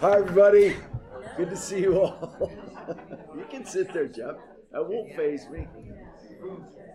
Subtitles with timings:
[0.00, 0.76] Hi, everybody.
[1.36, 2.52] Good to see you all.
[3.36, 4.36] you can sit there, Jeff.
[4.70, 5.66] That won't faze me.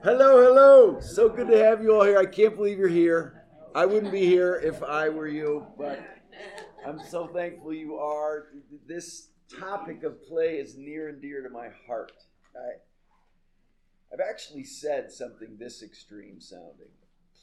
[0.06, 1.02] Hello, hello.
[1.02, 2.18] So good to have you all here.
[2.18, 3.44] I can't believe you're here.
[3.76, 6.02] I wouldn't be here if I were you, but
[6.88, 8.48] I'm so thankful you are.
[8.88, 9.28] This
[9.60, 12.14] topic of play is near and dear to my heart.
[12.56, 16.94] I, I've actually said something this extreme sounding.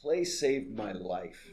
[0.01, 1.45] Play saved my life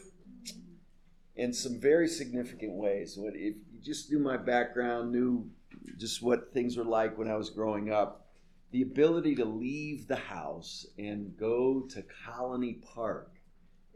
[1.39, 3.17] in some very significant ways.
[3.17, 5.51] What if just knew my background, knew
[5.97, 8.27] just what things were like when I was growing up,
[8.71, 13.33] the ability to leave the house and go to Colony Park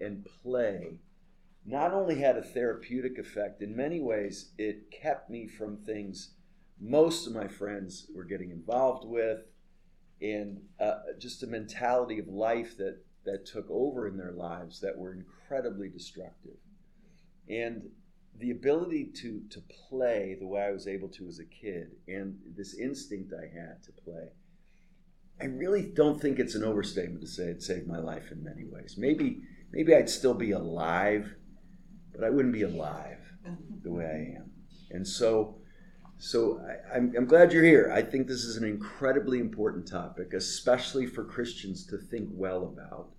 [0.01, 0.99] and play
[1.65, 6.31] not only had a therapeutic effect, in many ways, it kept me from things
[6.81, 9.45] most of my friends were getting involved with,
[10.21, 14.97] and uh, just a mentality of life that, that took over in their lives that
[14.97, 16.57] were incredibly destructive.
[17.49, 17.91] And
[18.43, 22.37] the ability to, to play the way I was able to as a kid, and
[22.57, 24.31] this instinct I had to play,
[25.41, 28.65] I really don't think it's an overstatement to say it saved my life in many
[28.65, 28.97] ways.
[28.99, 31.37] Maybe, maybe I'd still be alive,
[32.13, 33.21] but I wouldn't be alive
[33.85, 34.51] the way I am.
[34.91, 35.59] And so,
[36.19, 36.61] so
[36.93, 37.93] I, am I'm, I'm glad you're here.
[37.95, 43.11] I think this is an incredibly important topic, especially for Christians to think well about.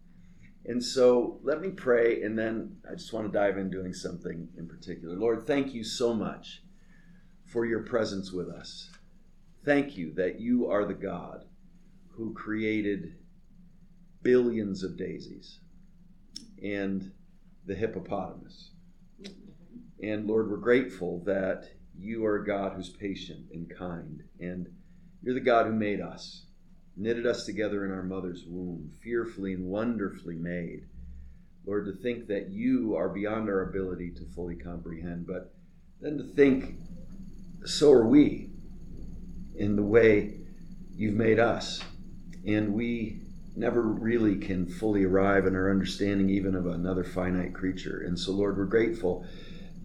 [0.65, 4.47] And so let me pray, and then I just want to dive in doing something
[4.57, 5.15] in particular.
[5.15, 6.63] Lord, thank you so much
[7.45, 8.89] for your presence with us.
[9.65, 11.45] Thank you that you are the God
[12.15, 13.15] who created
[14.21, 15.59] billions of daisies
[16.63, 17.11] and
[17.65, 18.71] the hippopotamus.
[20.01, 21.65] And Lord, we're grateful that
[21.97, 24.67] you are a God who's patient and kind, and
[25.21, 26.45] you're the God who made us
[26.95, 30.85] knitted us together in our mother's womb, fearfully and wonderfully made.
[31.65, 35.53] Lord, to think that you are beyond our ability to fully comprehend, but
[36.01, 36.75] then to think,
[37.65, 38.49] so are we
[39.55, 40.35] in the way
[40.95, 41.81] you've made us.
[42.45, 43.19] And we
[43.55, 48.03] never really can fully arrive in our understanding even of another finite creature.
[48.05, 49.25] And so, Lord, we're grateful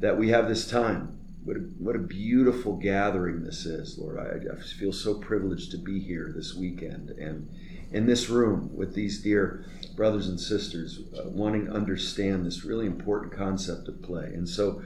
[0.01, 1.18] that we have this time
[1.49, 4.19] what a, what a beautiful gathering this is, Lord.
[4.19, 7.49] I, I feel so privileged to be here this weekend and
[7.91, 9.65] in this room with these dear
[9.97, 14.27] brothers and sisters uh, wanting to understand this really important concept of play.
[14.27, 14.83] And so,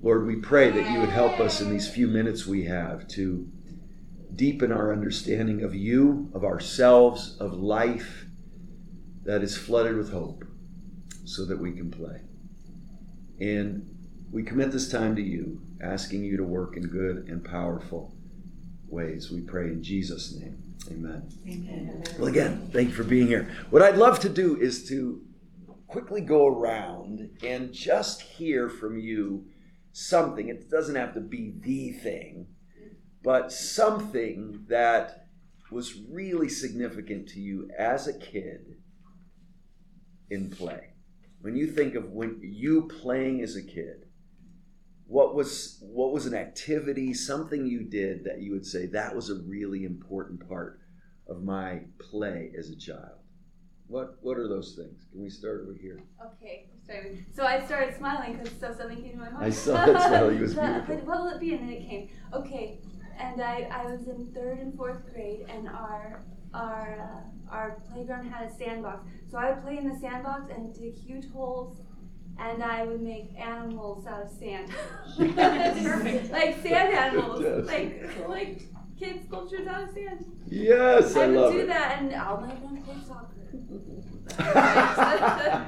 [0.00, 3.46] Lord, we pray that you would help us in these few minutes we have to
[4.34, 8.24] deepen our understanding of you, of ourselves, of life
[9.24, 10.46] that is flooded with hope
[11.26, 12.22] so that we can play.
[13.38, 13.86] And
[14.32, 18.14] we commit this time to you asking you to work in good and powerful
[18.88, 19.30] ways.
[19.30, 20.62] We pray in Jesus' name.
[20.90, 21.28] Amen.
[21.48, 22.04] Amen.
[22.18, 23.50] Well, again, thank you for being here.
[23.70, 25.20] What I'd love to do is to
[25.86, 29.46] quickly go around and just hear from you
[29.92, 30.48] something.
[30.48, 32.46] It doesn't have to be the thing,
[33.22, 35.26] but something that
[35.70, 38.76] was really significant to you as a kid
[40.30, 40.90] in play.
[41.40, 44.05] When you think of when you playing as a kid,
[45.06, 49.30] what was what was an activity something you did that you would say that was
[49.30, 50.80] a really important part
[51.28, 53.18] of my play as a child.
[53.88, 55.06] What what are those things?
[55.12, 56.00] Can we start over here?
[56.34, 56.66] Okay
[57.34, 59.44] so i started smiling because so something came to my mind.
[59.44, 60.96] I saw that smile was beautiful.
[60.98, 61.54] what will it be?
[61.54, 62.08] And then it came.
[62.32, 62.78] Okay
[63.18, 66.22] and i i was in third and fourth grade and our
[66.54, 69.06] our uh, our playground had a sandbox.
[69.30, 71.80] So i would play in the sandbox and dig huge holes
[72.38, 74.70] and I would make animals out of sand.
[75.18, 76.30] That's perfect.
[76.30, 78.62] like sand animals, like like
[78.98, 80.24] kid sculptures out of sand.
[80.46, 81.66] Yes, I, I would love do it.
[81.68, 83.34] that, and I'll make them play soccer.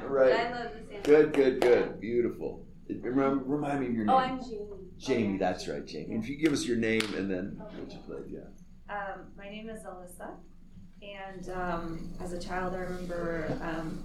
[0.07, 0.33] right.
[0.39, 1.03] I love the sand.
[1.03, 1.99] Good, good, good.
[1.99, 2.65] Beautiful.
[2.89, 4.15] Remind, remind me of your name.
[4.15, 4.65] Oh, I'm Jamie.
[4.97, 6.07] Jamie, that's right, Jamie.
[6.09, 6.19] Yeah.
[6.19, 7.77] If you give us your name and then okay.
[7.77, 8.93] what you played, yeah.
[8.93, 10.31] Um, my name is Alyssa,
[11.01, 14.03] and um, as a child, I remember um,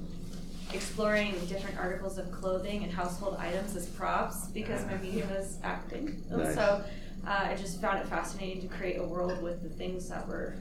[0.73, 6.23] exploring different articles of clothing and household items as props because my medium was acting.
[6.31, 6.55] Nice.
[6.55, 6.83] so
[7.27, 10.57] uh, I just found it fascinating to create a world with the things that were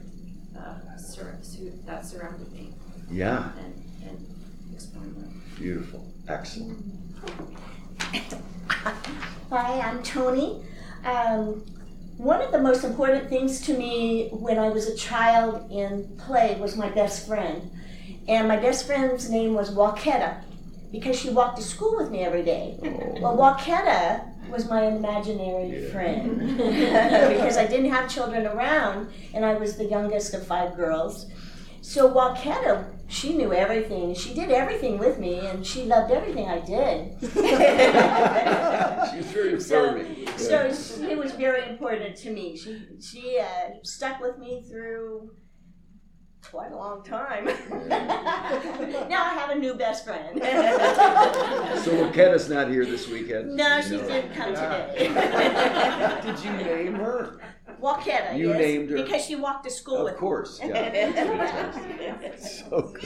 [0.58, 2.72] uh, sur- su- that surrounded me
[3.10, 3.74] Yeah, and,
[4.08, 4.26] and
[4.74, 5.42] exploring them.
[5.56, 6.06] beautiful.
[6.28, 6.78] Excellent.
[9.50, 10.62] Hi, I'm Tony.
[11.04, 11.64] Um,
[12.16, 16.56] one of the most important things to me when I was a child in play
[16.60, 17.70] was my best friend.
[18.28, 20.42] And my best friend's name was Walketta
[20.92, 22.78] because she walked to school with me every day.
[22.82, 23.20] Oh.
[23.20, 25.90] Well, Walketta was my imaginary Yeah.
[25.92, 31.26] friend because I didn't have children around and I was the youngest of five girls.
[31.80, 34.14] So Walketta, she knew everything.
[34.14, 37.18] She did everything with me and she loved everything I did.
[39.34, 40.28] Very So, affirming.
[40.38, 42.56] so she was very important to me.
[42.56, 45.30] She she uh, stuck with me through
[46.48, 47.44] quite a long time.
[49.08, 50.40] now I have a new best friend.
[51.84, 53.56] So Laketta's not here this weekend.
[53.56, 54.06] no, she No.
[54.08, 55.08] didn't come today.
[56.24, 57.38] Did you name her?
[57.80, 58.96] Walketta, You yes, named her.
[59.02, 60.60] because she walked to school Of with course.
[60.64, 62.36] Yeah.
[62.38, 63.04] So good.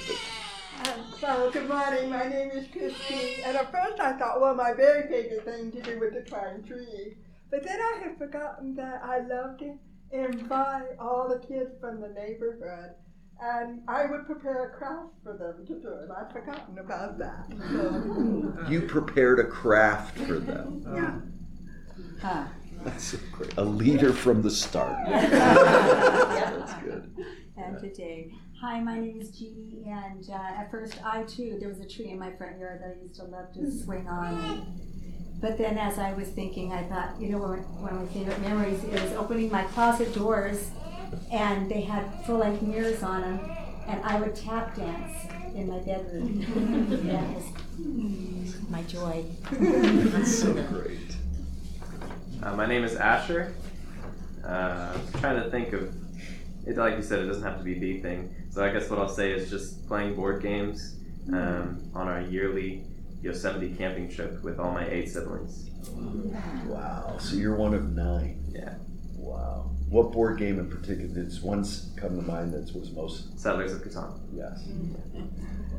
[0.87, 2.09] Um, so, good morning.
[2.11, 3.43] My name is Christine.
[3.45, 6.63] And at first I thought, well, my very favorite thing to do was to climb
[6.63, 7.15] trees.
[7.51, 9.77] But then I had forgotten that I loved to
[10.13, 12.91] invite all the kids from the neighborhood.
[13.41, 16.11] And I would prepare a craft for them to do it.
[16.11, 17.47] I'd forgotten about that.
[17.71, 20.85] So, You prepared a craft for them.
[20.95, 21.21] yeah.
[22.21, 22.45] Huh.
[22.85, 23.57] That's so great.
[23.57, 24.97] A leader from the start.
[25.09, 27.11] That's good.
[27.57, 31.81] And today, hi, my name is Jeannie, and uh, at first I too, there was
[31.81, 34.67] a tree in my front yard that I used to love to swing on.
[35.41, 38.83] But then as I was thinking, I thought, you know, one of my favorite memories
[38.85, 40.71] is opening my closet doors,
[41.31, 43.51] and they had full-length mirrors on them,
[43.87, 46.41] and I would tap dance in my bedroom.
[47.07, 49.25] that was my joy.
[49.51, 51.17] That's so great.
[52.43, 53.55] Uh, my name is Asher.
[54.45, 55.93] Uh, I'm trying to think of
[56.67, 56.77] it.
[56.77, 58.35] Like you said, it doesn't have to be the thing.
[58.51, 60.97] So I guess what I'll say is just playing board games
[61.33, 62.85] um, on our yearly
[63.23, 65.71] Yosemite camping trip with all my eight siblings.
[66.67, 67.17] Wow.
[67.19, 68.45] So you're one of nine.
[68.53, 68.75] Yeah.
[69.17, 69.71] Wow.
[69.91, 71.09] What board game in particular?
[71.09, 71.65] Does one
[71.97, 73.39] come to mind that was most?
[73.39, 74.13] Settlers of Catan.
[74.35, 74.69] Yes.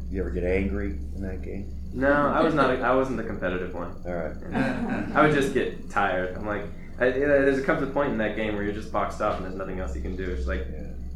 [0.10, 1.72] You ever get angry in that game?
[1.94, 2.72] No, I was not.
[2.72, 3.96] A, I wasn't the competitive one.
[4.06, 4.36] All right.
[5.16, 6.36] I would just get tired.
[6.36, 6.64] I'm like,
[7.00, 9.38] I, you there's a comes a point in that game where you're just boxed off
[9.38, 10.30] and there's nothing else you can do.
[10.30, 10.66] It's like,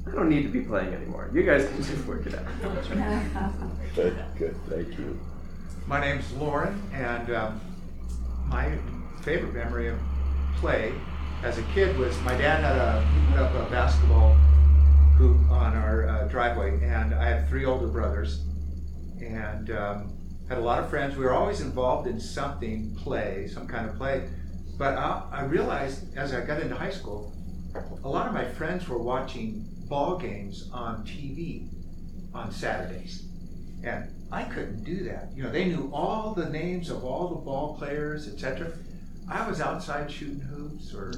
[0.07, 1.31] I don't need to be playing anymore.
[1.33, 2.45] You guys can just work it out.
[3.95, 4.23] Good.
[4.37, 4.55] Good.
[4.69, 5.19] Thank you.
[5.87, 7.61] My name's Lauren, and um,
[8.47, 8.77] my
[9.21, 9.99] favorite memory of
[10.57, 10.93] play
[11.43, 14.33] as a kid was my dad had a, put up a basketball
[15.17, 18.45] hoop on our uh, driveway, and I had three older brothers,
[19.19, 20.17] and um,
[20.47, 21.17] had a lot of friends.
[21.17, 24.29] We were always involved in something play, some kind of play.
[24.77, 27.35] But I, I realized as I got into high school,
[28.03, 31.67] a lot of my friends were watching ball games on TV
[32.33, 33.25] on Saturdays.
[33.83, 35.29] And I couldn't do that.
[35.35, 38.71] You know, they knew all the names of all the ball players, etc.
[39.29, 41.11] I was outside shooting hoops or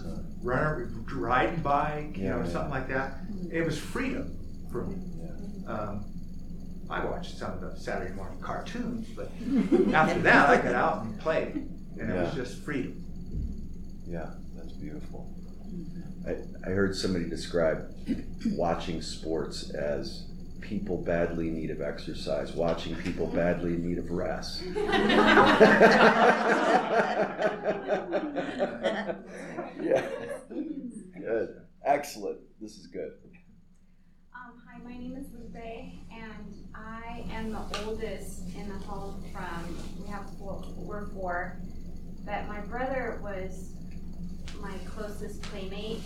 [0.43, 2.51] running, riding bike, you know, Yeah, yeah.
[2.51, 3.17] something like that.
[3.51, 4.37] It was freedom
[4.71, 4.95] for me.
[5.67, 6.05] Um,
[6.89, 9.31] I watched some of the Saturday morning cartoons, but
[9.93, 11.55] after that, I got out and played,
[11.99, 13.03] and it was just freedom.
[14.07, 15.31] Yeah, that's beautiful.
[16.27, 17.91] I, I heard somebody describe
[18.51, 20.27] watching sports as
[20.65, 24.63] people badly in need of exercise, watching people badly in need of rest.
[29.81, 30.05] yeah.
[31.19, 31.61] Good.
[31.85, 32.39] Excellent.
[32.59, 33.11] This is good.
[34.33, 39.77] Um, hi, my name is Lupe, and I am the oldest in the home from,
[40.01, 41.57] we have four, we're four.
[42.25, 43.73] But my brother was
[44.59, 45.99] my closest playmate.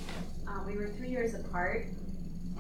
[0.46, 1.88] Uh, we were three years apart.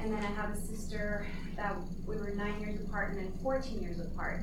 [0.01, 1.25] And then I have a sister
[1.56, 1.75] that
[2.06, 4.42] we were nine years apart and then 14 years apart.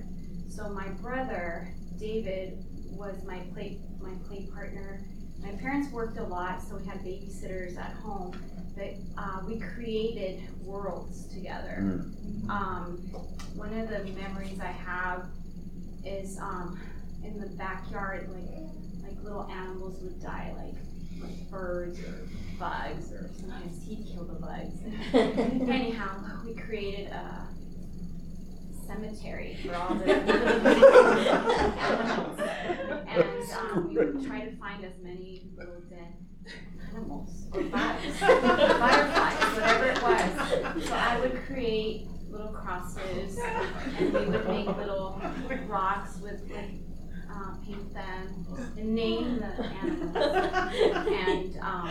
[0.49, 5.03] So my brother, David, was my play, my play partner.
[5.43, 8.33] My parents worked a lot, so we had babysitters at home
[8.77, 11.79] but uh, we created worlds together.
[11.81, 12.51] Mm.
[12.51, 12.97] Um,
[13.55, 15.25] one of the memories I have
[16.05, 16.79] is um,
[17.25, 18.45] in the backyard, like
[19.03, 20.75] like little animals would die, like
[21.51, 22.27] birds or
[22.59, 24.75] bugs, or sometimes he'd kill the bugs.
[25.69, 27.47] Anyhow, we created a
[28.87, 30.13] cemetery for all the
[31.79, 32.41] animals,
[33.09, 36.15] and um, we would try to find as many little dead
[36.93, 40.85] animals or bugs, fireflies, whatever it was.
[40.85, 45.21] So I would create little crosses, and we would make little
[45.67, 46.71] rocks with, with
[47.37, 50.17] uh, paint them and name the animals.
[51.07, 51.91] And um,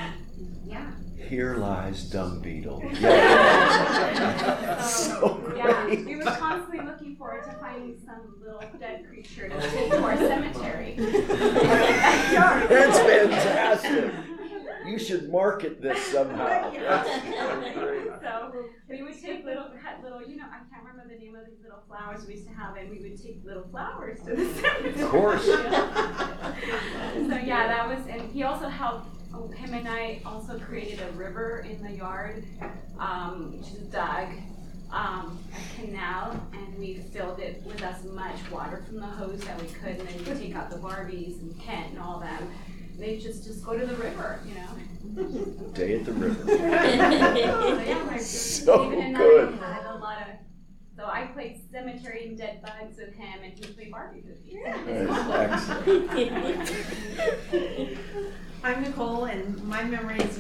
[0.66, 0.92] yeah,
[1.30, 2.82] Here lies dumb Beetle.
[3.00, 4.82] Yeah.
[4.82, 9.92] so yeah, we were constantly looking forward to finding some little dead creature to take
[9.92, 10.96] to our cemetery.
[11.00, 14.12] That's fantastic.
[14.86, 16.72] You should market this somehow.
[16.74, 18.08] That's great.
[18.22, 21.46] So we would take little, cut little, you know, I can't remember the name of
[21.46, 24.46] these little flowers we used to have, and we would take little flowers to the
[24.54, 25.02] cemetery.
[25.02, 25.46] Of course.
[25.46, 25.54] so
[27.44, 29.08] yeah, that was, and he also helped.
[29.34, 32.44] oh, Him and I also created a river in the yard,
[33.00, 34.28] um, which is dug,
[34.92, 39.60] um, a canal, and we filled it with as much water from the hose that
[39.62, 42.50] we could, and then we take out the Barbies and Ken and all them.
[42.98, 44.68] They just just go to the river, you know.
[45.74, 46.44] Day at the river.
[46.46, 46.56] So,
[47.36, 49.60] yeah, So good.
[49.62, 50.28] I had a lot of.
[50.98, 54.62] So I played cemetery and dead bugs with him, and he played Barbie with me.
[54.64, 56.80] That's excellent.
[58.64, 60.40] I'm Nicole, and my memories,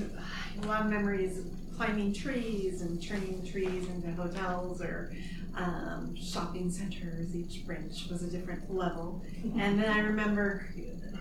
[0.63, 1.41] a lot of memories
[1.75, 5.13] climbing trees and turning trees into hotels or
[5.55, 7.35] um, shopping centers.
[7.35, 9.23] Each branch was a different level.
[9.57, 10.67] And then I remember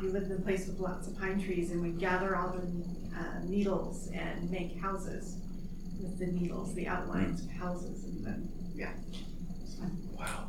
[0.02, 3.16] we lived in a place with lots of pine trees, and we'd gather all the
[3.16, 5.36] uh, needles and make houses
[6.00, 9.96] with the needles, the outlines of houses, and then yeah, it was fun.
[10.18, 10.48] Wow.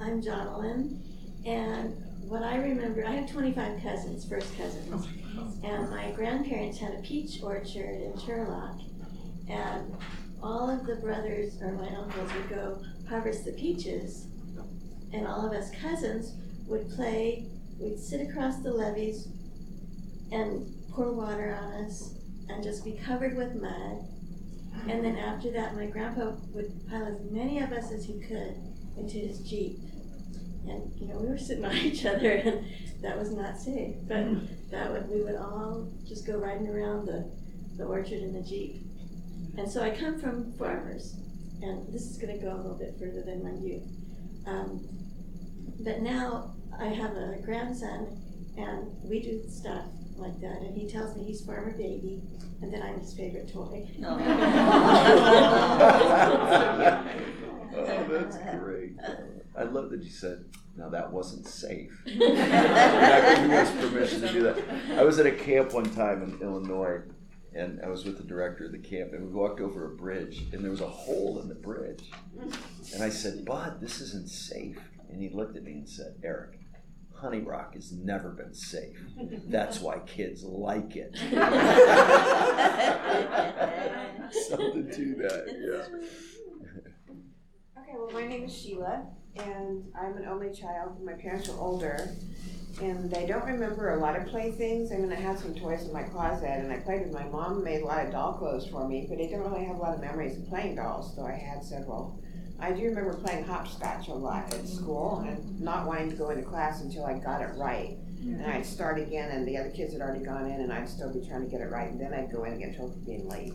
[0.00, 0.98] I'm Jonalyn,
[1.44, 5.06] and what I remember, I have 25 cousins, first cousins,
[5.64, 8.82] and my grandparents had a peach orchard in Turlock,
[9.48, 9.94] and
[10.46, 14.28] all of the brothers or my uncles would go harvest the peaches,
[15.12, 16.34] and all of us cousins
[16.68, 17.48] would play.
[17.80, 19.28] We'd sit across the levees
[20.30, 22.14] and pour water on us,
[22.48, 24.06] and just be covered with mud.
[24.88, 28.54] And then after that, my grandpa would pile as many of us as he could
[28.96, 29.78] into his jeep.
[30.68, 32.64] And you know, we were sitting on each other, and
[33.02, 33.96] that was not safe.
[34.06, 34.48] But mm.
[34.70, 37.28] that would we would all just go riding around the,
[37.76, 38.85] the orchard in the jeep.
[39.58, 41.16] And so I come from farmers,
[41.62, 43.84] and this is going to go a little bit further than my youth.
[44.46, 44.86] Um,
[45.80, 48.20] but now I have a grandson,
[48.56, 49.84] and we do stuff
[50.16, 50.60] like that.
[50.60, 52.22] And he tells me he's Farmer Baby,
[52.60, 53.88] and that I'm his favorite toy.
[57.78, 58.92] Oh, that's great.
[59.56, 60.46] I love that you said,
[60.76, 61.92] now that wasn't safe.
[62.06, 64.98] You're not giving us permission to do that.
[64.98, 67.00] I was at a camp one time in Illinois,
[67.56, 70.44] and I was with the director of the camp, and we walked over a bridge,
[70.52, 72.10] and there was a hole in the bridge.
[72.92, 74.78] And I said, Bud, this isn't safe.
[75.08, 76.58] And he looked at me and said, Erik,
[77.14, 78.98] Honey Rock has never been safe.
[79.46, 81.16] That's why kids like it.
[84.48, 85.86] Something to that, yeah.
[87.80, 89.06] Okay, well, my name is Sheila,
[89.38, 91.02] and I'm an only child.
[91.04, 92.10] My parents are older,
[92.80, 94.92] and they don't remember a lot of playthings.
[94.92, 97.64] I mean, I had some toys in my closet, and I played with my mom,
[97.64, 99.94] made a lot of doll clothes for me, but I didn't really have a lot
[99.94, 102.22] of memories of playing dolls, though I had several.
[102.58, 106.42] I do remember playing hopscotch a lot at school and not wanting to go into
[106.42, 107.98] class until I got it right.
[108.20, 108.50] And mm-hmm.
[108.50, 111.24] I'd start again, and the other kids had already gone in, and I'd still be
[111.26, 113.28] trying to get it right, and then I'd go in and get told for being
[113.28, 113.52] late.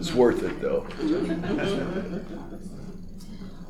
[0.00, 0.86] It's worth it though.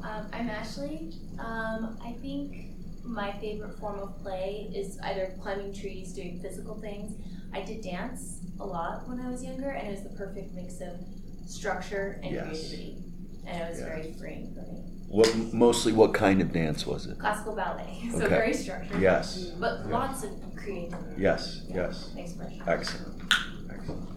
[0.07, 1.11] Um, I'm Ashley.
[1.41, 2.69] Um, I think
[3.03, 7.21] my favorite form of play is either climbing trees, doing physical things.
[7.53, 10.81] I did dance a lot when I was younger, and it was the perfect mix
[10.81, 11.01] of
[11.45, 12.47] structure and Yes.
[12.47, 13.03] creativity.
[13.47, 13.87] And it was Yeah.
[13.87, 14.85] very freeing for me.
[15.09, 17.19] What mostly what kind of dance was it?
[17.19, 18.29] Classical ballet, so Okay.
[18.29, 19.01] very structured.
[19.01, 19.51] Yes.
[19.59, 19.99] But Yeah.
[19.99, 21.21] lots of creativity.
[21.21, 22.13] Yes, yes.
[22.17, 22.63] Expression.
[22.67, 23.23] Excellent.
[23.71, 24.09] Excellent.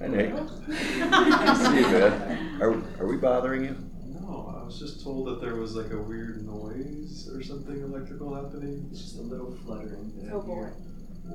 [0.00, 0.34] Hey Nate.
[1.56, 2.56] See you, man.
[2.60, 3.76] Are, are we bothering you?
[4.74, 8.34] No, I was just told that there was like a weird noise or something electrical
[8.34, 8.88] happening.
[8.90, 10.28] It's just a little fluttering.
[10.32, 10.68] Oh, boy.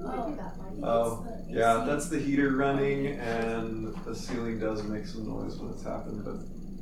[0.03, 5.05] Oh, that might be Oh, yeah, that's the heater running, and the ceiling does make
[5.05, 6.35] some noise when it's happened, but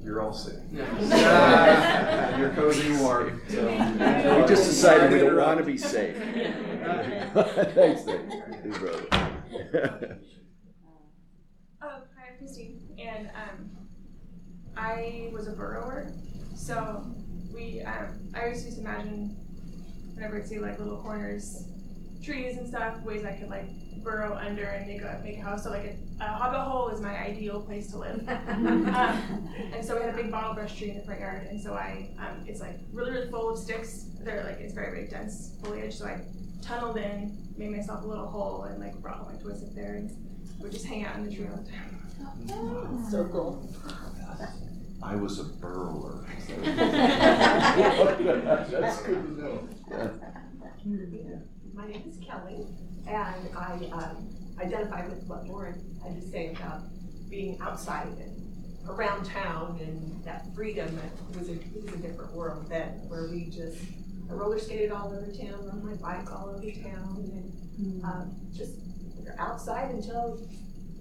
[0.04, 0.56] you're all safe.
[0.74, 3.42] and you're cozy and warm.
[3.50, 3.68] So.
[3.68, 6.18] We just decided we don't want to be safe.
[6.18, 8.20] Thanks, Nate.
[8.64, 10.20] Hey, brother.
[11.82, 13.70] Oh, hi, I'm Christine, and um,
[14.76, 16.12] I was a burrower.
[16.58, 17.06] So
[17.54, 19.38] we, um, I always just imagine
[20.16, 21.68] whenever I'd see like little corners,
[22.24, 23.68] trees and stuff, ways I could like
[24.04, 25.64] burrow under and make a make a house.
[25.64, 25.86] So like
[26.20, 28.28] a, a hobbit hole is my ideal place to live.
[28.28, 31.62] um, and so we had a big bottle brush tree in the front yard, and
[31.62, 34.06] so I, um, it's like really really full of sticks.
[34.22, 35.96] They're like it's very very dense foliage.
[35.96, 36.22] So I
[36.62, 39.96] tunneled in, made myself a little hole, and like brought all my toys up there
[39.96, 40.12] and
[40.60, 43.06] would just hang out in the tree all the time.
[43.12, 43.70] So cool.
[45.02, 46.26] I was a burler.
[46.48, 46.58] That's
[49.02, 49.68] good to know.
[49.90, 50.10] Yeah.
[51.74, 52.66] My name is Kelly,
[53.08, 56.82] and I um, identify with what Lauren had to say about
[57.30, 61.00] being outside and around town and that freedom.
[61.32, 63.78] It was a, it was a different world then, where we just
[64.30, 67.26] I roller skated all over town, rode my bike all over town,
[67.78, 68.74] and um, just
[69.18, 70.40] we were outside until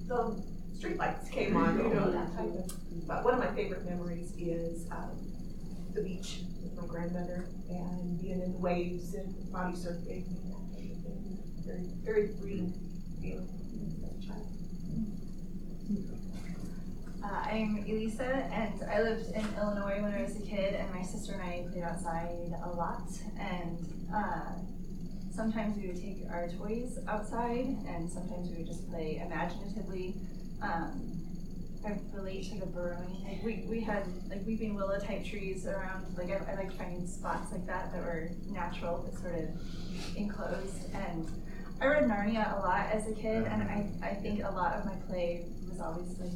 [0.06, 0.42] the
[0.78, 3.06] streetlights came on, you know, that type of.
[3.06, 5.10] But one of my favorite memories is um,
[5.94, 10.76] the beach with my grandmother and being in the waves and body surfing and that
[10.76, 11.38] type of thing.
[11.64, 12.72] Very, very freeing
[13.20, 13.48] feeling
[14.04, 14.46] as a child.
[17.24, 21.02] Uh, I'm Elisa, and I lived in Illinois when I was a kid, and my
[21.02, 23.08] sister and I played outside a lot.
[23.38, 23.78] And
[24.14, 24.52] uh,
[25.34, 30.14] sometimes we would take our toys outside, and sometimes we would just play imaginatively.
[30.62, 31.12] Um,
[31.86, 33.24] I relate to the burrowing.
[33.24, 36.16] Like we, we had like weeping willow type trees around.
[36.18, 40.92] Like I, I like finding spots like that that were natural but sort of enclosed.
[40.94, 41.30] And
[41.80, 44.84] I read Narnia a lot as a kid, and I, I think a lot of
[44.84, 46.32] my play was always like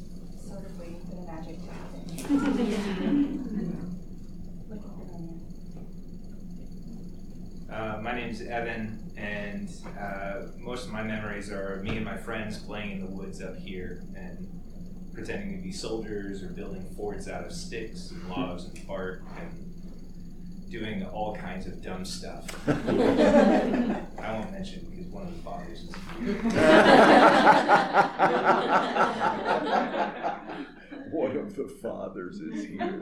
[0.47, 2.07] sort of waiting for the magic to happen.
[4.69, 5.05] Looking for
[7.73, 7.97] Narnia.
[7.97, 12.59] Uh, my name's Evan, and uh, most of my memories are me and my friends
[12.59, 14.49] playing in the woods up here and
[15.13, 19.67] pretending to be soldiers or building forts out of sticks and logs and bark and
[20.71, 22.47] doing all kinds of dumb stuff.
[22.69, 26.35] I won't mention because one of the fathers is here.
[31.11, 33.01] One of the fathers is here.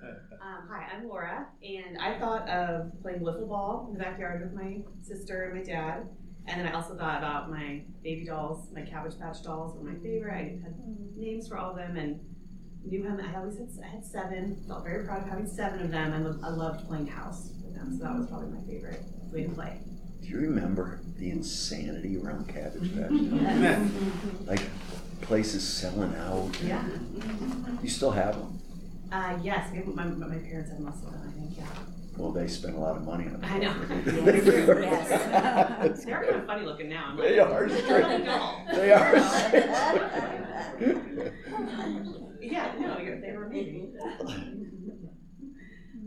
[0.40, 4.52] Um, hi, I'm Laura, and I thought of playing wiffle ball in the backyard with
[4.54, 6.08] my sister and my dad.
[6.46, 9.98] And then I also thought about my baby dolls, my Cabbage Patch dolls were my
[9.98, 10.32] favorite.
[10.32, 10.74] I had
[11.16, 12.20] names for all of them and
[12.84, 13.18] knew how.
[13.18, 14.62] I always had, I had seven.
[14.68, 17.98] Felt very proud of having seven of them, and I loved playing house with them.
[17.98, 19.02] So that was probably my favorite
[19.32, 19.80] way to play.
[20.22, 23.10] Do you remember the insanity around Cabbage Patch?
[23.10, 23.90] Yes.
[24.46, 24.62] like
[25.20, 26.50] places selling out.
[26.62, 26.84] Yeah.
[27.82, 28.57] You still have them?
[29.10, 31.22] Uh, yes, maybe my, my my parents had most of them.
[31.26, 31.56] I think.
[31.56, 31.64] Yeah.
[32.18, 33.44] Well, they spent a lot of money on them.
[33.44, 33.72] I know.
[34.04, 36.04] They were- Yes.
[36.04, 37.06] They're kind of funny looking now.
[37.10, 38.24] I'm like, They are "They're strange.
[38.74, 39.16] They are
[42.40, 43.96] yeah, no, you're, they were amazing.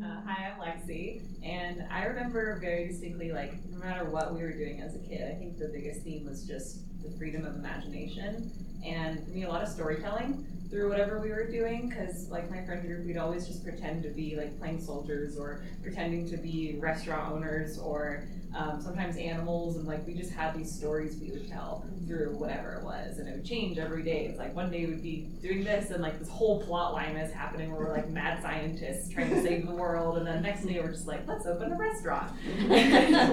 [0.03, 4.51] Uh, hi, I'm Lexi, and I remember very distinctly, like, no matter what we were
[4.53, 8.51] doing as a kid, I think the biggest theme was just the freedom of imagination,
[8.85, 12.87] and me, a lot of storytelling through whatever we were doing, because, like, my friend
[12.87, 17.31] group, we'd always just pretend to be, like, playing soldiers, or pretending to be restaurant
[17.33, 18.23] owners, or
[18.55, 22.75] um, sometimes animals, and, like, we just had these stories we would tell through whatever
[22.75, 24.27] it was, and it would change every day.
[24.27, 27.33] It's like, one day we'd be doing this, and, like, this whole plot line is
[27.33, 30.79] happening where we're, like, mad scientists trying to save the world, and then next day
[30.79, 32.31] we're just like, let's open a restaurant.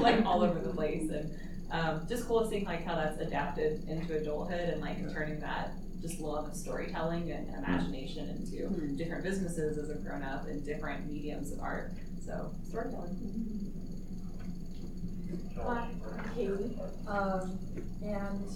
[0.02, 1.32] like, all over the place, and
[1.70, 6.20] um, just cool seeing, like, how that's adapted into adulthood, and, like, turning that just
[6.20, 11.52] love of storytelling and imagination into different businesses as I've grown up and different mediums
[11.52, 11.92] of art.
[12.24, 13.72] So, storytelling.
[15.60, 16.78] Hi, I'm Kaylee.
[17.08, 17.58] Um,
[18.02, 18.48] and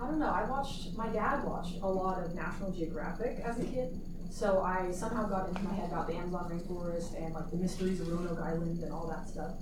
[0.00, 3.64] I don't know, I watched, my dad watched a lot of National Geographic as a
[3.64, 4.00] kid.
[4.30, 8.00] So I somehow got into my head about the Amazon rainforest and like the mysteries
[8.00, 9.52] of Roanoke Island and all that stuff.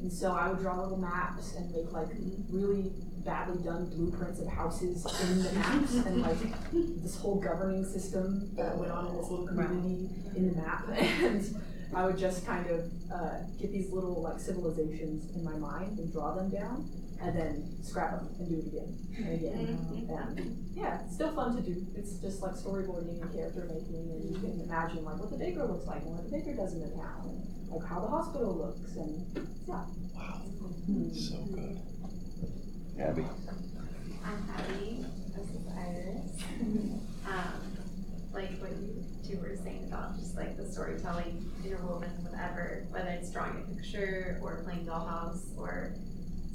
[0.00, 2.08] And so I would draw little maps and make like
[2.50, 2.92] really
[3.24, 6.38] badly done blueprints of houses in the maps and like
[7.02, 10.86] this whole governing system that went on in this little community in the map.
[11.88, 15.98] And I would just kind of uh, get these little like civilizations in my mind
[15.98, 16.88] and draw them down
[17.20, 20.06] and then scrap them and do it again and again.
[20.08, 21.86] And yeah, it's still fun to do.
[21.96, 25.64] It's just like storyboarding and character making and you can imagine like what the baker
[25.64, 28.96] looks like and what the baker does in the town like how the hospital looks
[28.96, 29.84] and yeah.
[30.14, 30.42] Wow.
[31.12, 31.78] So good.
[32.98, 33.24] Abby.
[34.24, 35.04] I'm Abby.
[35.36, 36.42] This is Iris.
[37.26, 37.78] um,
[38.32, 43.30] like what you two were saying about just like the storytelling interwoven whatever, whether it's
[43.30, 45.94] drawing a picture or playing dollhouse or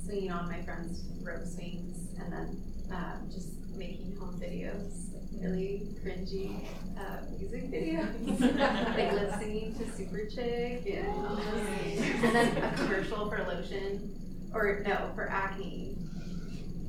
[0.04, 5.87] swinging on my friend's rope swings and then um, just making home videos, like really
[6.03, 6.65] cringy
[6.97, 8.39] uh, music videos,
[8.97, 11.07] like lip singing to Super Chick and,
[12.25, 14.13] and then a commercial for lotion
[14.53, 15.97] or no for acne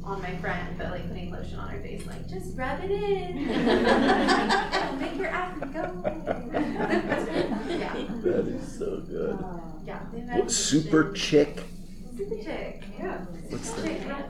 [0.04, 3.38] on my friend, but like putting lotion on her face, like just rub it in.
[3.50, 6.20] It'll make your acne go away.
[7.78, 7.94] yeah.
[8.22, 9.38] That is so good.
[9.87, 10.00] Yeah.
[10.12, 11.62] the What, super chick?
[12.16, 12.85] Super chick.
[12.98, 13.18] Yeah.
[13.48, 13.98] What's Super that?
[13.98, 14.07] chick.
[14.07, 14.22] yeah.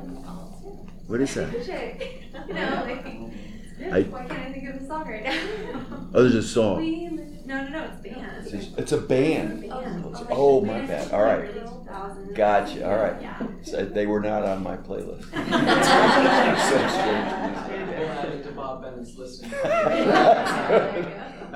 [1.06, 1.50] What is that?
[1.50, 2.22] Super chick.
[2.48, 3.06] You know, like.
[3.80, 6.08] I- Why can't I think of the song right now?
[6.14, 6.78] Oh, there's a song.
[6.78, 7.08] We
[7.46, 8.46] no, no, no, it's a band.
[8.46, 9.60] It's a- It's a band.
[9.68, 10.16] Band.
[10.30, 11.10] Oh, my bad.
[11.12, 11.50] All right.
[12.34, 12.88] Gotcha.
[12.88, 13.20] All right.
[13.20, 13.38] Yeah.
[13.62, 15.24] So they were not on my playlist.
[16.64, 19.48] So We'll add it to Bob Bennett's listing.
[19.50, 21.06] strange.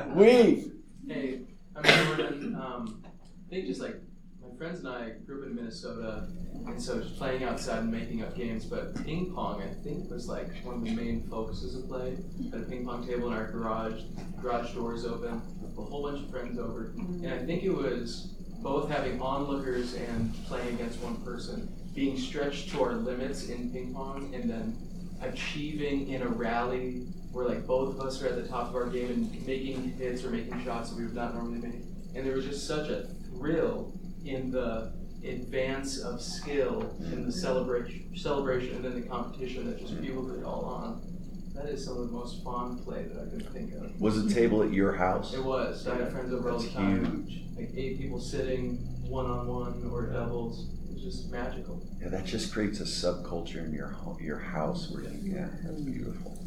[0.14, 0.72] Weave.
[1.06, 1.40] Hey,
[1.76, 1.84] I'm
[2.16, 2.54] Jordan.
[2.54, 4.00] Um, I think just like my
[4.58, 6.26] friends and I grew up in Minnesota,
[6.66, 8.64] and so just playing outside and making up games.
[8.64, 12.16] But ping pong, I think, was like one of the main focuses of play.
[12.50, 14.02] Had a ping pong table in our garage,
[14.42, 15.40] garage doors open,
[15.78, 20.34] a whole bunch of friends over, and I think it was both having onlookers and
[20.46, 24.76] playing against one person, being stretched to our limits in ping pong, and then
[25.22, 28.86] achieving in a rally where like both of us are at the top of our
[28.86, 31.82] game and making hits or making shots that we would not normally make.
[32.16, 33.92] And there was just such a thrill
[34.28, 34.92] in the
[35.24, 40.44] advance of skill in the celebration, celebration and then the competition that just fueled it
[40.44, 41.02] all on.
[41.54, 44.00] That is some of the most fond play that I can think of.
[44.00, 45.34] Was the table at your house?
[45.34, 45.88] It was.
[45.88, 47.24] I had friends over all the That's time.
[47.26, 47.42] huge.
[47.56, 48.76] Like eight people sitting,
[49.08, 50.68] one on one or doubles.
[50.88, 51.82] It was just magical.
[52.00, 55.80] Yeah, that just creates a subculture in your ho- your house where you, yeah, that's
[55.80, 56.38] beautiful.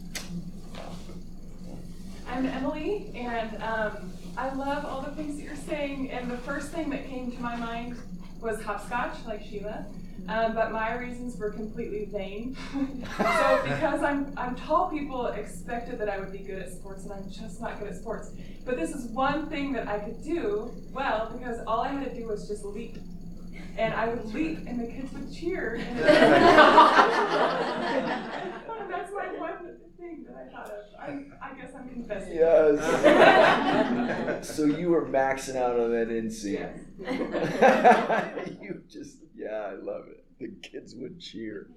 [2.30, 6.12] I'm Emily, and um, I love all the things that you're saying.
[6.12, 7.98] And the first thing that came to my mind
[8.40, 9.86] was hopscotch, like Sheila.
[10.30, 12.56] Um, but my reasons were completely vain.
[13.18, 17.14] so because I'm, I'm tall, people expected that I would be good at sports, and
[17.14, 18.32] I'm just not good at sports.
[18.66, 22.16] But this is one thing that I could do well because all I had to
[22.16, 22.98] do was just leap.
[23.78, 25.76] And I would leap, and the kids would cheer.
[28.82, 29.78] And that's my one
[30.24, 30.86] thing that I thought of.
[31.00, 32.36] I, I guess I'm confessing.
[32.36, 32.80] Yes.
[34.56, 36.70] so you were maxing out on that NC.
[38.62, 40.26] you just, yeah, I love it.
[40.40, 41.68] The kids would cheer.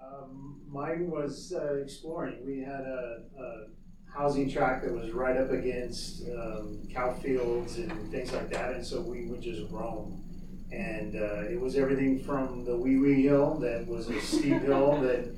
[0.00, 2.44] Um, mine was uh, exploring.
[2.44, 3.66] We had a, a
[4.12, 8.84] housing tract that was right up against um, cow fields and things like that, and
[8.84, 10.23] so we would just roam.
[10.72, 15.00] And uh, it was everything from the wee wee hill that was a steep hill
[15.02, 15.28] that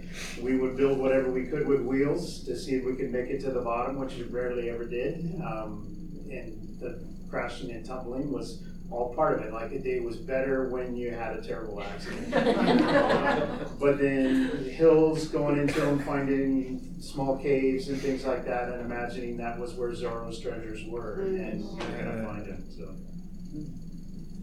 [0.41, 3.41] we would build whatever we could with wheels to see if we could make it
[3.43, 5.41] to the bottom, which we rarely ever did.
[5.45, 5.87] Um,
[6.31, 9.53] and the crashing and tumbling was all part of it.
[9.53, 12.31] Like it was better when you had a terrible accident.
[13.81, 19.37] but then hills going into them, finding small caves and things like that, and imagining
[19.39, 22.65] that was where Zorro's treasures were, and you're gonna find them.
[22.71, 22.95] So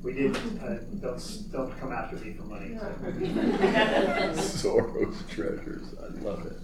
[0.04, 0.36] we did.
[0.36, 2.76] Uh, don't don't come after me for money.
[4.36, 5.96] Zorro's treasures.
[5.98, 6.58] I love it.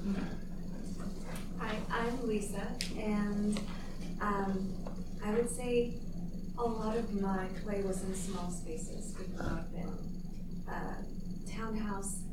[1.57, 3.59] Hi, I'm Lisa, and
[4.21, 4.73] um,
[5.23, 5.93] I would say
[6.57, 9.15] a lot of my play was in small spaces.
[9.17, 9.89] We grew up in
[10.67, 11.05] a
[11.49, 12.23] townhouse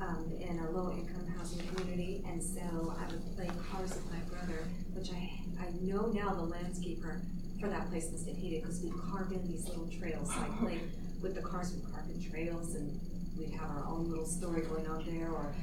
[0.00, 4.20] um, in a low income housing community, and so I would play cars with my
[4.30, 7.22] brother, which I, I know now the landscaper
[7.60, 10.32] for that place must have hated because we'd carve in these little trails.
[10.32, 10.90] So I played
[11.22, 13.00] with the cars, we carved in trails, and
[13.38, 15.54] we'd have our own little story going on there, or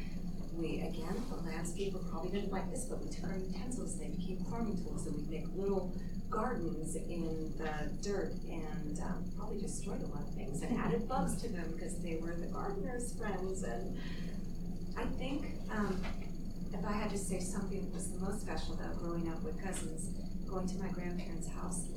[0.53, 4.17] we, again, the landscaper probably didn't like this, but we took our utensils, and they
[4.17, 5.93] became farming tools, and we'd make little
[6.31, 11.39] gardens in the dirt and um, probably destroyed a lot of things and added bugs
[11.41, 13.63] to them because they were the gardener's friends.
[13.63, 13.97] And
[14.97, 16.01] I think um,
[16.73, 19.61] if I had to say something that was the most special about growing up with
[19.61, 20.09] cousins,
[20.51, 21.87] going to my grandparents' house,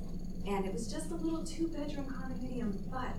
[0.47, 3.17] and it was just a little two-bedroom condominium, but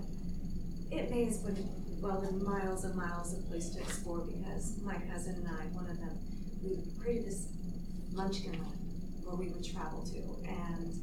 [0.90, 1.56] it us when
[2.00, 5.90] well in miles and miles of place to explore because my cousin and I, one
[5.90, 6.18] of them,
[6.62, 7.48] we created this
[8.12, 8.80] munchkin land
[9.24, 10.48] where we would travel to.
[10.48, 10.94] And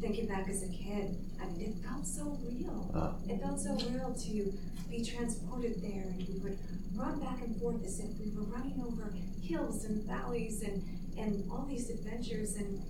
[0.00, 2.90] thinking back as a kid, I mean, it felt so real.
[2.94, 3.14] Oh.
[3.28, 4.52] It felt so real to
[4.90, 6.58] be transported there, and we would
[6.94, 10.82] run back and forth as if we were running over hills and valleys and,
[11.18, 12.56] and all these adventures.
[12.56, 12.80] And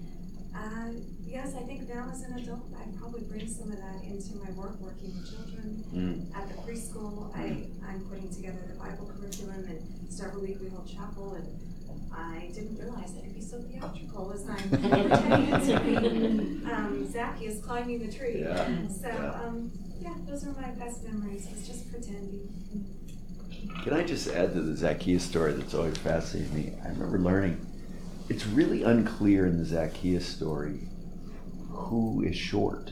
[0.55, 0.91] uh,
[1.27, 4.51] yes, I think now as an adult, I probably bring some of that into my
[4.53, 5.85] work working with children.
[5.95, 6.37] Mm.
[6.37, 10.85] At the preschool, I, I'm putting together the Bible curriculum and several a weekly whole
[10.85, 11.49] chapel and
[12.15, 17.61] I didn't realize I could be so theatrical as I'm pretending to be um, Zacchaeus
[17.65, 18.41] climbing the tree.
[18.41, 18.89] Yeah.
[18.89, 19.41] So, Yeah.
[19.45, 21.47] um, yeah, those are my best memories.
[21.51, 22.49] Was just pretending.
[23.85, 26.73] Can I just add to the Zacchaeus story that's always fascinated me?
[26.85, 27.65] I remember learning
[28.33, 30.89] it's really unclear in the Zacchaeus story
[31.69, 32.91] who is short.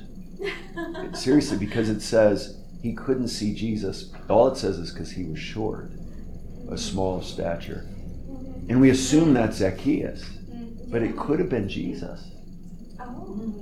[1.14, 4.12] Seriously, because it says he couldn't see Jesus.
[4.28, 5.92] All it says is because he was short,
[6.70, 7.86] a small stature.
[8.68, 10.90] And we assume that's Zacchaeus, mm-hmm.
[10.90, 12.22] but it could have been Jesus.
[13.00, 13.59] Oh,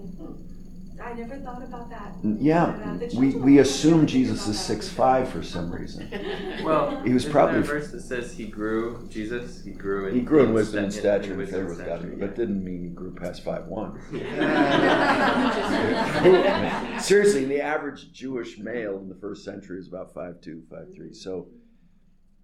[1.09, 2.13] I never thought about that.
[2.23, 4.63] Yeah, Uh, we, we assume Jesus is that.
[4.63, 6.07] six five for some reason.
[6.63, 9.07] Well, he was probably there a verse that says he grew.
[9.09, 11.87] Jesus, he grew in he grew in in wisdom and stature and wisdom favor with
[11.87, 13.99] God, but didn't mean he grew past five one.
[17.01, 21.15] Seriously, the average Jewish male in the first century is about five two, five three.
[21.15, 21.49] So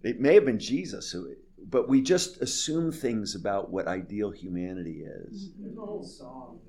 [0.03, 1.35] it may have been Jesus, who,
[1.69, 5.51] but we just assume things about what ideal humanity is.
[5.59, 6.61] There's a whole song.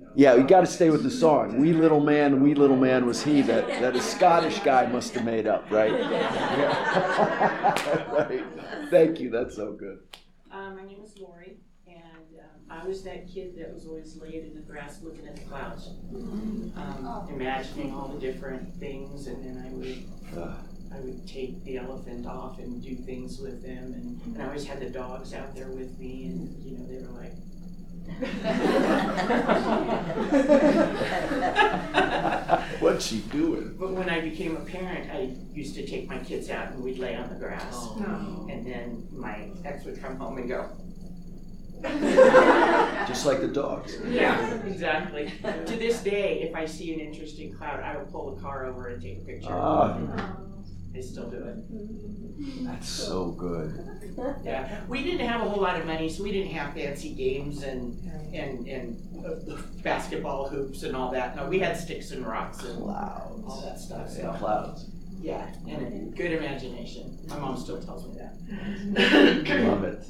[0.00, 1.58] That, you Yeah, we got to stay with the song.
[1.58, 5.24] Wee little man, wee little man was he that, that a Scottish guy must have
[5.24, 5.92] made up, right?
[5.92, 7.04] Yeah.
[8.12, 8.44] right.
[8.90, 9.30] Thank you.
[9.30, 10.00] That's so good.
[10.50, 11.98] Uh, my name is Lori, and
[12.38, 15.42] um, I was that kid that was always laid in the grass looking at the
[15.42, 20.04] clouds, um, imagining all the different things, and then I would
[20.90, 24.64] I would take the elephant off and do things with them, and, and I always
[24.66, 27.32] had the dogs out there with me, and you know they were like.
[32.80, 33.76] What's she doing?
[33.78, 36.98] But when I became a parent, I used to take my kids out and we'd
[36.98, 37.72] lay on the grass.
[37.72, 38.46] Oh.
[38.50, 40.70] And then my ex would come home and go,
[43.06, 43.96] Just like the dogs.
[44.08, 45.32] Yeah, exactly.
[45.42, 48.88] To this day, if I see an interesting cloud, I will pull the car over
[48.88, 49.52] and take a picture.
[49.52, 50.36] Ah.
[50.92, 52.64] They still do it.
[52.64, 53.84] That's so good.
[54.44, 57.62] Yeah, we didn't have a whole lot of money, so we didn't have fancy games
[57.62, 57.98] and
[58.32, 61.36] and and uh, basketball hoops and all that.
[61.36, 64.10] No, we had sticks and rocks and all that stuff.
[64.10, 64.32] So.
[64.38, 64.90] Clouds.
[65.20, 67.18] Yeah, and a good imagination.
[67.28, 69.64] My mom still tells me that.
[69.66, 70.04] Love it.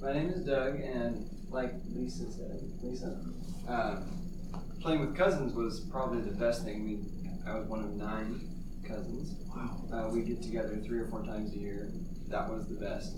[0.00, 3.20] My name is Doug, and like Lisa said, Lisa,
[3.66, 4.04] um,
[4.80, 6.84] playing with cousins was probably the best thing.
[6.84, 7.00] We,
[7.50, 8.40] I was one of nine
[8.88, 9.34] cousins.
[9.54, 9.84] Wow.
[9.92, 11.90] Uh, we get together three or four times a year.
[12.28, 13.16] That was the best.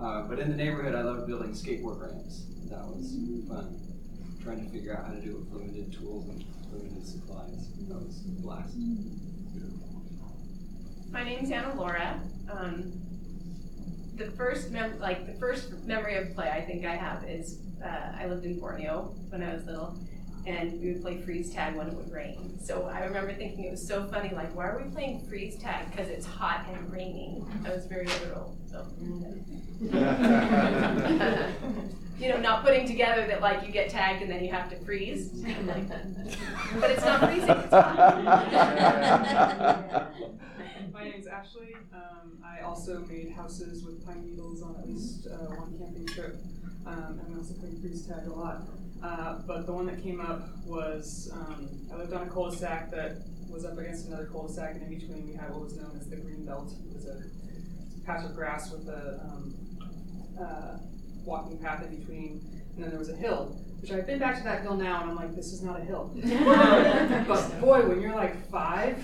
[0.00, 2.46] Uh, but in the neighborhood, I loved building skateboard ramps.
[2.70, 3.16] That was
[3.48, 3.78] fun.
[4.42, 7.68] Trying to figure out how to do it with limited tools and limited supplies.
[7.88, 8.74] That was a blast.
[11.10, 12.20] My name's Anna Laura.
[12.50, 12.92] Um,
[14.16, 18.12] the first mem- like the first memory of play I think I have is uh,
[18.18, 19.98] I lived in Borneo when I was little,
[20.46, 22.58] and we would play freeze tag when it would rain.
[22.62, 25.90] So I remember thinking it was so funny, like why are we playing freeze tag?
[25.90, 27.46] Because it's hot and raining.
[27.64, 28.56] I was very literal.
[28.70, 28.86] So.
[32.22, 34.76] you know, not putting together that like you get tagged and then you have to
[34.84, 35.32] freeze.
[35.66, 35.88] Like,
[36.80, 37.48] but it's not freezing.
[37.50, 38.22] It's hot.
[40.92, 41.74] My name's Ashley.
[41.92, 46.36] Um, I also made houses with pine needles on at least uh, one camping trip,
[46.86, 48.62] um, and we also played freeze tag a lot.
[49.02, 53.16] Uh, but the one that came up was um, I lived on a cul-de-sac that
[53.48, 56.16] was up against another cul-de-sac, and in between we had what was known as the
[56.16, 56.72] green belt.
[56.72, 57.20] It was a
[58.06, 59.54] patch of grass with a um,
[60.40, 60.78] uh,
[61.24, 62.40] walking path in between,
[62.74, 63.56] and then there was a hill.
[63.80, 65.84] Which I've been back to that hill now, and I'm like, this is not a
[65.84, 66.12] hill.
[67.26, 69.02] but boy, when you're like five,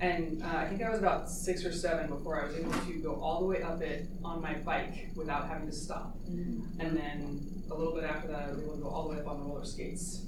[0.00, 2.92] and uh, I think I was about six or seven before I was able to
[3.02, 6.16] go all the way up it on my bike without having to stop.
[6.80, 9.20] And then a little bit after that, I was able to go all the way
[9.20, 10.26] up on the roller skates.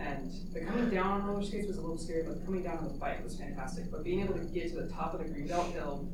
[0.00, 2.84] And the coming down on roller skates was a little scary, but coming down on
[2.84, 3.90] the bike was fantastic.
[3.90, 6.08] But being able to get to the top of the Greenbelt Hill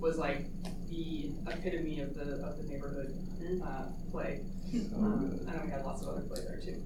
[0.00, 0.46] was like
[0.88, 3.14] the epitome of the of the neighborhood
[3.64, 4.40] uh, play.
[4.96, 6.82] Um, and then we had lots of other play there too.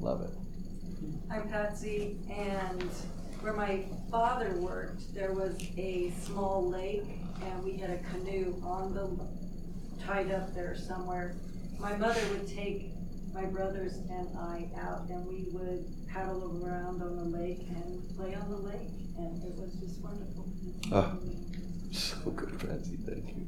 [0.00, 0.30] Love it.
[1.30, 2.90] I'm Patsy, and
[3.40, 7.04] where my father worked, there was a small lake,
[7.42, 11.36] and we had a canoe on the, tied up there somewhere.
[11.78, 12.90] My mother would take
[13.34, 18.34] my brothers and I out, and we would paddle around on the lake and play
[18.34, 20.46] on the lake, and it was just wonderful.
[20.92, 21.18] Oh,
[21.92, 22.96] so good, Patsy.
[23.04, 23.46] Thank you.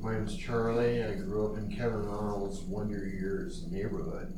[0.00, 1.04] My name's Charlie.
[1.04, 4.34] I grew up in Kevin Arnold's Wonder Years neighborhood,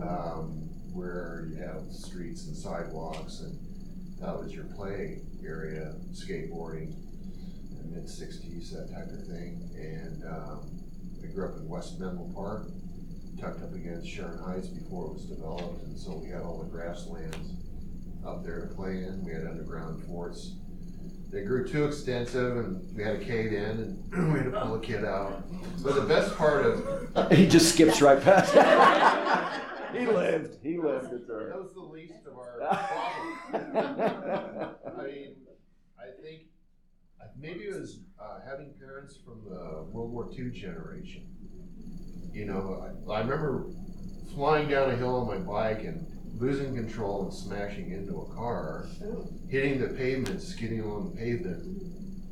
[0.00, 3.58] um, where you have streets and sidewalks, and
[4.22, 6.94] that was your play area, skateboarding,
[7.90, 9.68] mid '60s, that type of thing.
[9.74, 10.80] And um,
[11.22, 12.68] I grew up in West Menlo Park,
[13.40, 16.70] tucked up against Sharon Heights before it was developed, and so we had all the
[16.70, 17.52] grasslands
[18.24, 19.24] up there to play in.
[19.24, 20.52] We had underground forts
[21.32, 24.74] they grew too extensive and we had to cave in and we had to pull
[24.74, 25.42] a kid out.
[25.82, 29.62] But the best part of He just skips right past it.
[29.92, 30.58] He lived.
[30.62, 31.12] He lived.
[31.12, 31.48] It's all right.
[31.48, 32.58] That was the least of our
[33.52, 34.76] problems.
[34.98, 35.34] I mean,
[35.98, 36.42] I think
[37.20, 41.26] uh, maybe it was uh, having parents from the World War II generation.
[42.32, 43.66] You know, I, I remember
[44.34, 46.06] flying down a hill on my bike and
[46.38, 48.86] losing control and smashing into a car,
[49.48, 51.62] hitting the pavement, skidding along the pavement,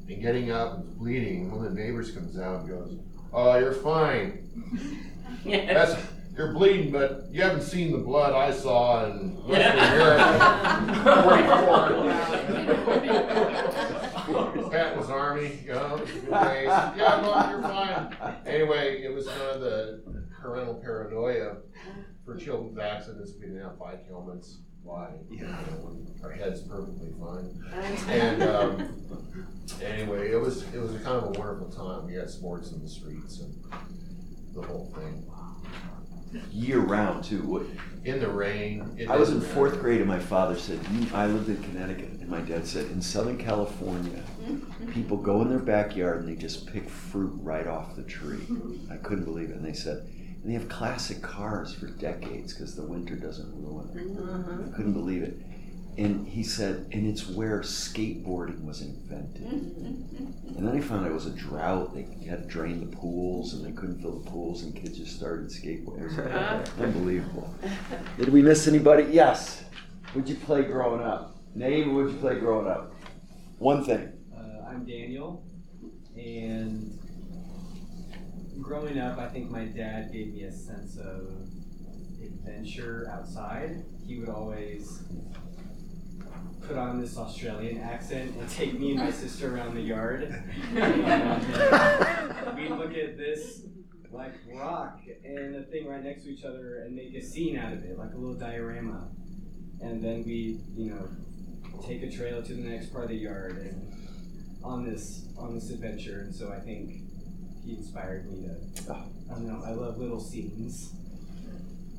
[0.09, 1.51] and getting up and bleeding.
[1.51, 2.99] One of the neighbors comes out and goes,
[3.33, 4.49] "Oh, you're fine.
[5.45, 5.95] That's
[6.41, 10.31] you're bleeding, but you haven't seen the blood I saw in Western Europe."
[14.71, 16.67] Patton's Army, you know, good days.
[16.67, 18.17] Yeah, no, you're fine.
[18.47, 20.03] Anyway, it was kind of the
[20.41, 21.57] parental paranoia
[22.25, 24.61] for children's accidents, we didn't have bike helmets.
[24.83, 25.11] Why?
[25.31, 27.63] You know, our head's perfectly fine.
[28.09, 29.03] And um,
[29.83, 32.07] anyway, it was it was a kind of a wonderful time.
[32.07, 33.55] We had sports in the streets and
[34.55, 35.27] the whole thing.
[36.53, 37.69] Year round too.
[38.05, 38.95] In the rain.
[38.97, 39.83] it I was in fourth matter.
[39.83, 43.03] grade and my father said, "You." I lived in Connecticut, and my dad said, "In
[43.03, 44.23] Southern California,
[44.93, 48.47] people go in their backyard and they just pick fruit right off the tree."
[48.91, 50.07] I couldn't believe it, and they said,
[50.43, 54.19] and they have classic cars for decades because the winter doesn't ruin them.
[54.19, 54.63] Uh-huh.
[54.67, 55.39] I couldn't believe it.
[55.99, 60.27] And he said, and it's where skateboarding was invented.
[60.57, 61.95] And then he found out it was a drought.
[61.95, 65.17] They had to drain the pools, and they couldn't fill the pools, and kids just
[65.17, 66.19] started skateboarding.
[66.19, 67.55] It was unbelievable.
[68.19, 69.05] Did we miss anybody?
[69.05, 69.65] Yes.
[70.13, 71.37] What'd you play growing up?
[71.55, 72.93] Name what'd you play growing up?
[73.59, 74.13] One thing.
[74.37, 75.43] Uh, I'm Daniel,
[76.15, 76.99] and
[78.61, 81.31] growing up, I think my dad gave me a sense of
[82.23, 83.83] adventure outside.
[84.07, 85.05] He would always
[86.67, 90.23] put on this Australian accent and take me and my sister around the yard.
[90.77, 93.63] and we'd look at this
[94.13, 97.73] like rock and a thing right next to each other and make a scene out
[97.73, 99.09] of it, like a little diorama.
[99.81, 101.09] And then we, you know,
[101.87, 103.93] take a trail to the next part of the yard and
[104.63, 106.21] on this on this adventure.
[106.21, 107.03] And so I think
[107.65, 108.93] he inspired me to.
[108.93, 109.63] I don't know.
[109.65, 110.93] I love little scenes,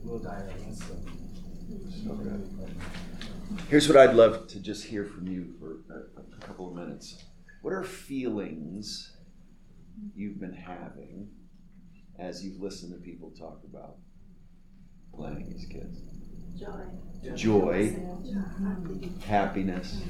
[0.04, 0.80] little dioramas.
[0.80, 0.96] So.
[2.04, 2.50] So good.
[3.70, 7.24] Here's what I'd love to just hear from you for a, couple of minutes.
[7.62, 9.16] What are feelings
[10.16, 11.30] you've been having
[12.20, 13.98] as you've listened to people talk about
[15.14, 16.00] playing as kids?
[16.60, 17.36] Joy.
[17.36, 19.20] Joy, mm-hmm.
[19.22, 20.02] happiness,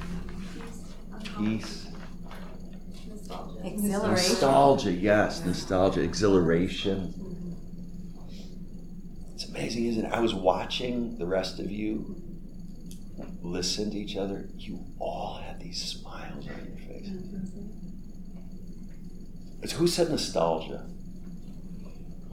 [1.38, 1.88] peace,
[3.64, 4.10] Exhilaration.
[4.10, 4.92] nostalgia.
[4.92, 7.14] Yes, nostalgia, exhilaration.
[9.34, 10.12] It's amazing, isn't it?
[10.12, 12.21] I was watching the rest of you
[13.42, 14.50] listen to each other.
[14.58, 17.10] You all had these smiles on your face.
[19.64, 20.88] It's- Who said nostalgia?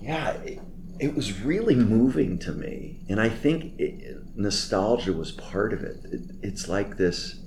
[0.01, 0.61] Yeah, it,
[0.99, 3.01] it was really moving to me.
[3.09, 5.97] And I think it, nostalgia was part of it.
[6.05, 6.21] it.
[6.43, 7.41] It's like this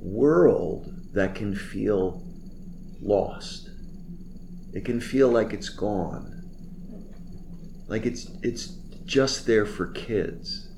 [0.00, 2.22] world that can feel
[3.00, 3.68] lost.
[4.72, 6.28] It can feel like it's gone.
[7.88, 8.68] Like it's it's
[9.04, 10.71] just there for kids.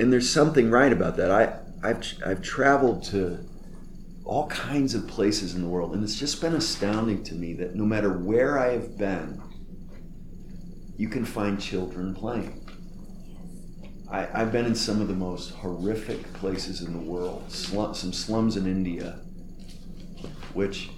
[0.00, 1.30] And there's something right about that.
[1.30, 3.38] I I've I've traveled to
[4.24, 7.74] all kinds of places in the world and it's just been astounding to me that
[7.74, 9.42] no matter where I have been
[10.96, 12.66] you can find children playing.
[14.10, 18.12] I, I've been in some of the most horrific places in the world, slum, some
[18.12, 19.20] slums in India,
[20.54, 20.90] which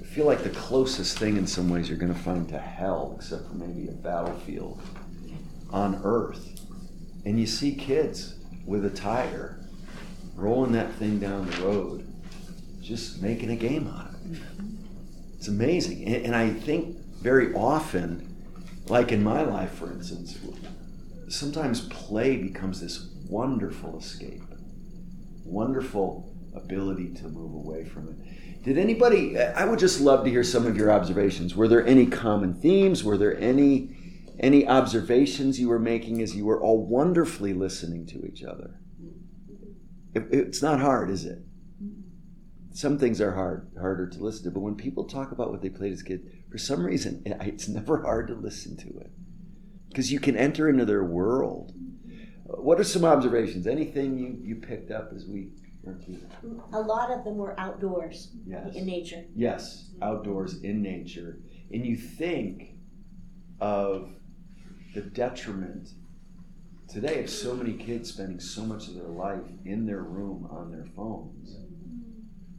[0.00, 3.14] I feel like the closest thing in some ways you're going to find to hell,
[3.16, 4.80] except for maybe a battlefield
[5.70, 6.60] on earth.
[7.24, 8.39] And you see kids
[8.70, 9.58] with a tire
[10.36, 12.06] rolling that thing down the road,
[12.80, 14.40] just making a game out of it.
[15.36, 16.04] It's amazing.
[16.04, 18.32] And, and I think very often,
[18.86, 20.38] like in my life, for instance,
[21.28, 24.44] sometimes play becomes this wonderful escape,
[25.44, 28.62] wonderful ability to move away from it.
[28.62, 31.56] Did anybody, I would just love to hear some of your observations.
[31.56, 33.02] Were there any common themes?
[33.02, 33.96] Were there any
[34.40, 38.80] any observations you were making as you were all wonderfully listening to each other?
[40.14, 41.38] It, it's not hard, is it?
[42.72, 45.68] Some things are hard, harder to listen to, but when people talk about what they
[45.68, 49.10] played as kids, for some reason, it's never hard to listen to it
[49.88, 51.72] because you can enter into their world.
[52.44, 53.66] What are some observations?
[53.66, 55.50] Anything you, you picked up as we
[55.82, 56.18] went through?
[56.72, 58.74] A lot of them were outdoors Yes.
[58.74, 59.24] in nature.
[59.36, 61.40] Yes, outdoors in nature.
[61.72, 62.74] And you think
[63.60, 64.12] of
[64.94, 65.90] the detriment
[66.88, 70.70] today of so many kids spending so much of their life in their room on
[70.70, 71.56] their phones,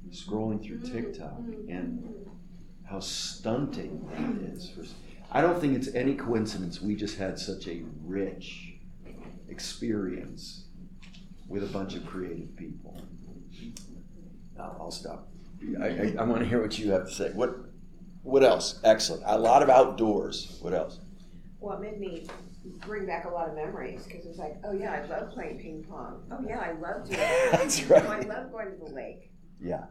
[0.10, 1.40] scrolling through TikTok,
[1.70, 2.04] and
[2.90, 4.70] how stunting that is.
[4.70, 4.84] For,
[5.32, 8.76] I don't think it's any coincidence we just had such a rich
[9.50, 10.66] experience
[11.48, 13.02] with a bunch of creative people.
[14.58, 15.28] I'll stop.
[15.82, 17.32] I, I, I want to hear what you have to say.
[17.32, 17.56] What
[18.24, 18.80] what else?
[18.84, 19.24] Excellent.
[19.26, 20.58] A lot of outdoors.
[20.62, 21.00] What else?
[21.62, 22.28] Well, it made me
[22.86, 25.86] bring back a lot of memories because it's like, oh yeah, I love playing ping
[25.88, 26.24] pong.
[26.32, 27.52] Oh yeah, I love doing that.
[27.52, 29.32] That's Oh, I love going to the lake.
[29.62, 29.86] Yeah.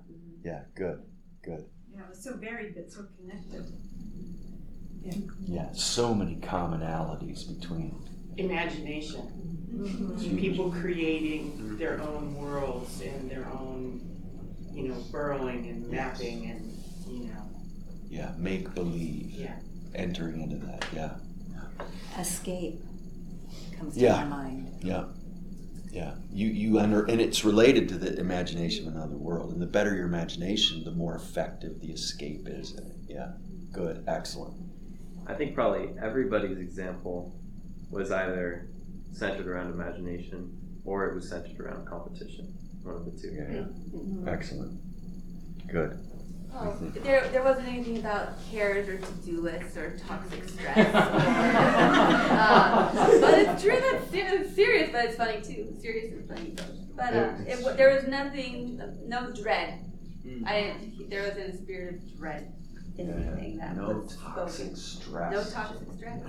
[0.44, 0.62] Yeah.
[0.74, 1.00] Good.
[1.44, 1.64] Good.
[1.94, 3.64] Yeah, it was so varied but so connected.
[5.46, 5.72] Yeah.
[5.72, 7.94] So many commonalities between.
[8.36, 9.28] Imagination.
[9.72, 10.38] Mhm.
[10.40, 14.00] People creating their own worlds and their own,
[14.72, 16.72] you know, burrowing and mapping and,
[17.08, 17.48] you know.
[18.08, 18.32] Yeah.
[18.36, 19.30] Make believe.
[19.30, 19.54] Yeah.
[19.94, 20.84] Entering into that.
[20.92, 21.14] Yeah.
[22.20, 22.80] Escape
[23.78, 24.24] comes to Yeah.
[24.24, 24.70] my mind.
[24.82, 25.04] Yeah.
[25.90, 26.14] Yeah.
[26.30, 29.52] You you enter, and it's related to the imagination of another world.
[29.52, 32.72] And the better your imagination, the more effective the escape is.
[32.72, 32.96] in it.
[33.08, 33.32] Yeah.
[33.72, 34.04] Good.
[34.06, 34.54] Excellent.
[35.26, 37.34] I think probably everybody's example
[37.90, 38.68] was either
[39.12, 42.52] centered around imagination or it was centered around competition.
[42.82, 43.32] One of the two.
[43.34, 43.42] Yeah.
[43.42, 44.28] Mm-hmm.
[44.28, 44.80] Excellent.
[45.68, 45.98] Good.
[46.52, 50.76] Oh, there, there wasn't anything about cares or to-do lists or toxic stress.
[50.78, 50.96] Or,
[52.36, 55.74] uh, but it's true that it's serious, but it's funny too.
[55.80, 56.54] Serious and funny.
[56.96, 59.84] But uh, it, there was nothing, no dread.
[60.46, 61.08] I didn't.
[61.10, 62.52] There wasn't a spirit of dread.
[62.98, 64.76] In anything that No was toxic spoken.
[64.76, 65.32] stress.
[65.32, 66.20] No toxic stress.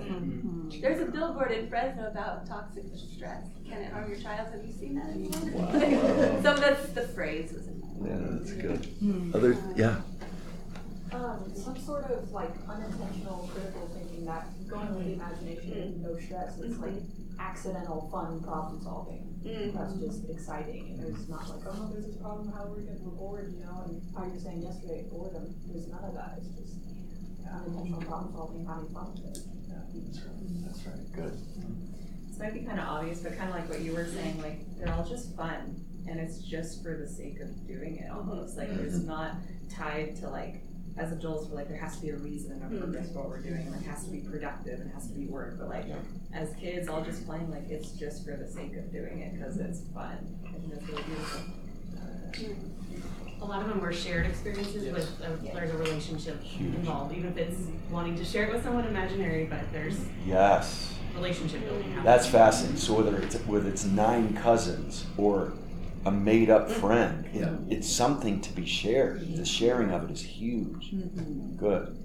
[0.80, 3.44] There's a billboard in Fresno about toxic stress.
[3.68, 4.48] Can it harm your child?
[4.52, 6.40] Have you seen that anywhere?
[6.42, 8.86] so that's the phrase was in my Yeah, that's good.
[9.00, 9.32] Hmm.
[9.34, 9.96] Other, yeah.
[11.12, 15.20] Um, some sort of like unintentional critical thinking that going with the mm-hmm.
[15.20, 16.58] imagination and no stress.
[16.60, 17.40] It's like mm-hmm.
[17.40, 19.28] accidental fun problem solving.
[19.44, 19.76] Mm-hmm.
[19.76, 20.96] That's just exciting.
[20.96, 23.84] And there's not like, oh there's this problem, how are we getting bored, you know,
[23.86, 25.54] and how you were saying yesterday, boredom.
[25.68, 26.38] There's none of that.
[26.38, 26.80] It's just
[27.52, 29.38] unintentional problem solving and having fun with it.
[29.68, 30.64] That's right.
[30.66, 31.12] That's right.
[31.12, 31.38] Good.
[32.28, 34.64] This might be kind of obvious, but kind of like what you were saying, like
[34.78, 38.18] they're all just fun, and it's just for the sake of doing it uh-huh.
[38.18, 38.56] almost.
[38.56, 39.36] Like it's not
[39.68, 40.62] tied to like,
[40.96, 42.80] as adults, we're like there has to be a reason and a mm.
[42.92, 45.14] purpose for what we're doing, and it has to be productive and it has to
[45.14, 45.58] be work.
[45.58, 45.86] But like
[46.32, 49.56] as kids, all just playing, like it's just for the sake of doing it because
[49.56, 50.18] it's fun.
[50.46, 51.40] I think that's really beautiful.
[53.40, 57.30] A lot of them were shared experiences with uh, a, there's a relationship involved, even
[57.30, 60.94] if it's wanting to share it with someone imaginary, but there's Yes.
[61.14, 62.04] relationship building happening.
[62.04, 62.78] That's fascinating.
[62.78, 65.52] So whether it's whether it's nine cousins or
[66.04, 66.80] a made up mm-hmm.
[66.80, 69.36] friend, it, it's something to be shared.
[69.36, 70.92] The sharing of it is huge.
[70.92, 71.56] Mm-hmm.
[71.56, 71.96] Good.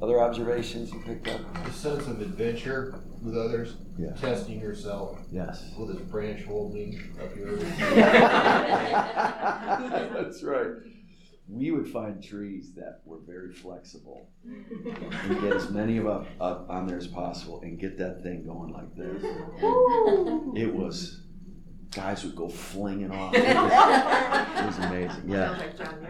[0.00, 1.40] Other observations you picked up?
[1.64, 4.12] The sense of adventure with others, Yeah.
[4.14, 5.18] testing yourself.
[5.30, 5.72] Yes.
[5.78, 7.54] Will this branch hold me up here?
[10.12, 10.72] That's right.
[11.48, 16.68] We would find trees that were very flexible and get as many of up, up
[16.68, 19.22] on there as possible and get that thing going like this.
[20.56, 21.21] It was,
[21.94, 23.34] guys would go flinging off.
[24.62, 25.28] It was, amazing.
[25.28, 25.48] Yeah.
[25.48, 26.06] Sounds like John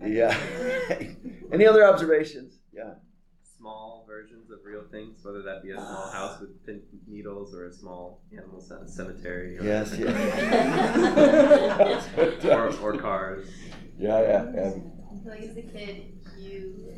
[0.00, 0.12] Muir.
[0.12, 0.36] Yeah.
[1.52, 2.54] Any other observations?
[2.72, 2.94] Yeah.
[3.58, 7.66] Small versions of real things, whether that be a small house with pin needles or
[7.66, 9.58] a small animal cemetery.
[9.58, 12.08] Or Yes, yes.
[12.44, 13.46] or, or cars.
[13.98, 14.70] Yeah, yeah, yeah.
[14.70, 14.72] I
[15.22, 16.92] feel like as a kid, you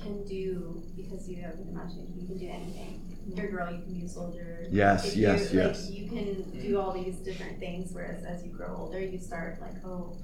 [0.00, 2.14] can do because you have an imagination.
[2.20, 3.09] You can do anything.
[3.34, 4.66] You're a girl, you can be a soldier.
[4.70, 5.90] Yes, If you- yes, like, yes.
[5.90, 7.92] You can do all these different things.
[7.92, 10.16] Whereas as you grow older, you start like, oh,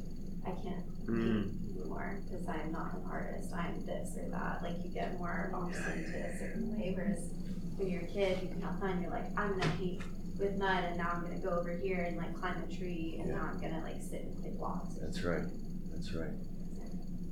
[0.47, 1.45] I can't Mm.
[1.45, 3.53] paint anymore because I'm not an artist.
[3.53, 4.63] I'm this or that.
[4.63, 6.93] Like you get more immersed into a certain way.
[6.97, 7.29] Whereas
[7.77, 9.01] when you're a kid, you can have fun.
[9.03, 10.03] You're like, I'm gonna paint
[10.39, 13.31] with mud, and now I'm gonna go over here and like climb a tree, and
[13.31, 14.95] now I'm gonna like sit and play blocks.
[15.01, 15.45] That's right.
[15.93, 16.31] That's right.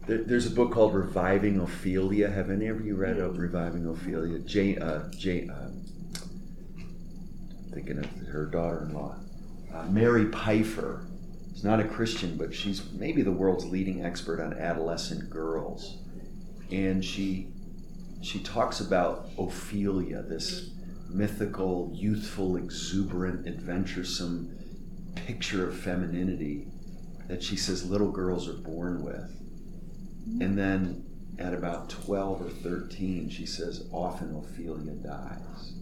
[0.07, 2.31] There, there's a book called Reviving Ophelia.
[2.31, 4.39] Have any of you read of Reviving Ophelia?
[4.41, 5.71] Jane, uh, Jane, uh,
[7.73, 9.17] thinking of her daughter-in-law,
[9.75, 11.07] uh, Mary Pipher.
[11.53, 15.97] She's not a Christian, but she's maybe the world's leading expert on adolescent girls,
[16.71, 17.49] and she
[18.23, 20.71] she talks about Ophelia, this
[21.09, 24.55] mythical, youthful, exuberant, adventuresome
[25.15, 26.67] picture of femininity
[27.29, 29.31] that she says little girls are born with.
[30.41, 31.05] And then
[31.39, 35.73] at about 12 or 13, she says often Ophelia dies.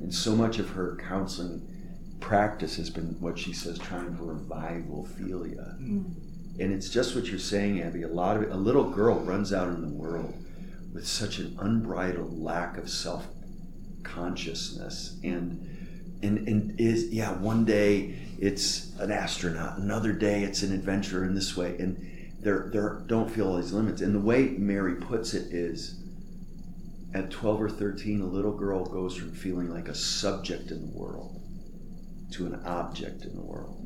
[0.00, 1.66] And so much of her counseling
[2.20, 5.76] practice has been what she says trying to revive Ophelia.
[5.80, 6.60] Mm-hmm.
[6.60, 8.02] And it's just what you're saying, Abby.
[8.02, 10.34] A lot of it, a little girl runs out in the world
[10.92, 13.26] with such an unbridled lack of self
[14.04, 20.72] consciousness and and and is yeah one day it's an astronaut another day it's an
[20.72, 21.96] adventurer in this way and
[22.44, 26.00] they're they're don't feel all these limits and the way mary puts it is
[27.14, 30.98] at 12 or 13 a little girl goes from feeling like a subject in the
[30.98, 31.40] world
[32.30, 33.80] to an object in the world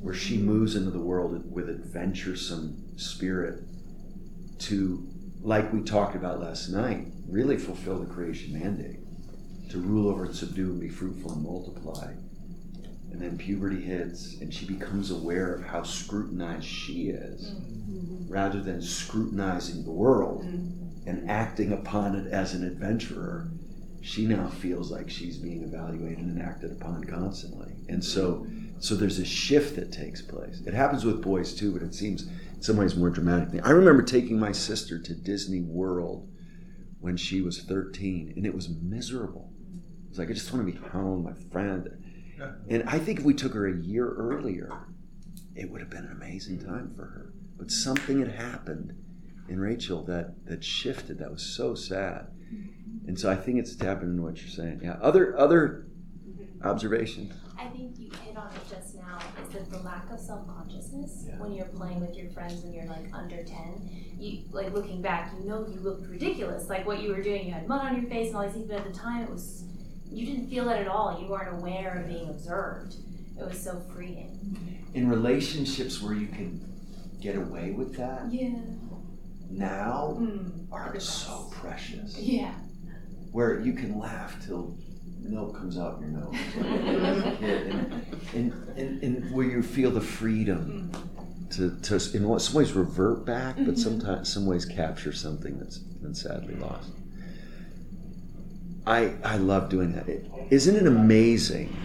[0.00, 3.62] where she moves into the world with adventuresome spirit
[4.58, 5.06] to
[5.40, 8.98] like we talked about last night really fulfill the creation mandate
[9.70, 12.12] to rule over and subdue and be fruitful and multiply.
[13.10, 18.30] And then puberty hits, and she becomes aware of how scrutinized she is, mm-hmm.
[18.30, 21.08] rather than scrutinizing the world mm-hmm.
[21.08, 23.48] and acting upon it as an adventurer.
[24.00, 27.72] She now feels like she's being evaluated and acted upon constantly.
[27.88, 28.46] And so,
[28.78, 30.62] so there's a shift that takes place.
[30.66, 33.66] It happens with boys too, but it seems in some ways more dramatic.
[33.66, 36.28] I remember taking my sister to Disney World
[37.00, 39.52] when she was 13, and it was miserable.
[40.06, 41.88] It was like, I just want to be home, my friend.
[42.68, 44.70] And I think if we took her a year earlier,
[45.54, 47.32] it would have been an amazing time for her.
[47.56, 48.94] But something had happened
[49.48, 51.18] in Rachel that, that shifted.
[51.18, 52.28] That was so sad.
[53.06, 54.80] And so I think it's tapping into what you're saying.
[54.82, 54.98] Yeah.
[55.00, 55.86] Other other
[56.28, 56.66] mm-hmm.
[56.66, 57.32] observations?
[57.58, 59.18] I think you hit on it just now.
[59.42, 62.86] Is that the lack of self consciousness when you're playing with your friends when you're
[62.86, 63.90] like under ten?
[64.18, 66.68] You like looking back, you know you looked ridiculous.
[66.68, 68.68] Like what you were doing, you had mud on your face and all these things.
[68.68, 69.64] But at the time, it was
[70.10, 71.20] you didn't feel that at all.
[71.20, 72.94] You weren't aware of being observed.
[73.38, 74.38] It was so freeing.
[74.94, 76.60] In relationships where you can
[77.20, 78.54] get away with that, Yeah.
[79.50, 80.66] now Mm.
[80.72, 82.18] are so precious.
[82.18, 82.54] Yeah.
[83.32, 84.76] Where you can laugh till
[85.20, 86.34] milk comes out your nose.
[86.56, 87.92] and,
[88.34, 90.90] and, and, and where you feel the freedom
[91.50, 93.78] to, to in some ways revert back, but Mhm.
[93.78, 96.90] sometimes some ways capture something that's been sadly lost.
[98.88, 100.08] I I love doing that.
[100.50, 101.76] Isn't it amazing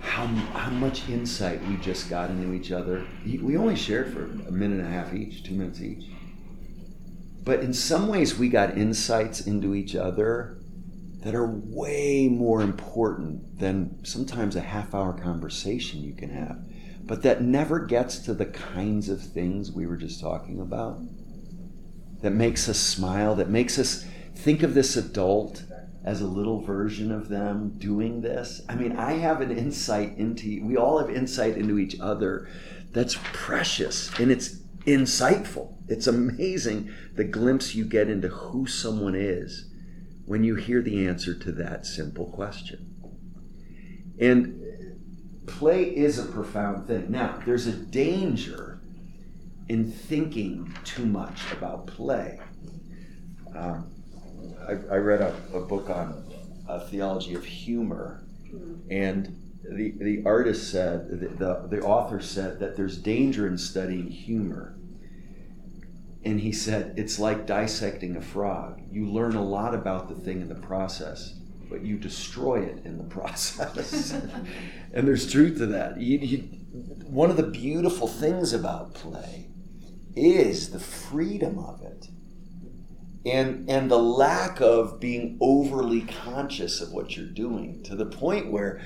[0.00, 3.04] how how much insight we just got into each other?
[3.26, 6.06] We only shared for a minute and a half each, two minutes each.
[7.44, 10.58] But in some ways, we got insights into each other
[11.24, 16.58] that are way more important than sometimes a half hour conversation you can have,
[17.04, 21.00] but that never gets to the kinds of things we were just talking about.
[22.22, 25.64] That makes us smile, that makes us think of this adult
[26.04, 28.60] as a little version of them doing this.
[28.68, 32.48] I mean, I have an insight into, we all have insight into each other
[32.90, 35.76] that's precious and it's insightful.
[35.88, 39.70] It's amazing the glimpse you get into who someone is
[40.26, 42.88] when you hear the answer to that simple question.
[44.18, 44.60] And
[45.46, 47.10] play is a profound thing.
[47.10, 48.80] Now, there's a danger
[49.68, 52.40] in thinking too much about play.
[53.54, 53.91] Um,
[54.68, 56.24] I, I read a, a book on
[56.68, 58.90] a theology of humor, mm-hmm.
[58.90, 64.08] and the, the artist said, the, the, the author said that there's danger in studying
[64.08, 64.76] humor.
[66.24, 68.80] And he said, it's like dissecting a frog.
[68.90, 71.34] You learn a lot about the thing in the process,
[71.68, 74.12] but you destroy it in the process.
[74.92, 76.00] and there's truth to that.
[76.00, 76.38] You, you,
[77.06, 79.48] one of the beautiful things about play
[80.14, 82.08] is the freedom of it
[83.24, 88.50] and and the lack of being overly conscious of what you're doing to the point
[88.50, 88.80] where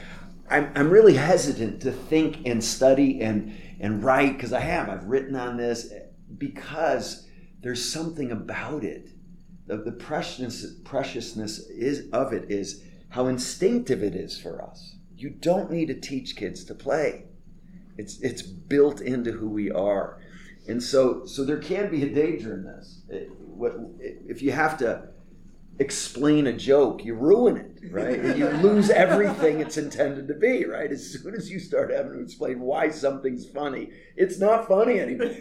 [0.48, 5.04] I'm, I'm really hesitant to think and study and and write because I have I've
[5.04, 5.92] written on this
[6.36, 7.26] because
[7.62, 9.10] there's something about it.
[9.66, 14.96] The, the preciousness preciousness is of it is how instinctive it is for us.
[15.16, 17.24] You don't need to teach kids to play.
[17.96, 20.20] It's it's built into who we are.
[20.68, 23.00] And so so there can be a danger in this.
[23.08, 25.08] It- what, if you have to
[25.78, 28.36] explain a joke you ruin it right?
[28.36, 30.90] You lose everything it's intended to be right?
[30.90, 35.36] As soon as you start having to explain why something's funny it's not funny anymore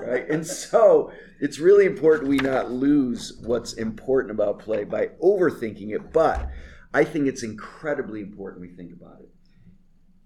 [0.00, 0.26] right?
[0.30, 6.12] And so it's really important we not lose what's important about play by overthinking it
[6.12, 6.48] but
[6.94, 9.28] i think it's incredibly important we think about it.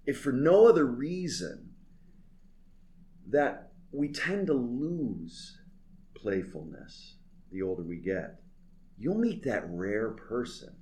[0.06, 1.70] If for no other reason
[3.28, 5.58] that we tend to lose
[6.22, 7.16] playfulness
[7.50, 8.40] the older we get.
[8.98, 10.74] You'll meet that rare person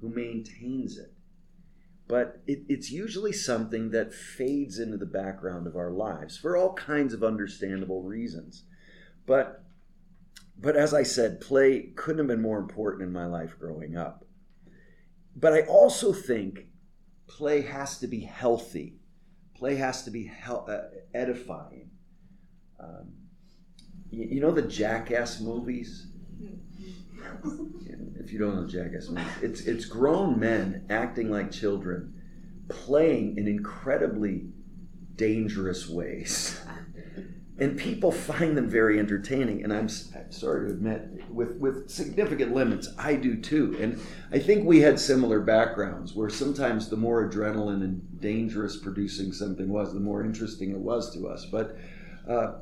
[0.00, 1.12] who maintains it.
[2.08, 6.72] But it, it's usually something that fades into the background of our lives for all
[6.74, 8.64] kinds of understandable reasons.
[9.26, 9.64] But,
[10.56, 14.24] but as I said, play couldn't have been more important in my life growing up.
[15.34, 16.68] But I also think
[17.26, 19.00] play has to be healthy.
[19.56, 21.90] Play has to be hel- uh, edifying.
[22.78, 23.15] Um,
[24.10, 26.06] you, you know the Jackass movies?
[28.18, 32.12] If you don't know Jackass movies, it's it's grown men acting like children,
[32.68, 34.48] playing in incredibly
[35.14, 36.60] dangerous ways,
[37.58, 39.62] and people find them very entertaining.
[39.62, 43.76] And I'm, I'm sorry to admit, with with significant limits, I do too.
[43.80, 44.00] And
[44.32, 49.68] I think we had similar backgrounds, where sometimes the more adrenaline and dangerous producing something
[49.68, 51.46] was, the more interesting it was to us.
[51.46, 51.76] But
[52.28, 52.54] uh,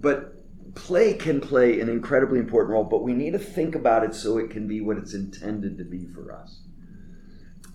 [0.00, 0.43] but
[0.74, 4.38] play can play an incredibly important role, but we need to think about it so
[4.38, 6.62] it can be what it's intended to be for us.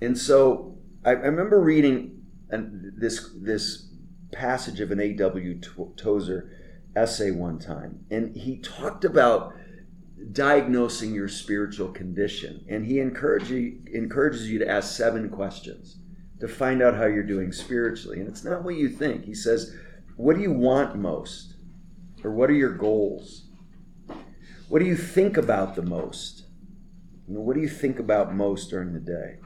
[0.01, 3.87] And so I, I remember reading an, this this
[4.31, 5.59] passage of an A.W.
[5.97, 6.51] Tozer
[6.95, 9.53] essay one time, and he talked about
[10.31, 15.97] diagnosing your spiritual condition, and he encourage you, encourages you to ask seven questions
[16.39, 18.19] to find out how you're doing spiritually.
[18.19, 19.25] And it's not what you think.
[19.25, 19.75] He says,
[20.15, 21.55] "What do you want most?"
[22.23, 23.47] Or what are your goals?
[24.67, 26.45] What do you think about the most?
[27.25, 29.37] What do you think about most during the day?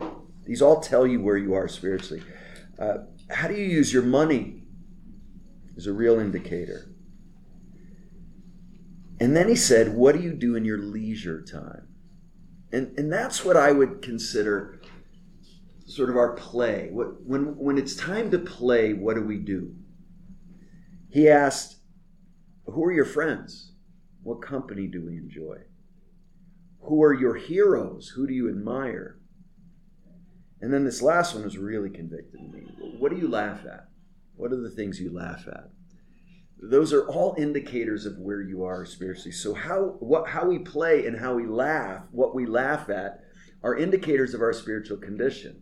[0.45, 2.23] These all tell you where you are spiritually.
[2.79, 2.99] Uh,
[3.29, 4.63] how do you use your money?
[5.75, 6.93] Is a real indicator.
[9.19, 11.87] And then he said, What do you do in your leisure time?
[12.71, 14.81] And, and that's what I would consider
[15.85, 16.89] sort of our play.
[16.91, 19.75] What, when, when it's time to play, what do we do?
[21.09, 21.77] He asked,
[22.65, 23.73] who are your friends?
[24.21, 25.57] What company do we enjoy?
[26.81, 28.13] Who are your heroes?
[28.15, 29.19] Who do you admire?
[30.61, 32.61] And then this last one has really convicted me.
[32.99, 33.89] What do you laugh at?
[34.35, 35.69] What are the things you laugh at?
[36.69, 39.31] those are all indicators of where you are spiritually.
[39.31, 43.19] So how what how we play and how we laugh, what we laugh at,
[43.61, 45.61] are indicators of our spiritual condition.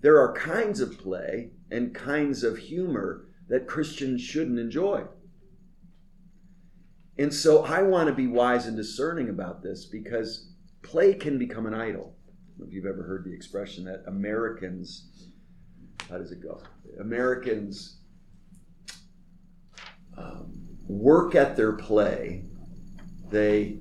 [0.00, 5.04] There are kinds of play and kinds of humor that Christians shouldn't enjoy.
[7.20, 11.66] And so I want to be wise and discerning about this because play can become
[11.66, 12.16] an idol.
[12.66, 15.28] if you've ever heard the expression that Americans,
[16.08, 16.62] how does it go?
[16.98, 17.98] Americans
[20.16, 22.44] um, work at their play,
[23.28, 23.80] they,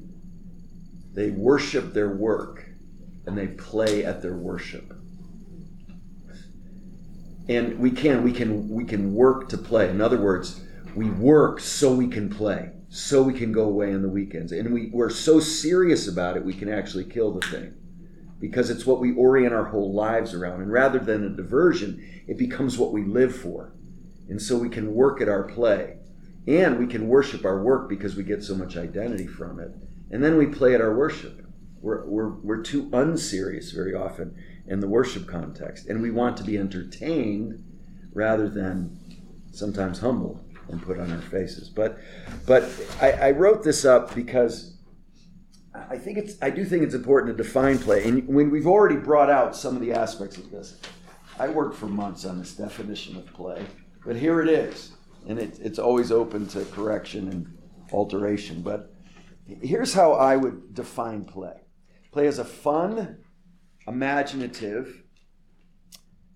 [1.14, 2.66] they worship their work,
[3.26, 4.94] and they play at their worship.
[7.48, 9.90] And we can, we can, we can work to play.
[9.90, 10.60] In other words,
[10.94, 14.52] we work so we can play, so we can go away on the weekends.
[14.52, 17.76] And we, we're so serious about it, we can actually kill the thing
[18.40, 20.62] because it's what we orient our whole lives around.
[20.62, 23.74] And rather than a diversion, it becomes what we live for.
[24.28, 25.98] And so we can work at our play
[26.48, 29.72] and we can worship our work because we get so much identity from it.
[30.10, 31.46] And then we play at our worship.
[31.82, 34.36] We're, we're, we're too unserious very often
[34.68, 35.88] in the worship context.
[35.88, 37.64] And we want to be entertained
[38.14, 38.98] rather than
[39.52, 41.70] sometimes humble and put on our faces.
[41.70, 41.98] But,
[42.46, 42.70] but
[43.02, 44.80] I, I wrote this up because
[45.74, 48.08] I think it's I do think it's important to define play.
[48.08, 50.80] And when we've already brought out some of the aspects of this,
[51.40, 53.64] I worked for months on this definition of play,
[54.06, 54.94] but here it is,
[55.28, 57.58] and it, it's always open to correction and
[57.92, 58.62] alteration.
[58.62, 58.94] But
[59.46, 61.62] here's how I would define play:
[62.12, 63.20] play is a fun,
[63.88, 65.04] imaginative,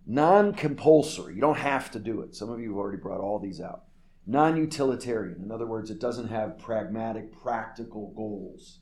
[0.06, 1.36] non-compulsory.
[1.36, 2.36] You don't have to do it.
[2.36, 3.84] Some of you have already brought all these out.
[4.26, 5.42] Non-utilitarian.
[5.44, 8.80] In other words, it doesn't have pragmatic, practical goals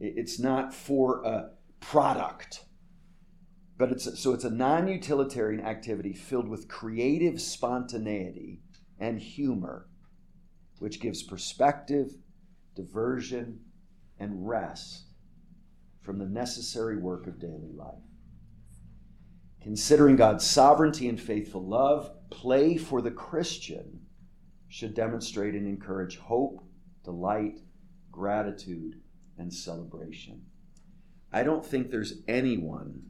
[0.00, 1.50] it's not for a
[1.80, 2.64] product.
[3.76, 8.60] But it's so it's a non-utilitarian activity filled with creative spontaneity
[8.98, 9.88] and humor,
[10.78, 12.12] which gives perspective,
[12.74, 13.60] diversion,
[14.18, 15.04] and rest
[16.00, 18.02] from the necessary work of daily life.
[19.62, 23.97] Considering God's sovereignty and faithful love, play for the Christian
[24.68, 26.62] should demonstrate and encourage hope,
[27.04, 27.60] delight,
[28.10, 29.00] gratitude,
[29.38, 30.42] and celebration.
[31.32, 33.02] I don't think there's anyone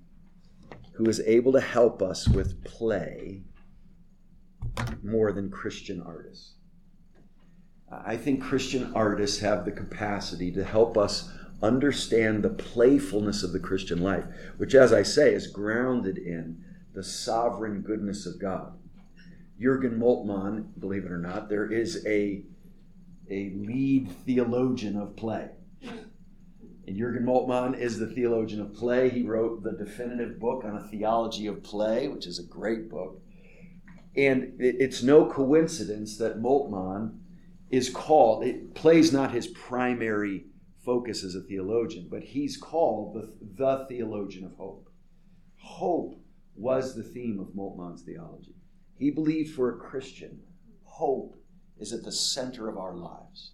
[0.94, 3.42] who is able to help us with play
[5.02, 6.54] more than Christian artists.
[7.90, 11.30] I think Christian artists have the capacity to help us
[11.62, 14.24] understand the playfulness of the Christian life,
[14.58, 18.74] which, as I say, is grounded in the sovereign goodness of God.
[19.60, 22.44] Jurgen Moltmann, believe it or not, there is a,
[23.30, 25.50] a lead theologian of play.
[26.86, 29.10] And Jurgen Moltmann is the theologian of play.
[29.10, 33.20] He wrote the definitive book on a theology of play, which is a great book.
[34.16, 37.18] And it's no coincidence that Moltmann
[37.70, 40.46] is called, it, plays not his primary
[40.84, 44.88] focus as a theologian, but he's called the, the theologian of hope.
[45.58, 46.14] Hope
[46.56, 48.54] was the theme of Moltmann's theology.
[48.98, 50.40] He believed for a Christian,
[50.82, 51.36] hope
[51.78, 53.52] is at the center of our lives.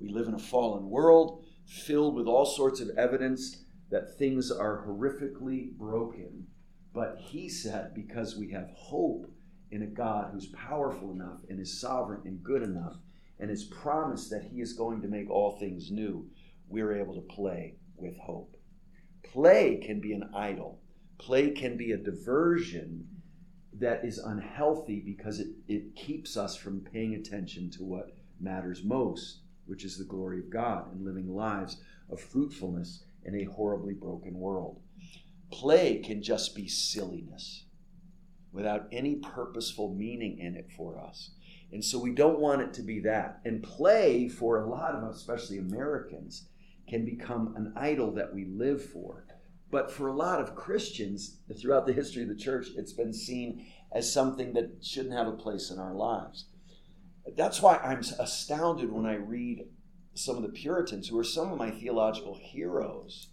[0.00, 4.86] We live in a fallen world filled with all sorts of evidence that things are
[4.86, 6.46] horrifically broken.
[6.94, 9.30] But he said, because we have hope
[9.70, 12.96] in a God who's powerful enough and is sovereign and good enough,
[13.38, 16.26] and has promised that he is going to make all things new,
[16.68, 18.56] we're able to play with hope.
[19.24, 20.80] Play can be an idol,
[21.18, 23.08] play can be a diversion
[23.78, 29.38] that is unhealthy because it, it keeps us from paying attention to what matters most
[29.66, 31.78] which is the glory of God, and living lives
[32.10, 34.80] of fruitfulness in a horribly broken world.
[35.50, 37.64] Play can just be silliness
[38.52, 41.30] without any purposeful meaning in it for us.
[41.72, 43.40] And so we don't want it to be that.
[43.44, 46.48] And play, for a lot of us, especially Americans,
[46.88, 49.24] can become an idol that we live for.
[49.74, 53.66] But for a lot of Christians throughout the history of the church, it's been seen
[53.92, 56.44] as something that shouldn't have a place in our lives.
[57.36, 59.66] That's why I'm astounded when I read
[60.14, 63.30] some of the Puritans, who are some of my theological heroes,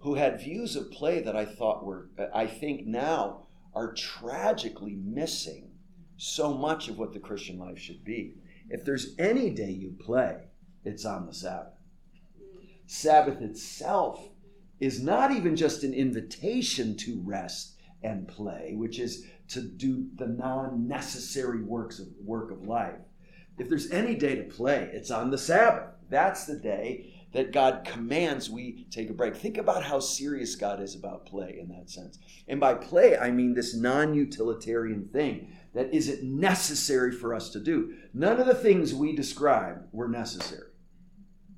[0.00, 5.70] who had views of play that I thought were, I think now, are tragically missing
[6.16, 8.34] so much of what the Christian life should be.
[8.68, 10.48] If there's any day you play,
[10.84, 11.78] it's on the Sabbath.
[12.84, 14.28] Sabbath itself
[14.82, 20.26] is not even just an invitation to rest and play, which is to do the
[20.26, 22.98] non-necessary works of work of life.
[23.58, 25.90] If there's any day to play, it's on the Sabbath.
[26.10, 29.36] That's the day that God commands we take a break.
[29.36, 32.18] Think about how serious God is about play in that sense.
[32.48, 37.60] And by play, I mean this non utilitarian thing that isn't necessary for us to
[37.60, 37.94] do.
[38.12, 40.72] None of the things we described were necessary.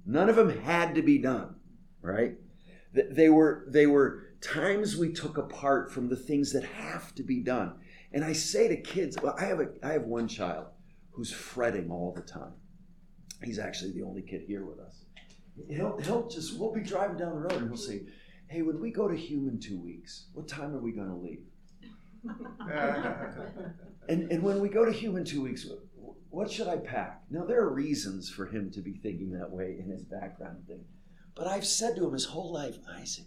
[0.04, 1.54] None of them had to be done,
[2.02, 2.34] right?
[2.94, 7.40] They were, they were times we took apart from the things that have to be
[7.40, 7.74] done.
[8.12, 10.66] And I say to kids, well, I have, a, I have one child
[11.10, 12.52] who's fretting all the time.
[13.42, 15.04] He's actually the only kid here with us.
[15.68, 18.02] He'll, he'll just, we'll be driving down the road and he'll say,
[18.48, 21.14] Hey, when we go to Hume in two weeks, what time are we going to
[21.14, 21.42] leave?
[24.08, 25.66] and, and when we go to Hume in two weeks,
[26.30, 27.22] what should I pack?
[27.30, 30.84] Now, there are reasons for him to be thinking that way in his background thing.
[31.34, 33.26] But I've said to him his whole life, Isaac,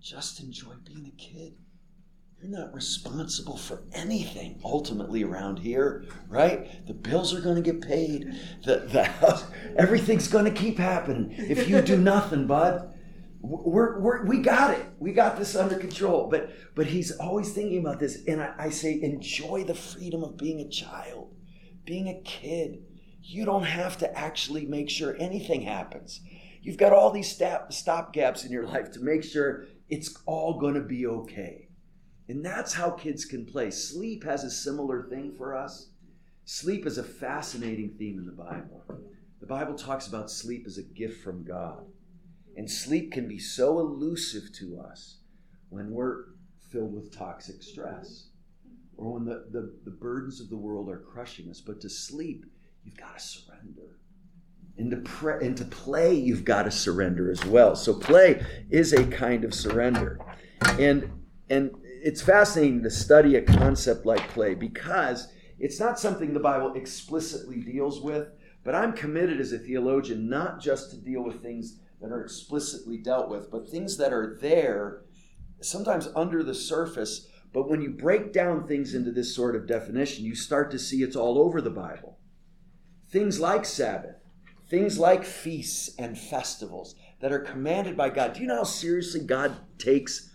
[0.00, 1.54] just enjoy being a kid.
[2.40, 6.86] You're not responsible for anything ultimately around here, right?
[6.86, 8.34] The bills are going to get paid.
[8.64, 9.44] The, the house,
[9.76, 12.90] everything's going to keep happening if you do nothing, bud.
[13.40, 14.86] We're, we're, we got it.
[14.98, 16.28] We got this under control.
[16.30, 18.24] But but he's always thinking about this.
[18.26, 21.34] And I, I say, enjoy the freedom of being a child,
[21.84, 22.82] being a kid.
[23.22, 26.20] You don't have to actually make sure anything happens.
[26.64, 30.58] You've got all these stop, stop gaps in your life to make sure it's all
[30.58, 31.68] going to be okay.
[32.26, 33.70] And that's how kids can play.
[33.70, 35.90] Sleep has a similar thing for us.
[36.46, 38.82] Sleep is a fascinating theme in the Bible.
[39.40, 41.84] The Bible talks about sleep as a gift from God.
[42.56, 45.18] And sleep can be so elusive to us
[45.68, 46.24] when we're
[46.70, 48.28] filled with toxic stress
[48.96, 51.60] or when the, the, the burdens of the world are crushing us.
[51.60, 52.46] But to sleep,
[52.84, 53.98] you've got to surrender.
[54.76, 57.76] And to, pray, and to play, you've got to surrender as well.
[57.76, 60.18] So play is a kind of surrender.
[60.80, 61.10] And,
[61.48, 66.74] and it's fascinating to study a concept like play because it's not something the Bible
[66.74, 68.28] explicitly deals with,
[68.64, 72.98] but I'm committed as a theologian not just to deal with things that are explicitly
[72.98, 75.02] dealt with, but things that are there,
[75.60, 77.28] sometimes under the surface.
[77.52, 81.02] But when you break down things into this sort of definition, you start to see
[81.02, 82.18] it's all over the Bible.
[83.08, 84.16] Things like Sabbath,
[84.68, 88.34] things like feasts and festivals that are commanded by God.
[88.34, 90.30] Do you know how seriously God takes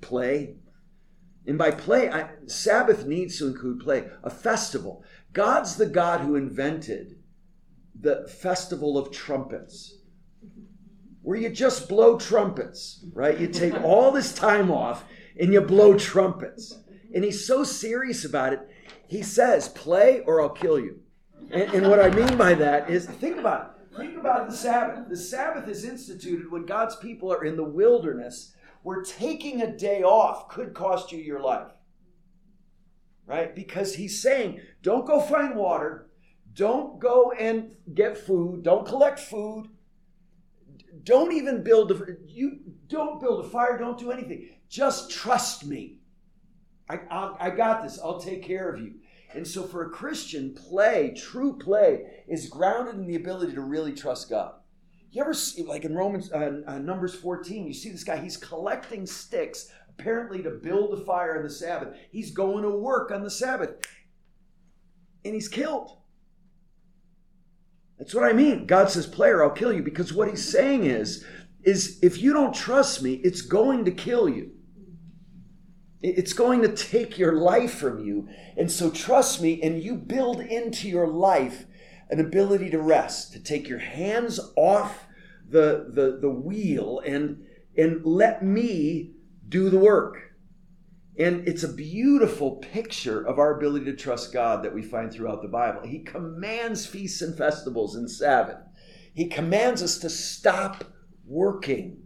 [0.00, 0.56] play?
[1.46, 4.08] And by play, I, Sabbath needs to include play.
[4.22, 5.04] A festival.
[5.32, 7.16] God's the God who invented
[7.98, 9.98] the festival of trumpets,
[11.22, 13.38] where you just blow trumpets, right?
[13.38, 15.04] You take all this time off
[15.38, 16.78] and you blow trumpets.
[17.14, 18.60] And he's so serious about it,
[19.08, 21.00] he says, play or I'll kill you.
[21.50, 23.96] And, and what I mean by that is think about it.
[23.96, 25.08] Think about the Sabbath.
[25.08, 30.02] The Sabbath is instituted when God's people are in the wilderness where taking a day
[30.02, 31.72] off could cost you your life.
[33.26, 33.54] Right?
[33.54, 36.10] Because he's saying, don't go find water,
[36.52, 39.68] don't go and get food, don't collect food,
[41.02, 44.48] don't even build a you don't build a fire, don't do anything.
[44.68, 45.98] Just trust me.
[46.88, 47.98] I, I, I got this.
[47.98, 48.94] I'll take care of you.
[49.36, 53.92] And so, for a Christian, play, true play, is grounded in the ability to really
[53.92, 54.54] trust God.
[55.10, 58.38] You ever see, like in Romans, uh, uh, Numbers 14, you see this guy, he's
[58.38, 61.96] collecting sticks apparently to build a fire on the Sabbath.
[62.10, 63.74] He's going to work on the Sabbath.
[65.24, 65.98] And he's killed.
[67.98, 68.66] That's what I mean.
[68.66, 69.82] God says, player, I'll kill you.
[69.82, 71.24] Because what he's saying is,
[71.62, 74.52] is if you don't trust me, it's going to kill you.
[76.02, 78.28] It's going to take your life from you.
[78.56, 81.66] And so trust me, and you build into your life
[82.10, 85.06] an ability to rest, to take your hands off
[85.48, 87.44] the, the, the wheel and,
[87.76, 89.14] and let me
[89.48, 90.18] do the work.
[91.18, 95.40] And it's a beautiful picture of our ability to trust God that we find throughout
[95.40, 95.80] the Bible.
[95.86, 98.58] He commands feasts and festivals and Sabbath.
[99.14, 100.84] He commands us to stop
[101.26, 102.02] working.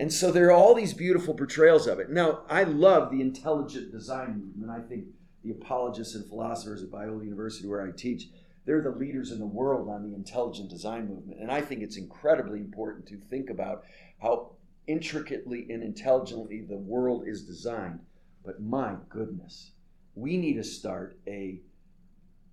[0.00, 2.08] And so there are all these beautiful portrayals of it.
[2.08, 4.70] Now, I love the intelligent design movement.
[4.70, 5.04] I think
[5.44, 8.28] the apologists and philosophers at Biola University, where I teach,
[8.64, 11.38] they're the leaders in the world on the intelligent design movement.
[11.38, 13.84] And I think it's incredibly important to think about
[14.22, 14.52] how
[14.86, 18.00] intricately and intelligently the world is designed.
[18.42, 19.72] But my goodness,
[20.14, 21.60] we need to start a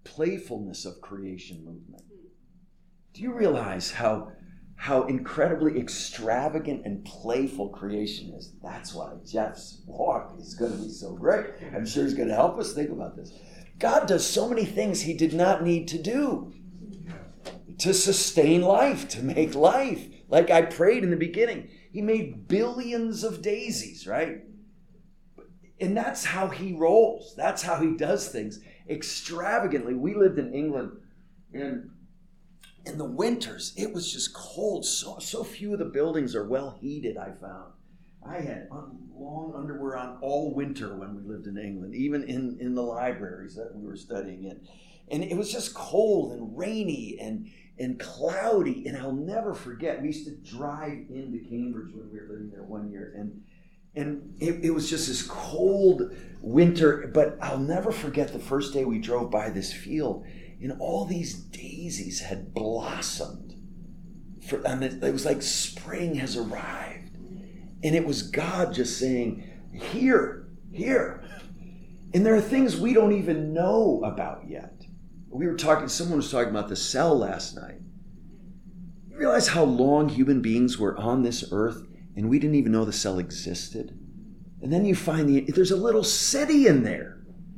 [0.03, 2.03] playfulness of creation movement.
[3.13, 4.33] Do you realize how
[4.77, 8.53] how incredibly extravagant and playful creation is?
[8.63, 11.47] That's why Jeff's walk is going to be so great.
[11.75, 13.33] I'm sure he's going to help us think about this.
[13.79, 16.53] God does so many things he did not need to do
[17.79, 20.07] to sustain life, to make life.
[20.29, 24.43] Like I prayed in the beginning, he made billions of daisies, right?
[25.79, 27.33] And that's how he rolls.
[27.35, 28.59] That's how he does things
[28.89, 29.93] extravagantly.
[29.93, 30.91] We lived in England,
[31.53, 31.91] and
[32.87, 34.85] in the winters, it was just cold.
[34.85, 37.17] So so few of the buildings are well heated.
[37.17, 37.73] I found.
[38.25, 38.67] I had
[39.15, 43.55] long underwear on all winter when we lived in England, even in in the libraries
[43.55, 44.61] that we were studying in,
[45.09, 48.87] and it was just cold and rainy and and cloudy.
[48.87, 50.01] And I'll never forget.
[50.01, 53.43] We used to drive into Cambridge when we were living there one year, and
[53.95, 57.09] and it, it was just this cold winter.
[57.13, 60.25] But I'll never forget the first day we drove by this field
[60.61, 63.53] and all these daisies had blossomed.
[64.47, 67.15] For, and it, it was like spring has arrived.
[67.83, 69.43] And it was God just saying,
[69.73, 71.23] Here, here.
[72.13, 74.81] And there are things we don't even know about yet.
[75.29, 77.79] We were talking, someone was talking about the cell last night.
[79.09, 81.83] You realize how long human beings were on this earth
[82.15, 83.99] and we didn't even know the cell existed?
[84.61, 87.16] And then you find the, there's a little city in there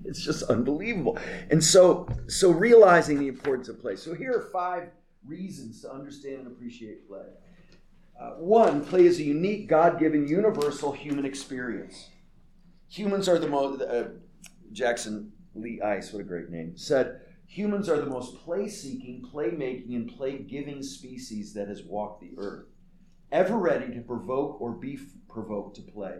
[0.10, 1.18] it's just unbelievable.
[1.52, 3.96] And so, so realizing the importance of play.
[3.96, 4.90] So here are five
[5.26, 7.28] reasons to understand and appreciate play.
[8.20, 12.10] Uh, one, play is a unique, God-given, universal human experience.
[12.90, 13.82] Humans are the most.
[13.82, 14.06] Uh,
[14.72, 20.10] Jackson Lee Ice, what a great name, said humans are the most play-seeking, play-making, and
[20.16, 22.68] play-giving species that has walked the earth,
[23.32, 26.20] ever ready to provoke or be provoked to play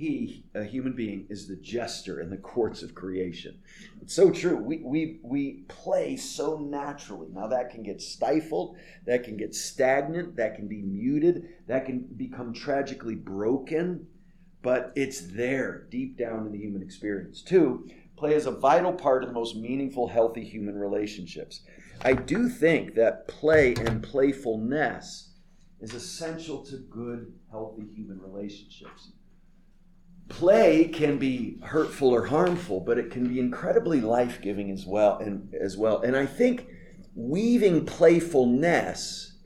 [0.00, 3.58] he, a human being, is the jester in the courts of creation.
[4.00, 4.56] It's so true.
[4.56, 7.28] We, we, we play so naturally.
[7.30, 12.08] Now, that can get stifled, that can get stagnant, that can be muted, that can
[12.16, 14.06] become tragically broken,
[14.62, 17.42] but it's there deep down in the human experience.
[17.42, 17.86] Two,
[18.16, 21.60] play is a vital part of the most meaningful, healthy human relationships.
[22.00, 25.34] I do think that play and playfulness
[25.78, 29.10] is essential to good, healthy human relationships
[30.30, 35.18] play can be hurtful or harmful, but it can be incredibly life-giving as well.
[35.18, 36.66] And as well, and I think
[37.14, 39.36] weaving playfulness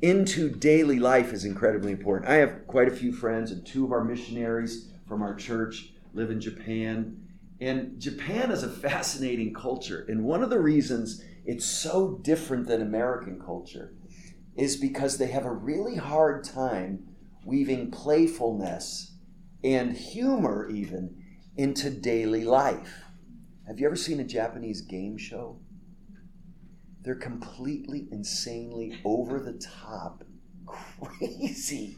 [0.00, 2.30] into daily life is incredibly important.
[2.30, 6.30] I have quite a few friends, and two of our missionaries from our church live
[6.30, 7.16] in Japan.
[7.60, 10.06] And Japan is a fascinating culture.
[10.08, 13.92] And one of the reasons it's so different than American culture
[14.56, 17.08] is because they have a really hard time
[17.44, 19.09] weaving playfulness
[19.62, 21.22] and humor even
[21.56, 23.04] into daily life.
[23.66, 25.60] Have you ever seen a Japanese game show?
[27.02, 30.24] They're completely insanely over the top
[30.66, 31.96] crazy.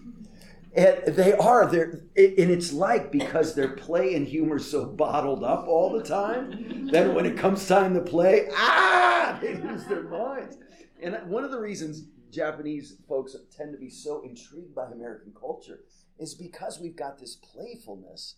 [0.74, 1.66] And they are.
[1.66, 6.88] They're, and it's like because their play and humor so bottled up all the time,
[6.90, 10.56] then when it comes time to play, ah, they lose their minds.
[11.02, 15.80] And one of the reasons Japanese folks tend to be so intrigued by American culture
[16.18, 18.36] is because we've got this playfulness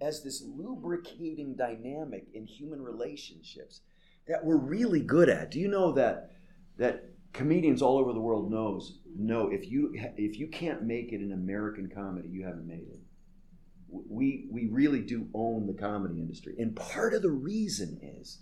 [0.00, 3.80] as this lubricating dynamic in human relationships
[4.28, 5.50] that we're really good at.
[5.50, 6.30] Do you know that
[6.76, 11.20] that comedians all over the world knows know if you if you can't make it
[11.20, 13.00] in American comedy, you haven't made it.
[13.88, 18.40] We we really do own the comedy industry, and part of the reason is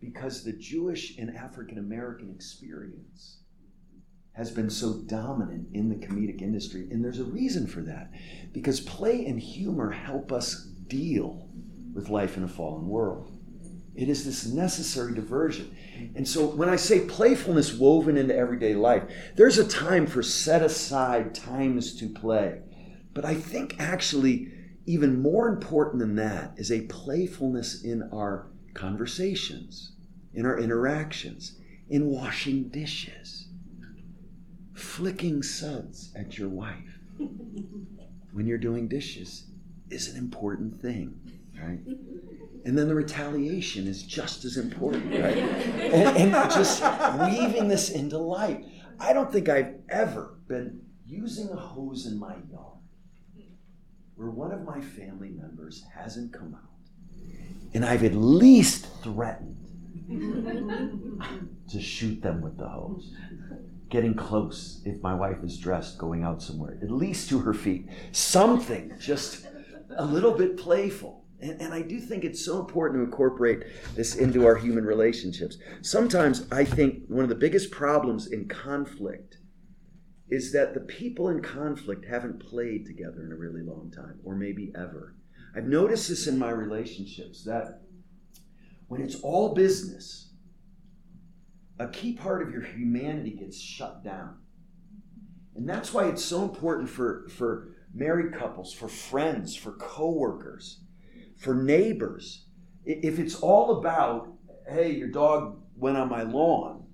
[0.00, 3.39] because the Jewish and African American experience
[4.32, 6.88] has been so dominant in the comedic industry.
[6.90, 8.10] And there's a reason for that.
[8.52, 11.48] Because play and humor help us deal
[11.92, 13.36] with life in a fallen world.
[13.94, 15.76] It is this necessary diversion.
[16.14, 19.02] And so when I say playfulness woven into everyday life,
[19.36, 22.60] there's a time for set aside times to play.
[23.12, 24.52] But I think actually,
[24.86, 29.92] even more important than that is a playfulness in our conversations,
[30.32, 31.58] in our interactions,
[31.88, 33.49] in washing dishes
[34.80, 36.98] flicking suds at your wife
[38.32, 39.44] when you're doing dishes
[39.90, 41.18] is an important thing,
[41.60, 41.80] right?
[42.64, 45.36] And then the retaliation is just as important, right?
[45.90, 46.82] And, and just
[47.18, 48.64] weaving this into life.
[49.00, 52.78] I don't think I've ever been using a hose in my yard
[54.14, 56.70] where one of my family members hasn't come out
[57.74, 59.56] and I've at least threatened
[61.70, 63.14] to shoot them with the hose
[63.90, 67.88] getting close if my wife is dressed going out somewhere, at least to her feet.
[68.12, 69.46] Something just
[69.96, 71.24] a little bit playful.
[71.40, 73.64] And, and, I do think it's so important to incorporate
[73.94, 75.56] this into our human relationships.
[75.80, 79.38] Sometimes I think one of the biggest problems in conflict
[80.28, 84.36] is that the people in conflict haven't played together in a really long time, or
[84.36, 85.16] maybe ever.
[85.56, 87.80] I've noticed this in my relationships that
[88.86, 90.29] when it's all business,
[91.80, 94.36] a key part of your humanity gets shut down.
[95.56, 100.82] And that's why it's so important for, for married couples, for friends, for coworkers,
[101.38, 102.44] for neighbors.
[102.84, 104.34] If it's all about,
[104.68, 106.84] hey, your dog went on my lawn,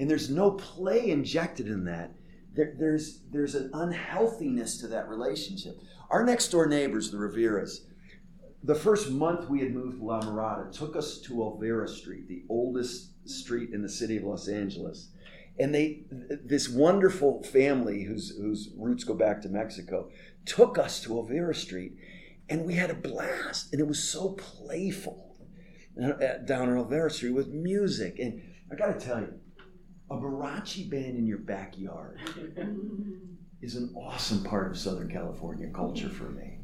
[0.00, 2.14] and there's no play injected in that,
[2.54, 5.78] there, there's there's an unhealthiness to that relationship.
[6.10, 7.80] Our next door neighbors, the Riveras,
[8.64, 12.44] the first month we had moved to La Mirada, took us to Olvera Street, the
[12.48, 15.10] oldest street in the city of Los Angeles.
[15.58, 20.08] And they, this wonderful family whose, whose roots go back to Mexico,
[20.44, 21.96] took us to Olvera Street,
[22.48, 23.72] and we had a blast.
[23.72, 25.36] And it was so playful
[25.96, 28.18] down on Olvera Street with music.
[28.18, 29.34] And I got to tell you,
[30.10, 32.20] a mariachi band in your backyard
[33.60, 36.58] is an awesome part of Southern California culture for me.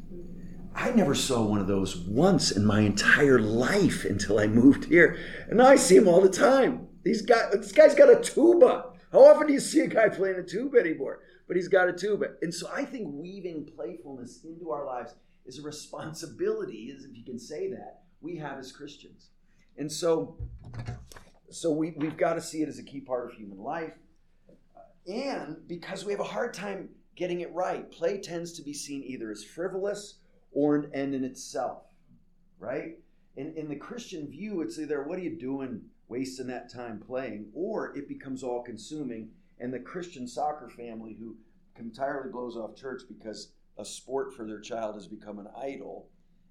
[0.74, 5.18] I never saw one of those once in my entire life until I moved here.
[5.48, 6.88] And now I see them all the time.
[7.04, 8.86] These guy, this guy's got a tuba.
[9.12, 11.20] How often do you see a guy playing a tuba anymore?
[11.46, 12.30] But he's got a tuba.
[12.42, 15.14] And so I think weaving playfulness into our lives
[15.46, 19.28] is a responsibility, is if you can say that, we have as Christians.
[19.76, 20.36] And so,
[21.50, 23.92] so we, we've got to see it as a key part of human life.
[25.06, 29.04] And because we have a hard time getting it right, play tends to be seen
[29.04, 30.14] either as frivolous
[30.54, 31.82] or an end in itself,
[32.58, 32.98] right?
[33.36, 37.46] In, in the Christian view, it's either what are you doing wasting that time playing,
[37.52, 39.30] or it becomes all consuming.
[39.58, 41.36] And the Christian soccer family who
[41.78, 46.08] entirely blows off church because a sport for their child has become an idol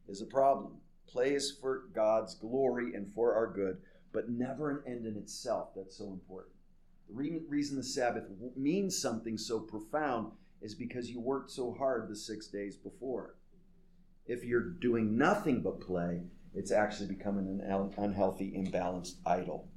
[0.07, 0.73] is a problem.
[1.07, 3.77] Play is for God's glory and for our good,
[4.11, 5.69] but never an end in itself.
[5.75, 6.53] That's so important.
[7.09, 8.23] The reason the Sabbath
[8.55, 10.31] means something so profound
[10.61, 13.35] is because you worked so hard the six days before.
[14.25, 16.21] If you're doing nothing but play,
[16.53, 19.67] it's actually becoming an unhealthy, imbalanced idol.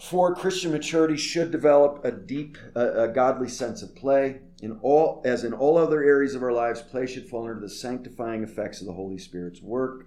[0.00, 4.40] For Christian maturity should develop a deep, a godly sense of play.
[4.62, 7.68] In all, as in all other areas of our lives, play should fall under the
[7.68, 10.06] sanctifying effects of the Holy Spirit's work.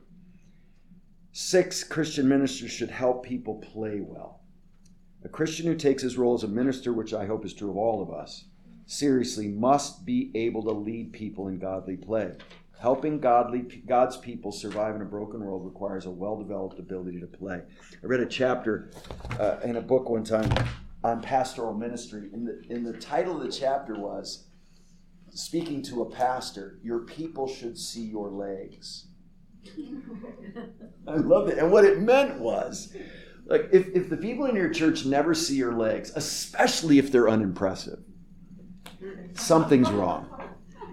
[1.33, 4.41] Six, Christian ministers should help people play well.
[5.23, 7.77] A Christian who takes his role as a minister, which I hope is true of
[7.77, 8.45] all of us,
[8.85, 12.33] seriously must be able to lead people in godly play.
[12.82, 17.27] Helping godly, God's people survive in a broken world requires a well developed ability to
[17.27, 17.61] play.
[18.01, 18.89] I read a chapter
[19.39, 20.51] uh, in a book one time
[21.03, 24.45] on pastoral ministry, and the, and the title of the chapter was
[25.29, 29.05] Speaking to a Pastor, Your People Should See Your Legs.
[31.07, 31.59] I love it.
[31.59, 32.95] And what it meant was,
[33.45, 37.29] like, if, if the people in your church never see your legs, especially if they're
[37.29, 37.99] unimpressive,
[39.34, 40.27] something's wrong.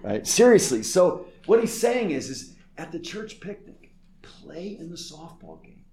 [0.02, 0.26] Right?
[0.26, 0.82] Seriously.
[0.82, 5.84] So what he's saying is, is at the church picnic, play in the softball game.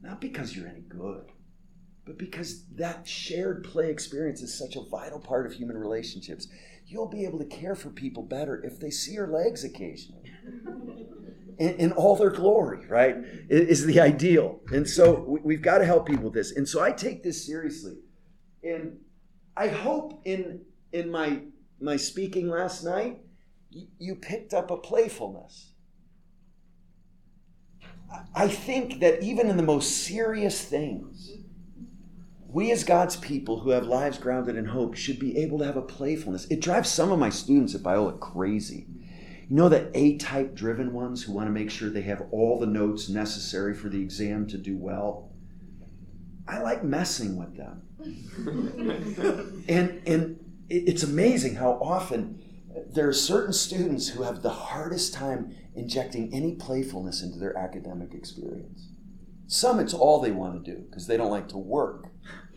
[0.00, 1.32] Not because you're any good,
[2.04, 6.46] but because that shared play experience is such a vital part of human relationships.
[6.86, 10.22] You'll be able to care for people better if they see your legs occasionally.
[11.58, 13.16] In, in all their glory, right?
[13.48, 14.60] Is the ideal.
[14.72, 16.52] And so we've got to help people with this.
[16.52, 17.96] And so I take this seriously.
[18.62, 18.98] And
[19.56, 20.60] I hope in
[20.92, 21.42] in my
[21.80, 23.21] my speaking last night
[23.98, 25.72] you picked up a playfulness.
[28.34, 31.30] I think that even in the most serious things,
[32.48, 35.76] we as God's people who have lives grounded in hope should be able to have
[35.76, 36.46] a playfulness.
[36.46, 38.86] It drives some of my students at Biola crazy.
[39.48, 42.58] You know that A type driven ones who want to make sure they have all
[42.58, 45.30] the notes necessary for the exam to do well?
[46.46, 47.82] I like messing with them.
[49.68, 52.42] and and it's amazing how often
[52.92, 58.12] there are certain students who have the hardest time injecting any playfulness into their academic
[58.14, 58.88] experience.
[59.46, 62.08] Some, it's all they want to do because they don't like to work.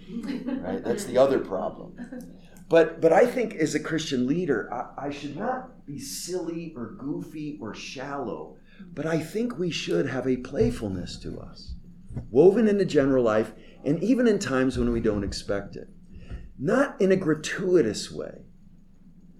[0.10, 0.84] Right?
[0.84, 1.96] That's the other problem.
[2.68, 6.96] But, but I think as a Christian leader, I, I should not be silly or
[6.98, 8.58] goofy or shallow,
[8.94, 11.76] but I think we should have a playfulness to us,
[12.32, 15.90] woven into general life, and even in times when we don't expect it.
[16.58, 18.45] Not in a gratuitous way,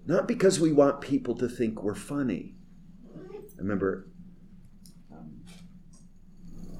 [0.06, 2.54] not because we want people to think we're funny.
[3.14, 4.08] I remember
[5.12, 5.44] um,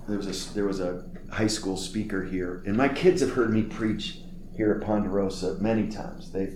[0.08, 3.52] there was a there was a high school speaker here, and my kids have heard
[3.52, 4.20] me preach
[4.56, 6.30] here at Ponderosa many times.
[6.32, 6.54] They've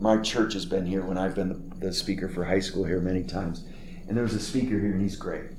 [0.00, 3.00] my church has been here when I've been the, the speaker for high school here
[3.00, 3.64] many times,
[4.06, 5.50] and there was a speaker here, and he's great.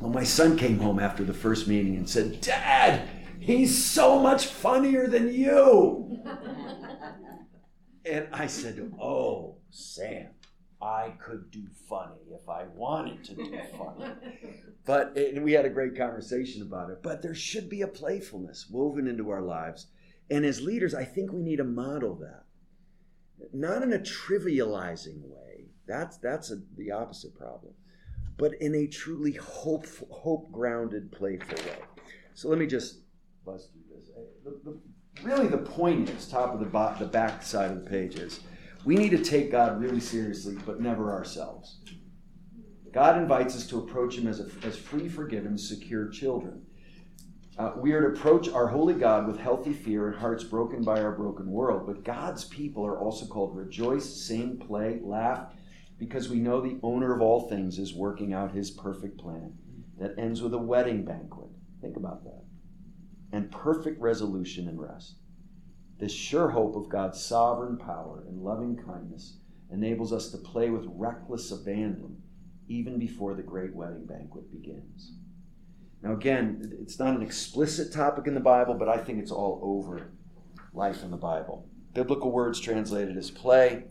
[0.00, 3.08] Well, my son came home after the first meeting and said, "Dad,
[3.40, 6.22] he's so much funnier than you."
[8.06, 10.28] And I said, Oh, Sam,
[10.80, 14.12] I could do funny if I wanted to do funny.
[14.84, 17.02] But and we had a great conversation about it.
[17.02, 19.88] But there should be a playfulness woven into our lives.
[20.30, 22.44] And as leaders, I think we need to model that.
[23.52, 25.66] Not in a trivializing way.
[25.86, 27.74] That's that's a, the opposite problem.
[28.36, 31.78] But in a truly hopeful, hope grounded, playful way.
[32.34, 33.00] So let me just
[33.44, 34.10] buzz through this.
[34.44, 34.78] The, the
[35.22, 38.40] really the point is, top of the, bo- the back side of the page is,
[38.84, 41.78] we need to take God really seriously, but never ourselves.
[42.92, 46.62] God invites us to approach Him as, a, as free, forgiven, secure children.
[47.58, 51.02] Uh, we are to approach our holy God with healthy fear and hearts broken by
[51.02, 51.86] our broken world.
[51.86, 55.52] But God's people are also called rejoice, sing, play, laugh,
[55.98, 59.54] because we know the owner of all things is working out his perfect plan
[59.98, 61.48] that ends with a wedding banquet.
[61.80, 62.45] Think about that.
[63.32, 65.16] And perfect resolution and rest.
[65.98, 69.38] This sure hope of God's sovereign power and loving kindness
[69.70, 72.22] enables us to play with reckless abandon
[72.68, 75.12] even before the great wedding banquet begins.
[76.02, 79.60] Now, again, it's not an explicit topic in the Bible, but I think it's all
[79.62, 80.10] over
[80.72, 81.66] life in the Bible.
[81.94, 83.84] Biblical words translated as play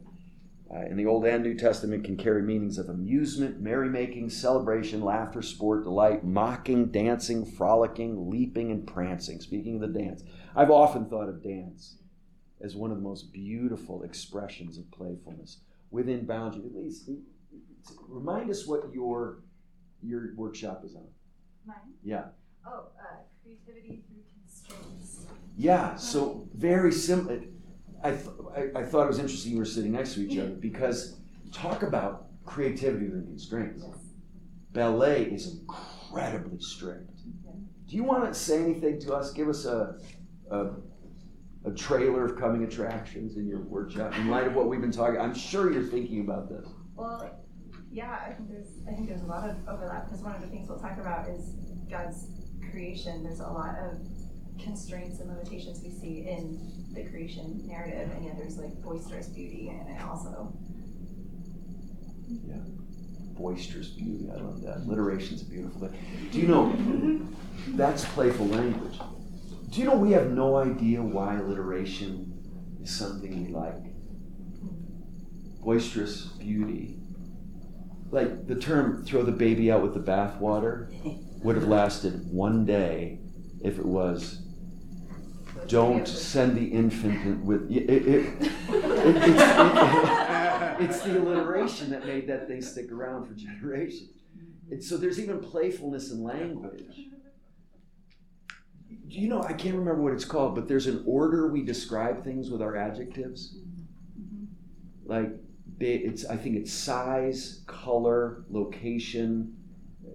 [0.73, 5.41] uh, in the Old and New Testament can carry meanings of amusement, merrymaking, celebration, laughter,
[5.41, 9.39] sport, delight, mocking, dancing, frolicking, leaping, and prancing.
[9.39, 10.23] Speaking of the dance,
[10.55, 11.97] I've often thought of dance
[12.61, 15.59] as one of the most beautiful expressions of playfulness
[15.91, 16.65] within boundaries.
[16.65, 17.09] At least
[18.07, 19.43] remind us what your
[20.01, 21.07] your workshop is on.
[21.65, 21.77] Mine?
[22.03, 22.25] Yeah.
[22.65, 25.25] Oh, uh, creativity through constraints.
[25.57, 27.39] Yeah, so very simple.
[28.05, 30.49] I, th- I, I, thought it was interesting you were sitting next to each other
[30.49, 30.59] mm-hmm.
[30.59, 31.17] because
[31.51, 33.83] talk about creativity within constraints.
[33.83, 33.97] Yes.
[34.73, 37.09] Ballet is incredibly strict.
[37.17, 37.63] Mm-hmm.
[37.87, 39.31] Do you want to say anything to us?
[39.31, 39.95] Give us a,
[40.51, 40.67] a,
[41.65, 45.19] a trailer of coming attractions in your workshop in light of what we've been talking.
[45.19, 46.67] I'm sure you're thinking about this.
[46.95, 47.41] Well,
[47.91, 50.47] yeah, I think there's I think there's a lot of overlap because one of the
[50.47, 51.55] things we'll talk about is
[51.89, 52.27] God's
[52.69, 53.23] creation.
[53.23, 53.97] There's a lot of
[54.61, 59.69] constraints and limitations we see in the creation narrative, and yet there's like boisterous beauty
[59.69, 60.53] in it also.
[62.27, 62.55] Yeah,
[63.37, 64.29] boisterous beauty.
[64.31, 64.77] I love that.
[64.77, 66.29] Alliteration's a beautiful thing.
[66.31, 67.27] Do you know
[67.75, 68.99] that's playful language?
[69.69, 73.83] Do you know we have no idea why alliteration is something we like?
[75.61, 76.99] Boisterous beauty
[78.11, 80.89] like the term throw the baby out with the bathwater
[81.43, 83.19] would have lasted one day
[83.61, 84.44] if it was
[85.67, 88.33] don't send the infant with it, it, it,
[90.79, 94.09] it's, it's, the alliteration that made that thing stick around for generations
[94.71, 97.07] and so there's even playfulness in language
[99.07, 102.49] you know i can't remember what it's called but there's an order we describe things
[102.49, 103.57] with our adjectives
[105.05, 105.29] like
[105.79, 109.55] it's I think it's size, color, location.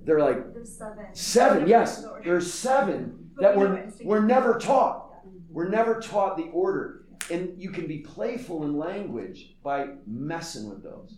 [0.05, 1.07] They're like There's seven.
[1.13, 2.05] Seven, yes.
[2.25, 5.10] There's seven that were we're never taught.
[5.51, 7.05] We're never taught the order.
[7.31, 11.17] And you can be playful in language by messing with those.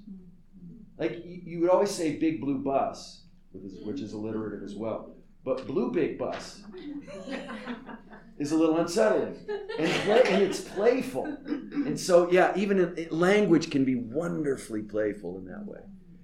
[0.98, 3.22] Like you, would always say big blue bus,
[3.52, 5.14] which is alliterative as well.
[5.44, 6.62] But blue big bus
[8.38, 9.36] is a little unsettling,
[9.78, 11.24] and, play, and it's playful.
[11.46, 15.80] And so, yeah, even in, in language can be wonderfully playful in that way.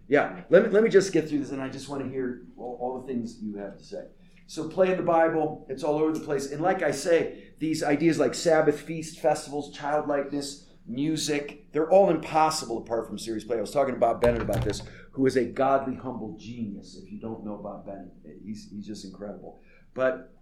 [0.06, 2.42] Yeah, let me, let me just get through this, and I just want to hear
[2.56, 4.04] all, all the things you have to say.
[4.48, 6.50] So, play in the Bible, it's all over the place.
[6.50, 12.78] And like I say, these ideas like Sabbath, feast, festivals, childlikeness, music, they're all impossible
[12.78, 13.58] apart from serious play.
[13.58, 14.82] I was talking to Bob Bennett about this,
[15.12, 16.98] who is a godly, humble genius.
[17.00, 18.10] If you don't know Bob Bennett,
[18.42, 19.60] he's, he's just incredible.
[19.92, 20.32] But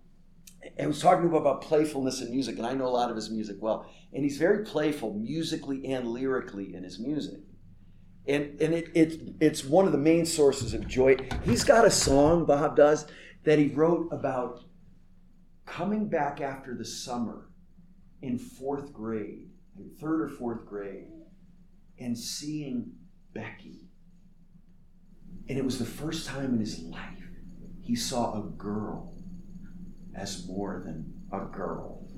[0.81, 3.17] I was talking to him about playfulness in music, and I know a lot of
[3.17, 3.91] his music well.
[4.13, 7.41] And he's very playful musically and lyrically in his music.
[8.29, 11.17] And, and it, it, it's one of the main sources of joy.
[11.45, 13.07] He's got a song, Bob does,
[13.47, 14.65] that he wrote about
[15.65, 17.49] coming back after the summer
[18.21, 21.07] in fourth grade, in third or fourth grade,
[21.99, 22.91] and seeing
[23.33, 23.89] Becky.
[25.49, 27.23] And it was the first time in his life
[27.83, 29.15] he saw a girl
[30.17, 32.09] as more than a girl.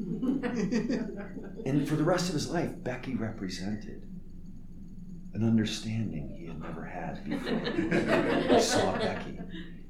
[1.67, 4.03] and for the rest of his life, Becky represented
[5.35, 9.39] an understanding he had never had before he saw Becky.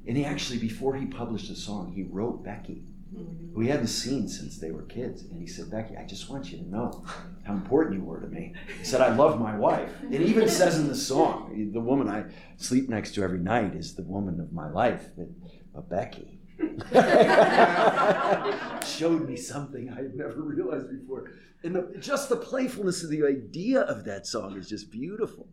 [0.09, 2.81] And he actually, before he published the song, he wrote Becky,
[3.15, 3.53] mm-hmm.
[3.53, 5.21] who he hadn't seen since they were kids.
[5.21, 7.05] And he said, Becky, I just want you to know
[7.45, 8.55] how important you were to me.
[8.79, 9.91] He said, I love my wife.
[10.09, 12.23] It even says in the song, the woman I
[12.57, 15.27] sleep next to every night is the woman of my life, but,
[15.75, 16.39] but Becky.
[18.83, 21.33] showed me something I had never realized before.
[21.63, 25.49] And the, just the playfulness of the idea of that song is just beautiful.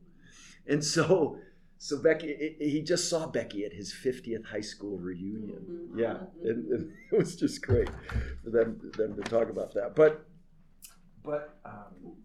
[0.66, 1.40] And so,
[1.78, 5.64] so Becky, it, it, he just saw Becky at his 50th high school reunion.
[5.68, 5.98] Mm-hmm.
[5.98, 7.88] Yeah, and, and, it was just great
[8.42, 9.94] for them, them to talk about that.
[9.94, 10.26] But,
[11.22, 12.16] but, um,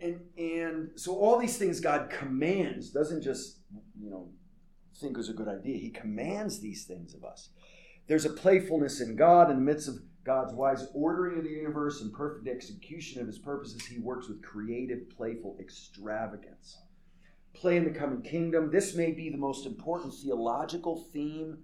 [0.00, 3.58] and and so all these things God commands doesn't just
[4.00, 4.28] you know
[5.00, 5.76] think is a good idea.
[5.76, 7.50] He commands these things of us.
[8.06, 12.00] There's a playfulness in God in the midst of God's wise ordering of the universe
[12.00, 16.78] and perfect execution of his purposes, he works with creative, playful extravagance.
[17.56, 18.70] Play in the coming kingdom.
[18.70, 21.58] This may be the most important theological theme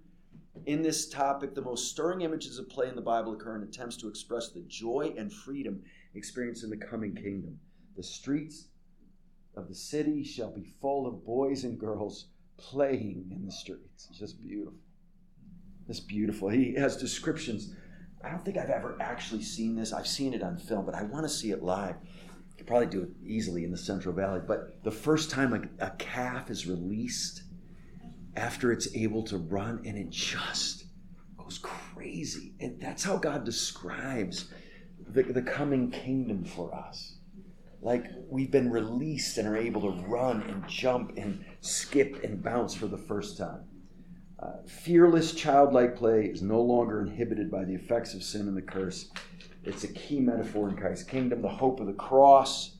[0.65, 1.53] in this topic.
[1.53, 4.63] The most stirring images of play in the Bible occur in attempts to express the
[4.67, 5.83] joy and freedom
[6.15, 7.59] experienced in the coming kingdom.
[7.95, 8.69] The streets
[9.55, 12.25] of the city shall be full of boys and girls
[12.57, 14.07] playing in the streets.
[14.09, 14.79] It's just beautiful.
[15.87, 16.49] It's beautiful.
[16.49, 17.75] He has descriptions.
[18.23, 19.93] I don't think I've ever actually seen this.
[19.93, 21.95] I've seen it on film, but I want to see it live.
[22.53, 24.41] You could probably do it easily in the Central Valley.
[24.45, 27.43] But the first time a, a calf is released
[28.35, 30.85] after it's able to run, and it just
[31.37, 32.53] goes crazy.
[32.59, 34.51] And that's how God describes
[35.07, 37.15] the, the coming kingdom for us.
[37.81, 42.73] Like we've been released and are able to run and jump and skip and bounce
[42.73, 43.65] for the first time.
[44.39, 48.61] Uh, fearless childlike play is no longer inhibited by the effects of sin and the
[48.61, 49.09] curse.
[49.63, 51.41] It's a key metaphor in Christ's kingdom.
[51.41, 52.77] The hope of the cross,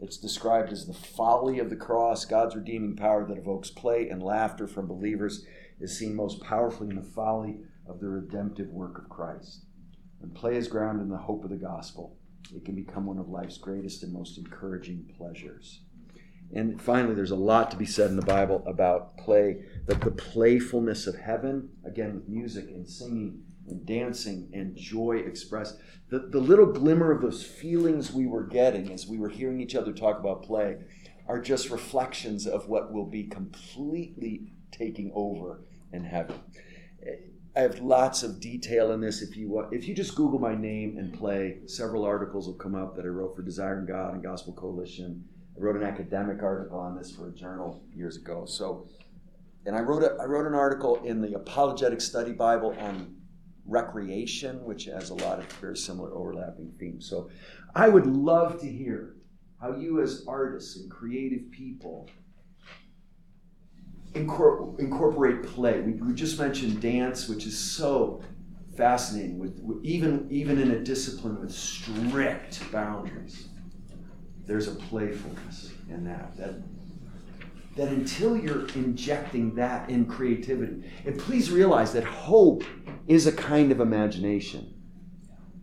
[0.00, 2.24] it's described as the folly of the cross.
[2.24, 5.46] God's redeeming power that evokes play and laughter from believers
[5.80, 9.66] is seen most powerfully in the folly of the redemptive work of Christ.
[10.18, 12.16] When play is grounded in the hope of the gospel,
[12.54, 15.82] it can become one of life's greatest and most encouraging pleasures.
[16.52, 20.10] And finally, there's a lot to be said in the Bible about play, that the
[20.10, 25.78] playfulness of heaven, again, with music and singing and dancing and joy expressed.
[26.10, 29.74] The, the little glimmer of those feelings we were getting as we were hearing each
[29.74, 30.76] other talk about play
[31.26, 36.38] are just reflections of what will be completely taking over in heaven.
[37.56, 39.22] I have lots of detail in this.
[39.22, 42.74] If you want, if you just Google my name and play, several articles will come
[42.74, 45.24] up that I wrote for Desire Desiring God and Gospel Coalition.
[45.56, 48.44] I wrote an academic article on this for a journal years ago.
[48.44, 48.88] So,
[49.66, 53.14] and I wrote a, I wrote an article in the Apologetic Study Bible on
[53.66, 57.08] recreation, which has a lot of very similar overlapping themes.
[57.08, 57.30] So,
[57.74, 59.16] I would love to hear
[59.60, 62.08] how you, as artists and creative people,
[64.14, 65.80] incorporate play.
[65.80, 68.22] We, we just mentioned dance, which is so
[68.76, 73.48] fascinating, with, with even even in a discipline with strict boundaries
[74.46, 76.36] there's a playfulness in that.
[76.36, 76.54] That
[77.76, 82.62] that until you're injecting that in creativity, and please realize that hope
[83.08, 84.74] is a kind of imagination.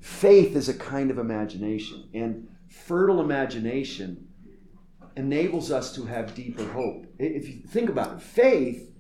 [0.02, 4.28] Faith is a kind of imagination, and fertile imagination
[5.16, 7.06] enables us to have deeper hope.
[7.20, 8.94] If you think about it, faith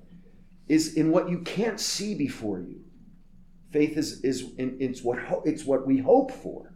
[0.68, 2.82] is in what you can't see before you.
[3.72, 6.74] Faith is, is in, it's, what, it's what we hope for.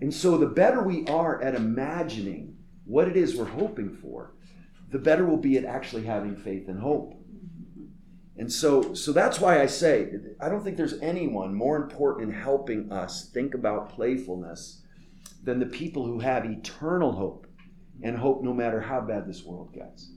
[0.00, 4.35] And so the better we are at imagining what it is we're hoping for,
[4.90, 7.14] the better we'll be at actually having faith and hope.
[8.38, 12.34] And so, so that's why I say I don't think there's anyone more important in
[12.34, 14.82] helping us think about playfulness
[15.42, 17.46] than the people who have eternal hope
[18.02, 20.12] and hope no matter how bad this world gets.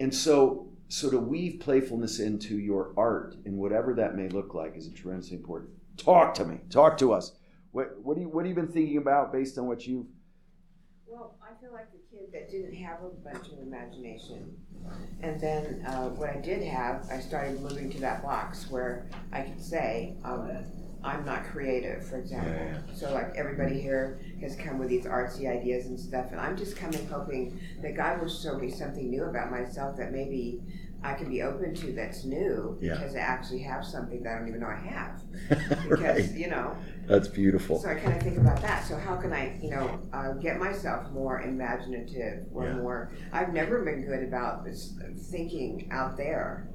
[0.00, 4.76] And so, so to weave playfulness into your art and whatever that may look like
[4.76, 5.70] is tremendously important.
[5.96, 6.60] Talk to me.
[6.70, 7.32] Talk to us.
[7.70, 10.06] What, what, do you, what have you been thinking about based on what you've
[11.16, 14.54] well, I feel like the kid that didn't have a bunch of imagination.
[15.22, 19.40] And then uh, what I did have, I started moving to that box where I
[19.40, 20.50] could say, um,
[21.02, 22.52] I'm not creative, for example.
[22.52, 22.94] Yeah, yeah.
[22.94, 26.76] So, like, everybody here has come with these artsy ideas and stuff, and I'm just
[26.76, 30.60] coming hoping that God will show me something new about myself that maybe
[31.02, 32.94] I can be open to that's new yeah.
[32.94, 35.22] because I actually have something that I don't even know I have.
[35.88, 36.38] Because, right.
[36.38, 36.76] you know.
[37.06, 37.78] That's beautiful.
[37.78, 38.84] So I kind of think about that.
[38.84, 42.74] So, how can I, you know, uh, get myself more imaginative or yeah.
[42.74, 43.12] more.
[43.32, 44.94] I've never been good about this
[45.30, 46.68] thinking out there.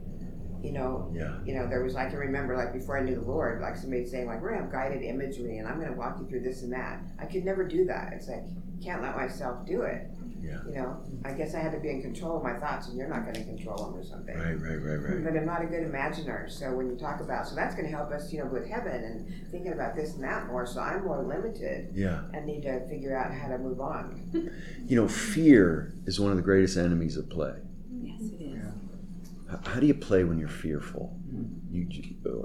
[0.62, 1.40] You know, yeah.
[1.44, 4.06] you know, there was I can remember like before I knew the Lord, like somebody
[4.06, 6.72] saying like we're gonna have guided imagery and I'm gonna walk you through this and
[6.72, 7.02] that.
[7.20, 8.14] I could never do that.
[8.14, 8.44] It's like
[8.84, 10.08] can't let myself do it.
[10.42, 10.60] Yeah.
[10.68, 13.08] You know, I guess I had to be in control of my thoughts, and you're
[13.08, 14.36] not going to control them or something.
[14.36, 15.24] Right, right, right, right.
[15.24, 16.50] But I'm not a good imaginer.
[16.50, 19.04] So when you talk about, so that's going to help us, you know, with heaven
[19.04, 20.66] and thinking about this and that more.
[20.66, 21.92] So I'm more limited.
[21.94, 22.22] Yeah.
[22.34, 24.52] And need to figure out how to move on.
[24.88, 27.56] you know, fear is one of the greatest enemies of play.
[28.02, 29.68] Yes, it is.
[29.68, 31.18] How do you play when you're fearful?
[31.30, 31.60] Mm.
[31.72, 31.88] You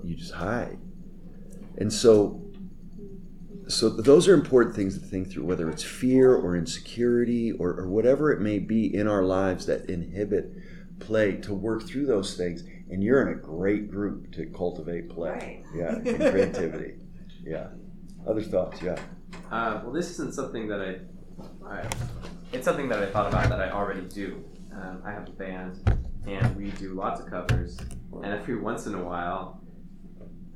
[0.05, 0.79] you just hide.
[1.79, 2.43] And so
[3.69, 7.89] so those are important things to think through whether it's fear or insecurity or, or
[7.89, 10.53] whatever it may be in our lives that inhibit
[11.01, 12.63] play to work through those things.
[12.91, 15.31] And you're in a great group to cultivate play.
[15.31, 15.65] Right.
[15.75, 16.95] yeah and creativity.
[17.45, 17.69] Yeah.
[18.27, 18.83] Other thoughts?
[18.83, 18.99] Yeah.
[19.53, 21.89] Uh, well this isn't something that I, I,
[22.53, 24.45] it's something that i thought about that i already do.
[24.73, 25.79] Um, i have a band
[26.27, 27.79] and we do lots of covers.
[28.13, 29.61] And every once in a while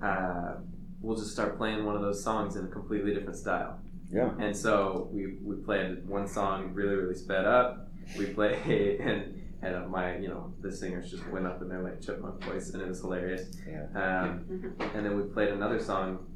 [0.03, 0.55] uh,
[1.01, 3.79] we'll just start playing one of those songs in a completely different style.
[4.13, 4.31] Yeah.
[4.39, 7.89] And so we we played one song really really sped up.
[8.19, 11.83] We play and and uh, my you know the singers just went up in their
[11.83, 13.57] like chipmunk voice and it was hilarious.
[13.69, 13.87] Yeah.
[13.95, 16.27] Um, and then we played another song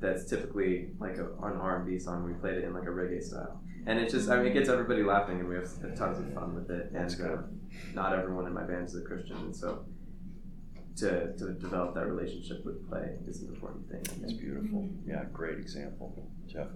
[0.00, 2.24] that's typically like a, an R&B song.
[2.24, 4.68] We played it in like a reggae style, and it just I mean it gets
[4.68, 6.92] everybody laughing, and we have tons of fun with it.
[6.92, 7.42] That's and uh,
[7.94, 9.84] not everyone in my band is a Christian, and so
[10.96, 14.02] to to develop that relationship with play is an important thing.
[14.22, 14.88] It's beautiful.
[15.06, 16.68] Yeah, great example, Jeff.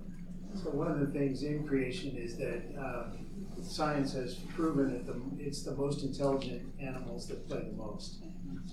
[0.55, 3.11] So one of the things in creation is that uh,
[3.63, 8.23] science has proven that the, it's the most intelligent animals that play the most.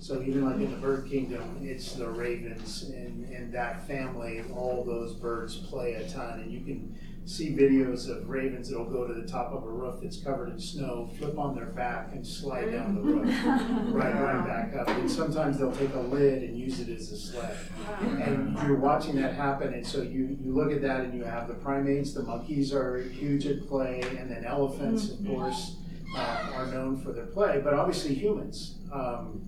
[0.00, 4.84] So even like in the bird kingdom, it's the ravens and, and that family, all
[4.84, 6.40] those birds play a ton.
[6.40, 9.96] And you can see videos of ravens that'll go to the top of a roof
[10.00, 13.26] that's covered in snow, flip on their back and slide down the roof,
[13.92, 14.88] right, right back up.
[14.88, 17.56] And sometimes they'll take a lid and use it as a sled.
[18.00, 21.48] And you're watching that happen, and so you, you look at that and you have
[21.48, 25.78] the primates, the monkeys are huge at play, and then elephants, of course,
[26.16, 28.78] uh, are known for their play, but obviously humans.
[28.92, 29.40] Um,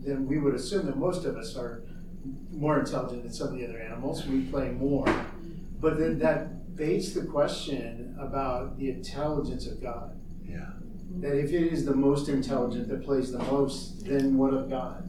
[0.00, 1.82] then we would assume that most of us are
[2.50, 4.24] more intelligent than some of the other animals.
[4.24, 5.06] We play more.
[5.80, 10.18] But then that begs the question about the intelligence of God.
[10.42, 10.70] Yeah.
[11.20, 15.08] That if it is the most intelligent that plays the most, then what of God?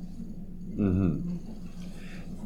[0.72, 1.38] Mm-hmm.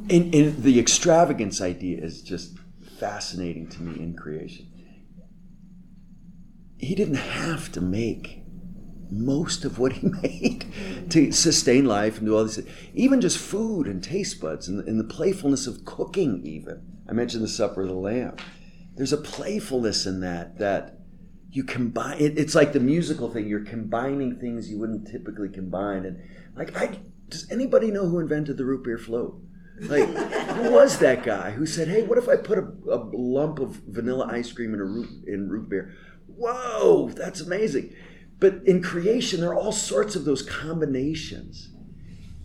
[0.10, 2.58] And, and the extravagance idea is just
[3.00, 4.68] fascinating to me in creation.
[6.78, 8.44] He didn't have to make
[9.10, 10.66] most of what he made
[11.12, 12.60] to sustain life and do all this.
[12.94, 16.82] Even just food and taste buds and, and the playfulness of cooking, even.
[17.08, 18.36] I mentioned the Supper of the Lamb.
[18.96, 21.00] There's a playfulness in that that
[21.50, 22.20] you combine.
[22.20, 23.48] It, it's like the musical thing.
[23.48, 26.06] You're combining things you wouldn't typically combine.
[26.06, 26.20] And
[26.56, 27.00] like, I
[27.30, 29.42] does anybody know who invented the root beer float?
[29.80, 33.60] Like, who was that guy who said, "Hey, what if I put a, a lump
[33.60, 35.94] of vanilla ice cream in a root in root beer?"
[36.28, 37.94] Whoa, that's amazing.
[38.40, 41.70] But in creation, there are all sorts of those combinations.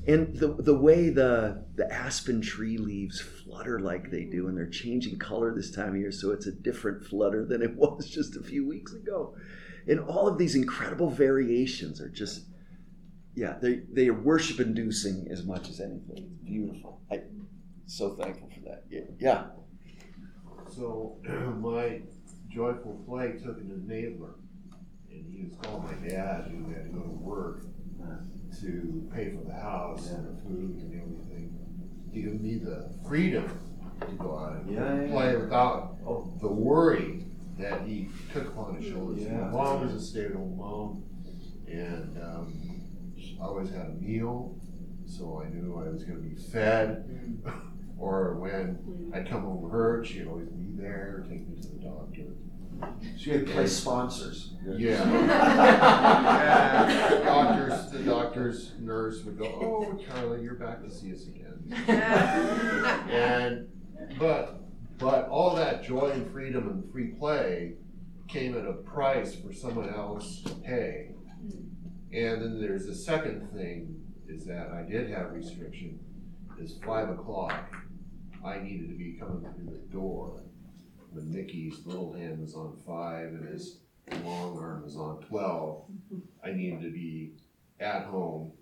[0.06, 3.20] And the, the way the, the aspen tree leaves
[3.58, 6.52] flutter like they do, and they're changing color this time of year, so it's a
[6.52, 9.34] different flutter than it was just a few weeks ago.
[9.88, 12.44] And all of these incredible variations are just,
[13.34, 16.18] yeah, they, they are worship inducing as much as anything.
[16.18, 17.00] It's beautiful.
[17.10, 17.48] I'm
[17.86, 18.84] so thankful for that.
[18.90, 19.00] Yeah.
[19.18, 19.44] yeah.
[20.68, 21.16] So
[21.58, 22.02] my
[22.50, 24.34] joyful flight took an enabler
[25.10, 27.64] and he was called my dad who had to go to work
[28.60, 31.27] to pay for the house and the food and everything.
[32.12, 33.46] To give me the freedom
[34.00, 35.38] to go out and Yeah, yeah, play yeah.
[35.38, 35.98] without
[36.40, 37.24] the worry
[37.58, 39.20] that he took upon his shoulders.
[39.24, 39.38] Yeah.
[39.40, 41.02] My mom was a stay-at-home mom,
[41.66, 42.52] and um,
[43.18, 44.56] she always had a meal,
[45.06, 47.04] so I knew I was going to be fed.
[47.98, 52.22] or when I'd come home hurt, she'd always be there, take me to the doctor.
[53.18, 54.54] She had play And- sponsors.
[54.64, 55.02] Yeah.
[55.98, 57.20] yeah.
[57.24, 61.47] Doctors, the doctors, nurse would go, "Oh, Charlie, you're back to see us again."
[63.10, 63.68] and
[64.18, 64.60] but
[64.98, 67.74] but all that joy and freedom and free play
[68.26, 71.10] came at a price for someone else to pay.
[72.12, 75.98] And then there's a second thing is that I did have restriction.
[76.58, 77.72] Is five o'clock,
[78.44, 80.42] I needed to be coming through the door
[81.10, 83.78] when Mickey's little hand was on five and his
[84.24, 85.84] long arm was on twelve.
[86.44, 87.34] I needed to be
[87.78, 88.52] at home,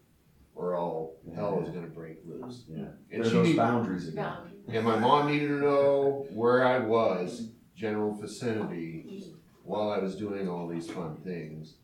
[0.57, 2.65] or all hell is going to break loose.
[2.69, 2.87] Yeah.
[3.12, 4.33] And Where are she those need- boundaries again?
[4.69, 9.23] and my mom needed to know where I was, general vicinity,
[9.62, 11.74] while I was doing all these fun things.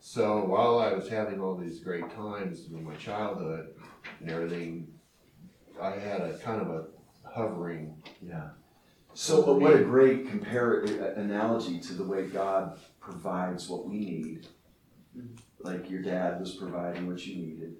[0.00, 3.74] So while I was having all these great times in my childhood
[4.20, 4.86] and everything,
[5.80, 6.84] I had a kind of a
[7.28, 8.00] hovering.
[8.22, 8.50] Yeah.
[9.14, 13.98] So, but what a great compare uh, analogy to the way God provides what we
[13.98, 14.46] need.
[15.16, 15.34] Mm-hmm.
[15.60, 17.74] Like your dad was providing what you needed,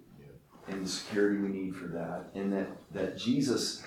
[0.69, 3.83] and the security we need for that, and that that Jesus,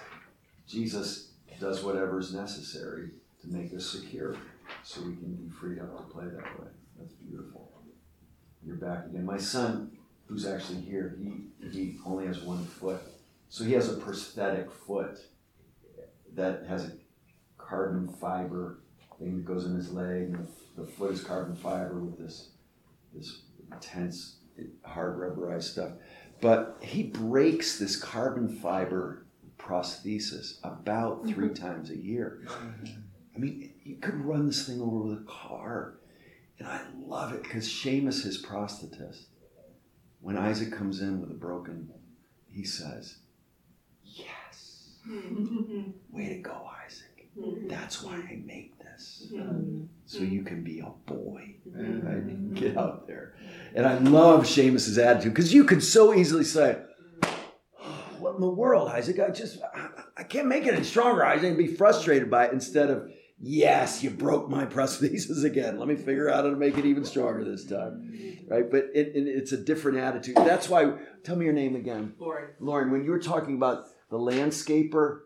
[0.68, 3.10] Jesus does whatever is necessary
[3.42, 4.36] to make us secure,
[4.84, 6.68] so we can be free up to play that way.
[6.98, 7.72] That's beautiful.
[8.66, 9.26] You're back again.
[9.26, 9.92] My son,
[10.28, 13.02] who's actually here, he he only has one foot,
[13.50, 15.20] so he has a prosthetic foot
[16.36, 16.92] that has a
[17.58, 18.80] carbon fiber
[19.18, 22.50] thing that goes in his leg, and the, the foot is carbon fiber with this
[23.14, 23.42] this
[23.72, 24.36] intense
[24.84, 25.92] hard rubberized stuff.
[26.42, 29.26] But he breaks this carbon fiber
[29.58, 31.34] prosthesis about mm-hmm.
[31.34, 32.46] 3 times a year.
[33.36, 35.96] I mean, you could run this thing over with a car.
[36.58, 39.26] And I love it because Seamus, his prosthetist,
[40.22, 41.90] when Isaac comes in with a broken,
[42.50, 43.18] he says,
[44.04, 44.90] Yes.
[45.08, 45.92] Mm-hmm.
[46.12, 47.30] Way to go, Isaac.
[47.40, 47.68] Mm-hmm.
[47.68, 49.28] That's why I make this.
[49.34, 49.84] Mm-hmm.
[50.06, 51.56] So you can be a boy.
[51.68, 52.08] Mm-hmm.
[52.08, 52.54] Right?
[52.54, 53.36] Get out there.
[53.76, 56.82] And I love Seamus's attitude because you could so easily say,
[57.24, 59.20] oh, What in the world, Isaac?
[59.20, 62.54] I just, I, I can't make it any stronger, Isaac, and be frustrated by it
[62.54, 63.10] instead of,
[63.42, 65.80] Yes, you broke my prosthesis again.
[65.80, 68.12] Let me figure out how to make it even stronger this time.
[68.50, 68.70] Right?
[68.70, 70.36] But it, it, it's a different attitude.
[70.36, 70.92] That's why,
[71.24, 72.16] tell me your name again.
[72.20, 72.50] Lauren.
[72.60, 75.22] Lauren, when you were talking about the landscaper,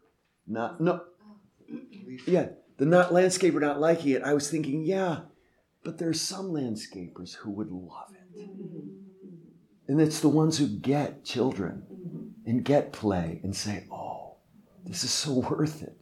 [0.45, 1.79] not, no, oh.
[2.27, 5.21] yeah, the not landscaper not liking it, I was thinking, yeah,
[5.83, 8.39] but there are some landscapers who would love it.
[8.39, 8.89] Mm-hmm.
[9.87, 14.35] And it's the ones who get children and get play and say, oh,
[14.85, 15.97] this is so worth it.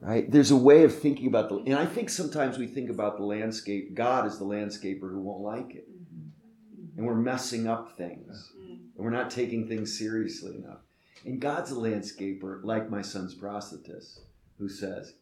[0.00, 0.30] Right?
[0.30, 3.24] There's a way of thinking about the, and I think sometimes we think about the
[3.24, 5.86] landscape, God is the landscaper who won't like it.
[5.90, 6.98] Mm-hmm.
[6.98, 8.52] And we're messing up things.
[8.58, 8.72] Mm-hmm.
[8.72, 10.78] And we're not taking things seriously enough.
[11.26, 14.20] And God's a landscaper, like my son's prosthetist,
[14.58, 15.12] who says,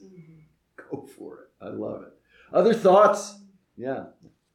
[0.00, 0.10] yes,
[0.90, 1.64] go for it.
[1.64, 2.12] I love it.
[2.52, 3.38] Other thoughts?
[3.76, 4.04] Yeah.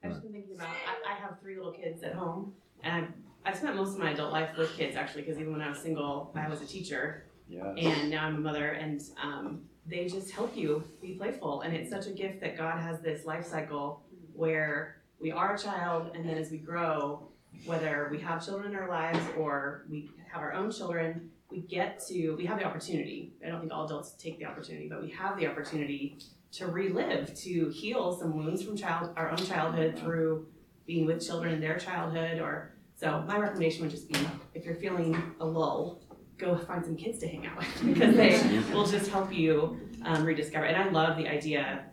[0.03, 0.69] I've just been thinking about.
[0.69, 2.53] I, I have three little kids at home,
[2.83, 3.09] and I've,
[3.45, 5.79] I've spent most of my adult life with kids actually, because even when I was
[5.79, 7.65] single, I was a teacher, Yes.
[7.77, 11.89] and now I'm a mother, and um, they just help you be playful, and it's
[11.89, 14.03] such a gift that God has this life cycle
[14.33, 17.27] where we are a child, and then as we grow,
[17.65, 21.99] whether we have children in our lives or we have our own children, we get
[22.07, 23.33] to we have the opportunity.
[23.45, 26.19] I don't think all adults take the opportunity, but we have the opportunity
[26.51, 30.47] to relive, to heal some wounds from child our own childhood through
[30.85, 34.19] being with children in their childhood or so my recommendation would just be
[34.53, 36.01] if you're feeling a lull,
[36.37, 40.25] go find some kids to hang out with because they will just help you um,
[40.25, 40.65] rediscover.
[40.65, 41.85] And I love the idea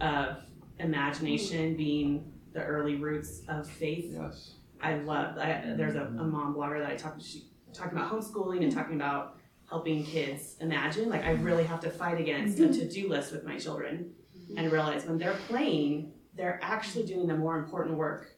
[0.00, 0.38] of
[0.78, 4.12] imagination being the early roots of faith.
[4.12, 4.54] Yes.
[4.80, 5.36] I love.
[5.38, 7.26] I, there's a, a mom blogger that I talked to.
[7.26, 8.78] She talking about homeschooling and mm-hmm.
[8.78, 9.38] talking about
[9.68, 11.08] helping kids imagine.
[11.08, 11.44] Like I mm-hmm.
[11.44, 12.72] really have to fight against a mm-hmm.
[12.72, 14.12] to-do list with my children,
[14.56, 18.28] and realize when they're playing, they're actually doing the more important work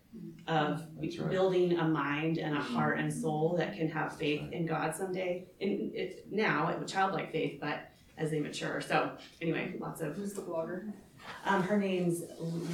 [0.48, 1.30] of right.
[1.30, 5.46] building a mind and a heart and soul that can have faith in God someday.
[5.60, 8.80] And it now it childlike faith, but as they mature.
[8.80, 10.16] So anyway, lots of.
[10.16, 10.92] Who's the blogger?
[11.44, 12.22] Um, her name's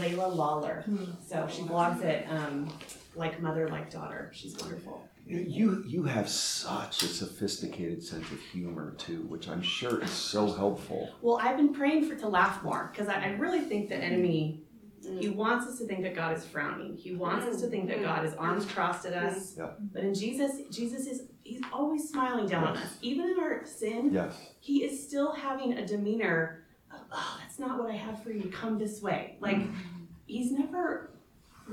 [0.01, 0.83] Leila Lawler.
[0.87, 1.05] Hmm.
[1.27, 2.73] So she blogs at um,
[3.15, 4.31] like mother, like daughter.
[4.33, 5.07] She's wonderful.
[5.27, 10.53] You you have such a sophisticated sense of humor too, which I'm sure is so
[10.53, 11.11] helpful.
[11.21, 14.05] Well, I've been praying for to laugh more because I, I really think the mm-hmm.
[14.05, 14.63] enemy.
[15.05, 15.19] Mm-hmm.
[15.19, 16.97] He wants us to think that God is frowning.
[16.97, 18.07] He wants us to think that mm-hmm.
[18.07, 19.55] God is arms crossed at us.
[19.57, 19.71] Yeah.
[19.93, 22.97] But in Jesus, Jesus is he's always smiling down on us.
[23.03, 24.35] Even in our sin, Yes.
[24.61, 28.49] he is still having a demeanor of, oh, that's not what I have for you.
[28.51, 29.37] Come this way.
[29.41, 29.59] Like
[30.27, 31.11] he's never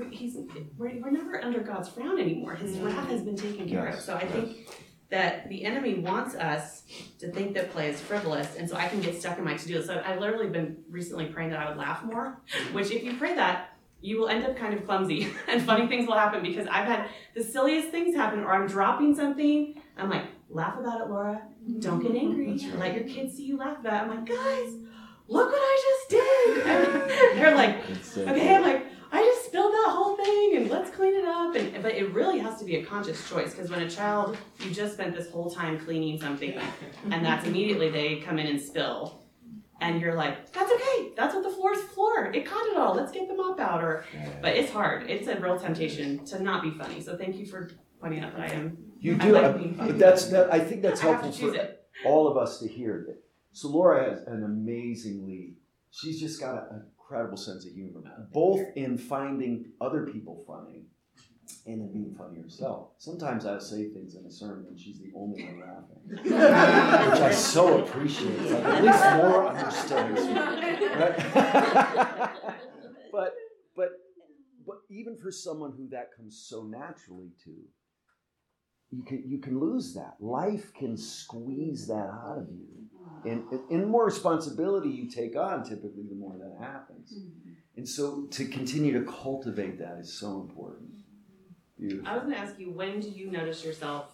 [0.10, 0.38] he's
[0.78, 2.56] we're, we're never under God's frown anymore.
[2.56, 3.99] His wrath has been taken care of.
[3.99, 4.68] So I think
[5.10, 6.84] that the enemy wants us
[7.20, 9.76] to think that play is frivolous, and so I can get stuck in my to-do
[9.76, 9.88] list.
[9.88, 12.41] So I've literally been recently praying that I would laugh more,
[12.72, 16.07] which if you pray that, you will end up kind of clumsy, and funny things
[16.07, 19.80] will happen because I've had the silliest things happen, or I'm dropping something.
[19.98, 21.44] I'm like, laugh about it, Laura.
[21.80, 22.60] Don't get angry.
[22.78, 24.10] Let your kids see you laugh about it.
[24.10, 24.74] I'm like, guys,
[25.28, 26.68] look what I just did.
[26.68, 27.78] And they're like,
[28.18, 28.56] okay.
[28.56, 31.56] I'm like, I just spilled that whole thing, and let's clean it up.
[31.56, 34.72] And but it really has to be a conscious choice because when a child, you
[34.72, 36.56] just spent this whole time cleaning something,
[37.12, 39.20] and that's immediately they come in and spill.
[39.82, 41.12] And you're like, that's okay.
[41.16, 42.32] That's what the floor's floor.
[42.34, 42.96] It caught it all.
[42.96, 43.84] Let's get the mop out.
[43.84, 44.06] Or,
[44.42, 45.10] but it's hard.
[45.10, 47.02] It's a real temptation to not be funny.
[47.02, 47.70] So thank you for
[48.00, 48.78] pointing out that I am.
[49.00, 49.92] You I do, like being but funny.
[50.00, 50.54] that's that.
[50.54, 51.86] I think that's I helpful for it.
[52.06, 53.18] all of us to hear that.
[53.52, 55.56] So Laura has an amazingly.
[55.92, 60.88] She's just got a- an incredible sense of humor, both in finding other people funny
[61.68, 62.90] and in being funny herself.
[62.98, 67.31] Sometimes I'll say things in a sermon and she's the only one laughing, which I
[67.31, 68.31] so appreciate.
[68.41, 70.34] It's like, at least more understands me,
[70.95, 71.18] right?
[73.11, 73.35] but
[73.76, 73.90] but
[74.65, 77.52] but even for someone who that comes so naturally to,
[78.90, 80.15] you can you can lose that.
[80.19, 82.83] Life can squeeze that out of you,
[83.26, 87.14] and and the more responsibility you take on, typically the more that happens.
[87.76, 90.92] And so to continue to cultivate that is so important.
[91.80, 92.08] Beautiful.
[92.08, 94.12] I was going to ask you, when do you notice yourself?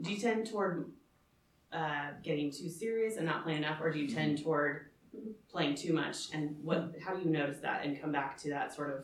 [0.00, 0.90] Do you tend toward
[1.72, 4.86] uh, getting too serious and not playing enough, or do you tend toward
[5.50, 6.32] playing too much?
[6.32, 6.94] And what?
[7.04, 9.00] How do you notice that and come back to that sort of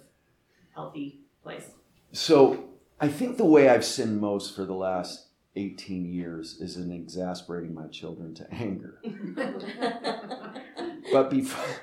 [0.74, 1.66] healthy place?
[2.12, 2.70] So
[3.00, 5.23] I think the way I've sinned most for the last
[5.56, 9.00] 18 years is in exasperating my children to anger.
[11.12, 11.76] But before,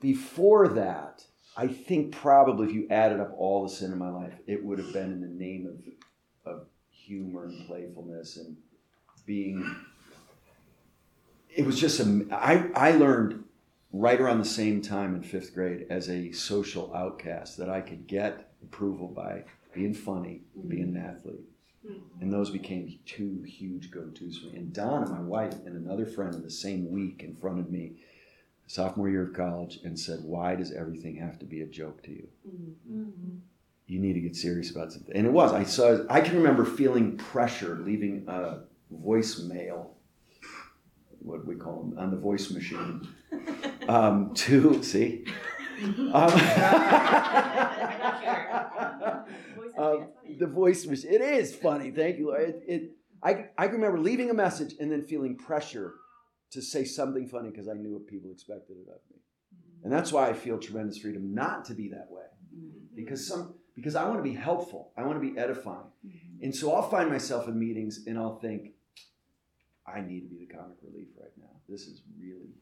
[0.00, 1.24] before that,
[1.56, 4.78] I think probably if you added up all the sin in my life, it would
[4.78, 8.56] have been in the name of, of humor and playfulness and
[9.24, 9.76] being
[11.48, 13.42] it was just a, I, I learned
[13.92, 18.06] right around the same time in fifth grade as a social outcast that I could
[18.06, 19.44] get approval by
[19.74, 21.06] being funny, being an mm-hmm.
[21.06, 21.44] athlete.
[21.86, 22.22] Mm-hmm.
[22.22, 24.56] And those became two huge go tos for me.
[24.56, 27.92] And Donna, my wife, and another friend in the same week confronted me,
[28.66, 32.10] sophomore year of college, and said, Why does everything have to be a joke to
[32.10, 32.28] you?
[32.48, 33.00] Mm-hmm.
[33.00, 33.36] Mm-hmm.
[33.86, 35.14] You need to get serious about something.
[35.14, 35.52] And it was.
[35.52, 38.60] I saw I can remember feeling pressure leaving a
[38.92, 39.90] voicemail,
[41.20, 43.08] what we call them, on the voice machine.
[43.88, 45.26] Um, to see.
[45.82, 46.12] Um,
[49.78, 50.08] um,
[50.38, 51.12] the voice machine.
[51.12, 51.90] It is funny.
[51.90, 52.32] Thank you.
[52.32, 52.90] It, it,
[53.22, 55.94] I, I can remember leaving a message and then feeling pressure
[56.52, 59.20] to say something funny because I knew what people expected of me.
[59.84, 62.24] And that's why I feel tremendous freedom not to be that way.
[62.94, 64.92] Because some because I want to be helpful.
[64.96, 65.90] I want to be edifying.
[66.40, 68.70] And so I'll find myself in meetings and I'll think,
[69.86, 71.50] I need to be the comic relief right now.
[71.68, 72.54] This is really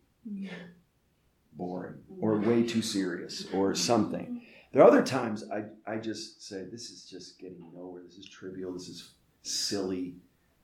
[1.56, 2.24] boring mm-hmm.
[2.24, 4.42] or way too serious or something.
[4.72, 8.02] There are other times I, I just say, this is just getting nowhere.
[8.04, 8.72] This is trivial.
[8.72, 9.12] This is
[9.42, 10.16] silly.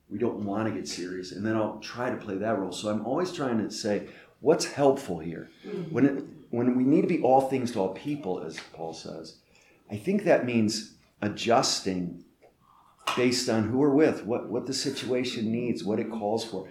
[0.09, 1.31] We don't want to get serious.
[1.33, 2.73] And then I'll try to play that role.
[2.73, 4.09] So I'm always trying to say,
[4.41, 5.49] what's helpful here?
[5.65, 5.95] Mm-hmm.
[5.95, 9.37] When, it, when we need to be all things to all people, as Paul says,
[9.91, 12.25] I think that means adjusting
[13.17, 16.69] based on who we're with, what, what the situation needs, what it calls for.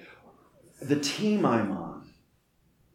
[0.82, 1.89] The team I'm on,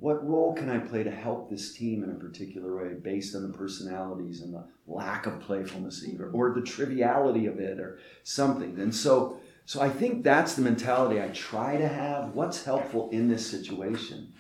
[0.04, 3.50] what role can I play to help this team in a particular way based on
[3.50, 8.78] the personalities and the lack of playfulness either, or the triviality of it or something.
[8.78, 12.34] And so so I think that's the mentality I try to have.
[12.34, 14.34] What's helpful in this situation?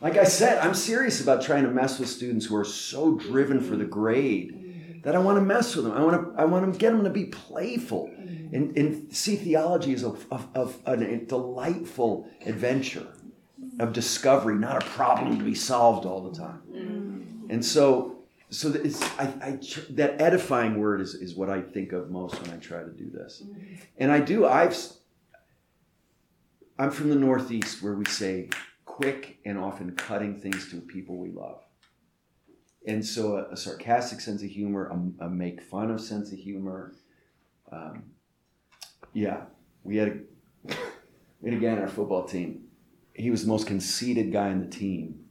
[0.00, 3.60] Like I said, I'm serious about trying to mess with students who are so driven
[3.60, 5.92] for the grade that I want to mess with them.
[5.92, 9.92] I want to I want to get them to be playful and, and see theology
[9.92, 10.14] as a,
[10.86, 13.08] a delightful adventure
[13.80, 16.60] of discovery, not a problem to be solved all the time.
[17.48, 18.18] And so,
[18.50, 18.72] so
[19.18, 22.82] I, I that edifying word is, is what I think of most when I try
[22.82, 23.42] to do this.
[23.98, 24.46] And I do.
[24.46, 24.76] I've
[26.78, 28.48] I'm from the Northeast where we say
[28.84, 31.62] quick and often cutting things to people we love.
[32.86, 36.38] And so a, a sarcastic sense of humor, a, a make fun of sense of
[36.38, 36.94] humor.
[37.70, 38.04] Um,
[39.12, 39.42] yeah,
[39.84, 40.74] we had a,
[41.40, 42.69] we had a guy on our football team.
[43.14, 45.26] He was the most conceited guy in the team.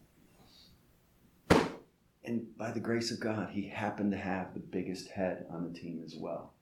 [2.29, 5.73] And by the grace of God, he happened to have the biggest head on the
[5.77, 6.53] team as well.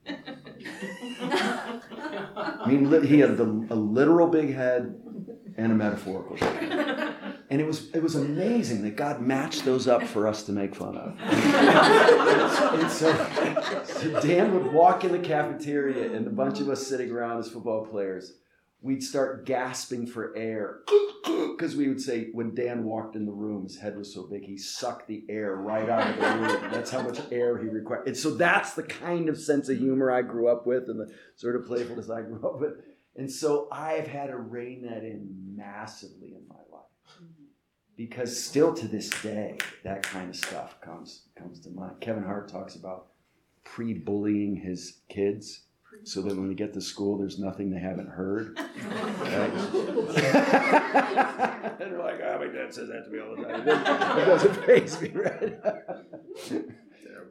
[2.37, 4.95] I mean, he had the, a literal big head
[5.57, 7.15] and a metaphorical head.
[7.49, 10.75] And it was it was amazing that God matched those up for us to make
[10.75, 11.17] fun of.
[11.21, 13.11] and so,
[13.85, 17.49] so Dan would walk in the cafeteria, and a bunch of us sitting around as
[17.49, 18.33] football players,
[18.81, 20.81] we'd start gasping for air
[21.23, 24.43] because we would say when Dan walked in the room, his head was so big
[24.43, 26.67] he sucked the air right out of the room.
[26.71, 28.07] That's how much air he required.
[28.07, 31.11] And so that's the kind of sense of humor I grew up with, and the
[31.35, 32.73] sort of playfulness I grew up with.
[33.15, 36.77] And so I've had to rein that in massively in my life
[37.97, 42.47] because still to this day that kind of stuff comes comes to mind kevin hart
[42.47, 43.07] talks about
[43.63, 45.63] pre-bullying his kids
[46.07, 48.57] so that when they get to school there's nothing they haven't heard
[48.89, 49.53] right?
[51.79, 54.55] and they're like oh my dad says that to me all the time it doesn't
[54.65, 55.59] faze me right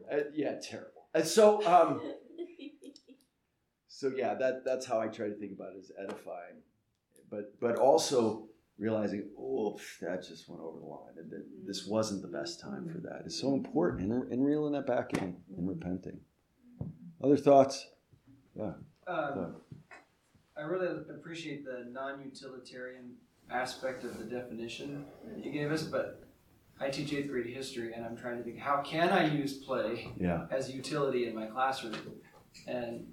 [0.09, 1.99] Uh, yeah terrible and so um
[3.87, 6.61] so yeah that that's how i try to think about it as edifying
[7.29, 8.47] but but also
[8.77, 12.87] realizing, oh, that just went over the line, and that this wasn't the best time
[12.87, 13.23] for that.
[13.25, 16.19] It's so important, and, and reeling that back in and repenting.
[17.23, 17.87] Other thoughts?
[18.57, 18.71] Yeah.
[19.07, 19.55] Um,
[20.57, 23.13] I really appreciate the non-utilitarian
[23.51, 26.23] aspect of the definition that you gave us, but
[26.79, 30.07] I teach eighth grade history, and I'm trying to think how can I use play
[30.19, 30.45] Yeah.
[30.51, 31.95] as utility in my classroom,
[32.67, 33.07] and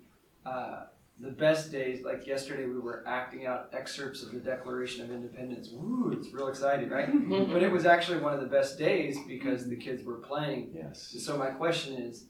[0.46, 0.84] uh,
[1.20, 5.68] the best days, like yesterday, we were acting out excerpts of the Declaration of Independence.
[5.72, 7.08] Woo, it's real exciting, right?
[7.52, 10.72] but it was actually one of the best days because the kids were playing.
[10.74, 11.14] Yes.
[11.20, 12.26] So my question is,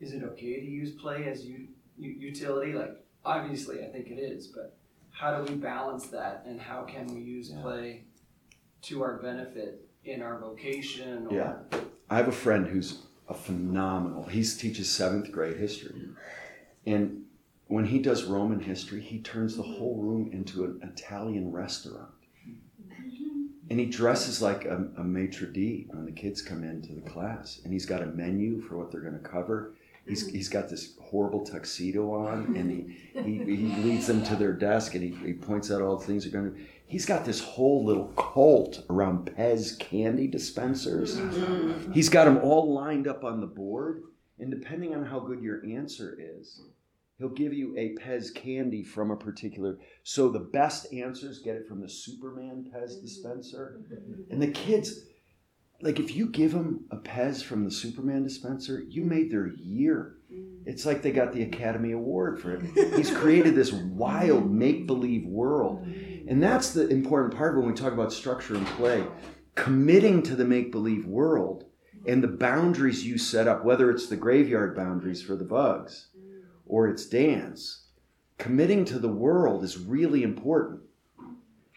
[0.00, 1.68] is it okay to use play as u- u-
[2.02, 2.72] utility?
[2.72, 4.76] Like, obviously, I think it is, but
[5.10, 8.04] how do we balance that, and how can we use play
[8.82, 11.26] to our benefit in our vocation?
[11.28, 11.54] Or, Yeah.
[12.10, 14.24] I have a friend who's a phenomenal.
[14.24, 16.08] He teaches seventh grade history,
[16.86, 17.24] and
[17.68, 22.10] when he does Roman history, he turns the whole room into an Italian restaurant.
[23.70, 27.62] And he dresses like a, a maitre d' when the kids come into the class.
[27.64, 29.72] And he's got a menu for what they're going to cover.
[30.06, 30.32] He's, mm.
[30.32, 34.94] he's got this horrible tuxedo on, and he, he, he leads them to their desk,
[34.94, 36.60] and he, he points out all the things they're going to.
[36.86, 41.18] He's got this whole little cult around Pez candy dispensers.
[41.18, 41.92] Mm-hmm.
[41.92, 44.02] He's got them all lined up on the board,
[44.38, 46.60] and depending on how good your answer is,
[47.16, 49.78] he'll give you a Pez candy from a particular.
[50.02, 54.30] So the best answers get it from the Superman Pez dispenser, mm-hmm.
[54.30, 55.04] and the kids,
[55.82, 60.16] like if you give them a Pez from the Superman dispenser, you made their year.
[60.32, 60.62] Mm.
[60.64, 62.62] It's like they got the Academy Award for it.
[62.96, 64.52] He's created this wild mm.
[64.52, 65.84] make believe world.
[65.84, 66.30] Mm.
[66.30, 69.04] And that's the important part when we talk about structure and play.
[69.56, 71.64] Committing to the make believe world
[72.06, 76.08] and the boundaries you set up, whether it's the graveyard boundaries for the bugs
[76.64, 77.86] or it's dance,
[78.38, 80.80] committing to the world is really important.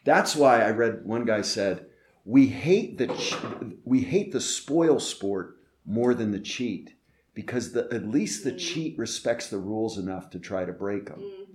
[0.05, 1.87] That's why I read one guy said,
[2.25, 6.95] "We hate the we hate the spoil sport more than the cheat
[7.35, 8.59] because the, at least the mm.
[8.59, 11.19] cheat respects the rules enough to try to break them.
[11.19, 11.45] Mm-hmm.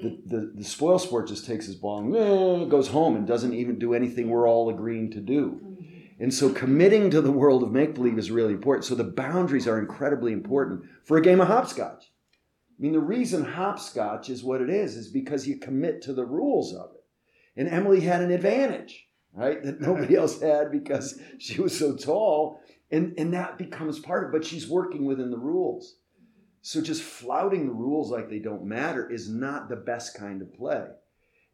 [0.00, 3.78] The, the, the spoil sport just takes his ball and goes home and doesn't even
[3.78, 5.60] do anything we're all agreeing to do.
[5.62, 6.22] Mm-hmm.
[6.22, 8.84] And so committing to the world of make believe is really important.
[8.84, 12.04] So the boundaries are incredibly important for a game of hopscotch.
[12.04, 16.24] I mean, the reason hopscotch is what it is is because you commit to the
[16.24, 17.04] rules of it.
[17.60, 19.07] And Emily had an advantage,
[19.38, 22.60] right, that nobody else had because she was so tall.
[22.90, 25.96] And, and that becomes part of it, but she's working within the rules.
[26.62, 30.52] So just flouting the rules like they don't matter is not the best kind of
[30.54, 30.86] play.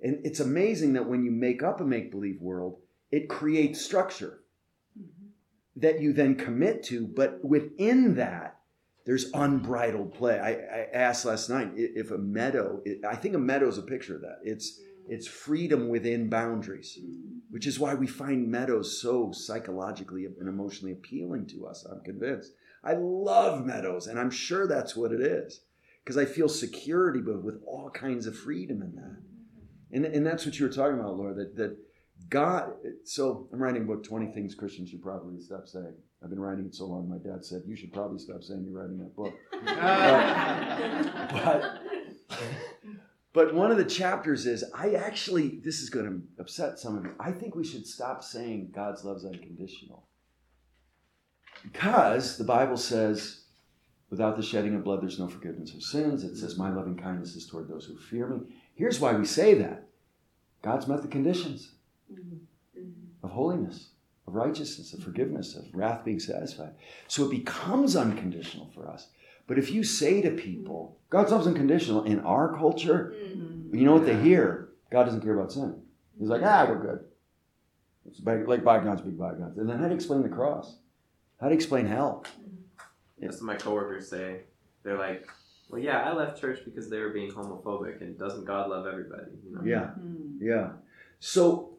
[0.01, 2.81] And it's amazing that when you make up a make believe world,
[3.11, 4.41] it creates structure
[4.99, 5.29] mm-hmm.
[5.77, 8.59] that you then commit to, but within that,
[9.07, 10.39] there's unbridled play.
[10.39, 14.17] I, I asked last night if a meadow, I think a meadow is a picture
[14.17, 14.39] of that.
[14.43, 14.85] It's mm.
[15.09, 17.39] it's freedom within boundaries, mm-hmm.
[17.55, 21.87] Which is why we find meadows so psychologically and emotionally appealing to us.
[21.89, 22.51] I'm convinced.
[22.83, 25.61] I love meadows, and I'm sure that's what it is
[26.03, 29.23] because I feel security, but with all kinds of freedom in that.
[29.93, 31.77] And, and that's what you were talking about, Laura, that, that
[32.29, 32.73] God,
[33.05, 35.95] so I'm writing a book, 20 Things Christians Should Probably Stop Saying.
[36.25, 38.81] I've been writing it so long, my dad said, You should probably stop saying you're
[38.81, 39.33] writing that book.
[39.65, 41.29] Uh,
[42.29, 42.39] but,
[43.35, 47.05] but one of the chapters is I actually, this is going to upset some of
[47.05, 50.07] you, I think we should stop saying God's love's unconditional.
[51.65, 53.43] Because the Bible says,
[54.09, 56.23] without the shedding of blood, there's no forgiveness of sins.
[56.23, 58.41] It says, My loving kindness is toward those who fear me.
[58.77, 59.89] Here's why we say that
[60.63, 61.73] God's met the conditions
[63.25, 63.89] of holiness,
[64.29, 66.75] of righteousness, of forgiveness, of wrath being satisfied.
[67.09, 69.09] So it becomes unconditional for us.
[69.47, 73.77] But if you say to people, God's love's unconditional in our culture, mm-hmm.
[73.77, 74.71] you know what they hear?
[74.91, 75.83] God doesn't care about sin.
[76.19, 77.05] He's like, ah, we're good.
[78.07, 79.59] It's like like bygones be bygones.
[79.59, 80.77] And then how do you explain the cross?
[81.41, 82.25] How do you explain hell?
[82.41, 83.27] Mm-hmm.
[83.27, 84.41] That's what my coworkers say.
[84.83, 85.29] They're like,
[85.69, 89.31] "Well, yeah, I left church because they were being homophobic, and doesn't God love everybody?"
[89.47, 89.63] You know?
[89.65, 90.47] Yeah, mm-hmm.
[90.47, 90.69] yeah.
[91.21, 91.71] So,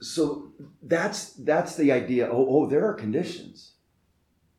[0.00, 2.28] so that's that's the idea.
[2.30, 3.73] Oh, oh, there are conditions,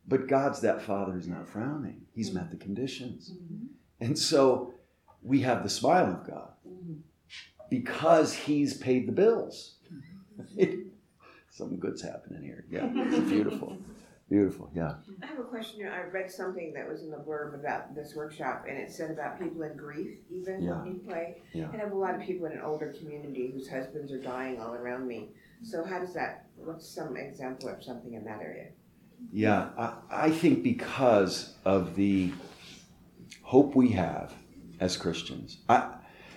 [0.08, 2.02] but God's that Father who's not frowning.
[2.12, 3.66] He's met the conditions, mm-hmm.
[4.00, 4.74] and so
[5.22, 6.94] we have the smile of God mm-hmm.
[7.68, 9.74] because He's paid the bills.
[11.50, 12.66] Something good's happening here.
[12.70, 13.78] Yeah, it's beautiful,
[14.28, 14.70] beautiful.
[14.74, 14.96] Yeah.
[15.22, 15.80] I have a question.
[15.80, 15.90] here.
[15.90, 19.40] I read something that was in the blurb about this workshop, and it said about
[19.40, 20.84] people in grief, even Yeah.
[20.84, 21.40] in play.
[21.54, 21.70] Yeah.
[21.72, 24.60] And I have a lot of people in an older community whose husbands are dying
[24.60, 25.30] all around me.
[25.62, 26.46] So how does that?
[26.56, 28.68] What's some example of something in that area?
[29.32, 32.32] Yeah, I, I think because of the
[33.42, 34.32] hope we have
[34.80, 35.58] as Christians.
[35.68, 35.92] I,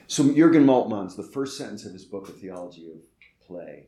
[0.07, 2.99] so Jurgen Moltmann's the first sentence of his book, The Theology of
[3.45, 3.87] Play.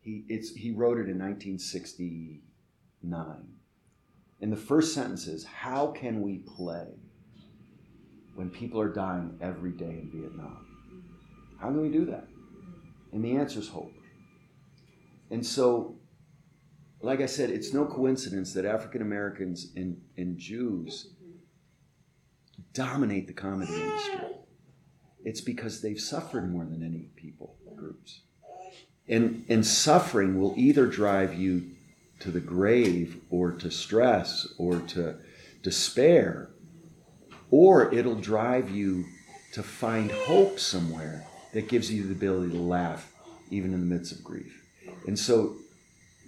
[0.00, 3.48] He it's he wrote it in 1969.
[4.40, 6.86] And the first sentence is, "How can we play
[8.34, 10.66] when people are dying every day in Vietnam?
[11.58, 12.28] How can we do that?"
[13.12, 13.92] And the answer is hope.
[15.30, 15.98] And so
[17.00, 21.08] like I said, it's no coincidence that African Americans and, and Jews
[22.72, 24.20] dominate the comedy industry.
[25.24, 28.20] It's because they've suffered more than any people groups.
[29.08, 31.70] And, and suffering will either drive you
[32.20, 35.16] to the grave or to stress or to
[35.62, 36.50] despair,
[37.50, 39.04] or it'll drive you
[39.52, 43.12] to find hope somewhere that gives you the ability to laugh
[43.50, 44.64] even in the midst of grief.
[45.06, 45.56] And so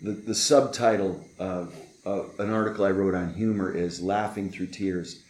[0.03, 5.23] the, the subtitle of, of an article I wrote on humor is Laughing Through Tears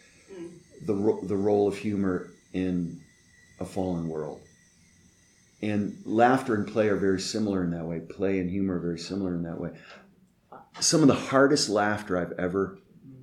[0.86, 3.01] the, ro- the Role of Humor in
[3.61, 4.40] a Fallen World.
[5.61, 8.01] And laughter and play are very similar in that way.
[8.01, 9.70] Play and humor are very similar in that way.
[10.78, 12.78] Some of the hardest laughter I've ever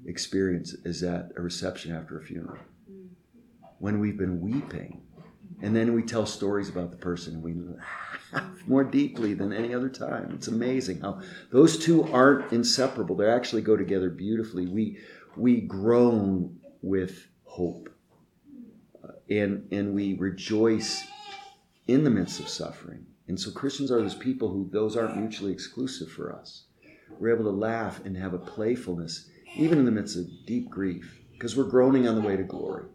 [0.06, 2.60] experienced is at a reception after a funeral.
[3.80, 5.05] When we've been weeping,
[5.66, 9.90] and then we tell stories about the person, we laugh more deeply than any other
[9.90, 10.32] time.
[10.36, 11.22] It's amazing how
[11.52, 13.16] those two aren't inseparable.
[13.16, 14.68] They actually go together beautifully.
[14.68, 15.00] We
[15.36, 17.90] we groan with hope,
[19.04, 21.04] uh, and and we rejoice
[21.88, 23.08] in the midst of suffering.
[23.28, 26.66] And so Christians are those people who those aren't mutually exclusive for us.
[27.20, 31.22] We're able to laugh and have a playfulness even in the midst of deep grief
[31.32, 32.86] because we're groaning on the way to glory.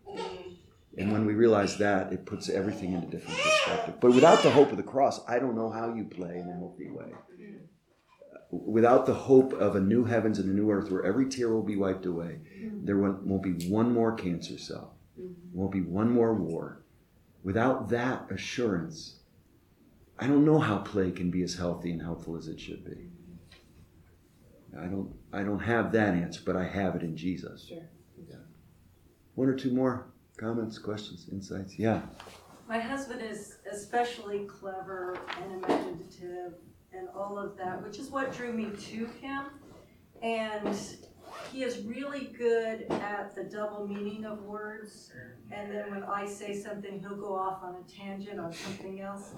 [0.98, 3.94] And when we realize that, it puts everything into different perspective.
[4.00, 6.58] But without the hope of the cross, I don't know how you play in a
[6.58, 7.12] healthy way.
[8.50, 11.62] Without the hope of a new heavens and a new earth where every tear will
[11.62, 12.40] be wiped away,
[12.82, 14.96] there won't won't be one more cancer cell,
[15.52, 16.82] won't be one more war.
[17.44, 19.20] Without that assurance,
[20.18, 23.10] I don't know how play can be as healthy and helpful as it should be.
[24.76, 27.66] I don't I don't have that answer, but I have it in Jesus.
[27.68, 27.88] Sure.
[28.28, 28.36] Yeah.
[29.36, 30.06] One or two more
[30.40, 31.78] comments, questions, insights?
[31.78, 32.00] Yeah.
[32.66, 36.54] My husband is especially clever and imaginative
[36.92, 39.46] and all of that, which is what drew me to him.
[40.22, 40.76] And
[41.52, 45.12] he is really good at the double meaning of words.
[45.50, 49.32] And then when I say something, he'll go off on a tangent on something else.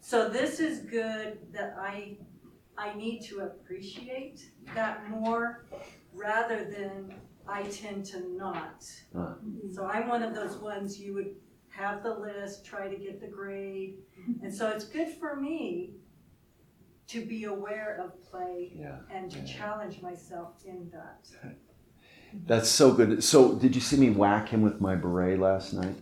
[0.00, 2.18] So this is good that I
[2.78, 5.64] I need to appreciate that more
[6.12, 7.14] rather than
[7.48, 8.84] I tend to not.
[9.72, 11.34] So I'm one of those ones you would
[11.70, 13.98] have the list, try to get the grade.
[14.42, 15.92] And so it's good for me
[17.08, 18.98] to be aware of play Yeah.
[19.12, 21.28] and to challenge myself in that.
[22.46, 23.22] That's so good.
[23.22, 25.96] So, did you see me whack him with my beret last night?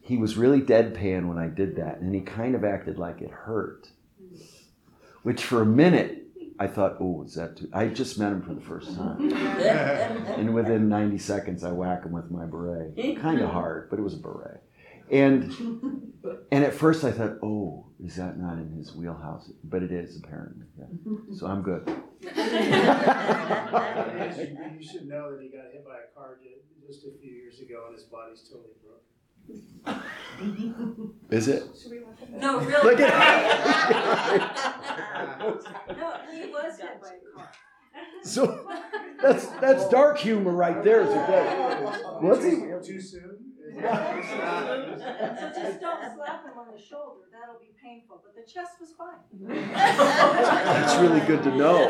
[0.00, 3.30] He was really deadpan when I did that, and he kind of acted like it
[3.30, 3.88] hurt.
[4.22, 4.42] Mm.
[5.22, 6.23] Which, for a minute,
[6.58, 9.32] I thought, "Oh, is that too?" I just met him for the first time,
[10.38, 12.96] and within 90 seconds, I whack him with my beret.
[13.20, 14.62] Kind of hard, but it was a beret.
[15.10, 15.52] And
[16.50, 20.16] and at first, I thought, "Oh, is that not in his wheelhouse?" But it is
[20.16, 20.66] apparently.
[20.78, 20.86] Yeah.
[21.36, 21.86] So I'm good.
[22.22, 22.30] you
[24.82, 26.38] should know that he got hit by a car
[26.86, 29.13] just a few years ago and his body's totally broken.
[31.30, 31.64] Is it?
[32.30, 32.90] No, really.
[32.90, 33.12] Look at
[35.88, 37.50] No, he was hit by a car.
[38.22, 38.68] So
[39.22, 41.02] that's that's dark humor right there.
[41.02, 42.22] Is it good?
[42.22, 42.50] What's he?
[42.84, 43.38] Too soon?
[43.74, 48.92] So just don't slap him on the shoulder, that'll be painful, but the chest was
[48.96, 49.18] fine.
[49.74, 51.88] That's really good to know.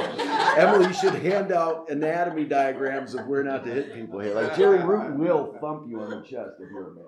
[0.56, 4.34] Emily, you should hand out anatomy diagrams of where not to hit people here.
[4.34, 7.04] Like Jerry Root will thump you on the chest if you're a man.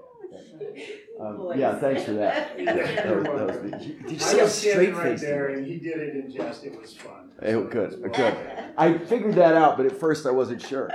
[1.20, 2.56] Um, yeah, thanks for that.
[2.64, 3.70] That was- that was the-
[4.02, 6.16] did you see I how was straight standing right faced there and he did it
[6.16, 7.30] in jest, it was fun.
[7.40, 8.36] Hey, good, good.
[8.78, 10.90] I figured that out, but at first I wasn't sure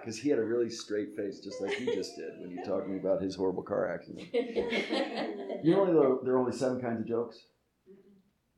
[0.00, 2.84] because he had a really straight face, just like you just did when you talked
[2.86, 4.28] to me about his horrible car accident.
[5.64, 7.38] You know, there- there are only seven kinds of jokes.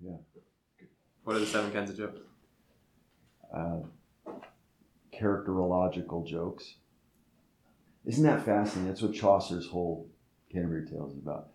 [0.01, 0.17] Yeah.
[1.25, 2.21] What are the seven kinds of jokes?
[3.57, 3.79] uh,
[5.19, 6.75] characterological jokes.
[8.05, 8.89] Isn't that fascinating?
[8.89, 10.09] That's what Chaucer's whole
[10.57, 11.49] Canterbury Tales is about.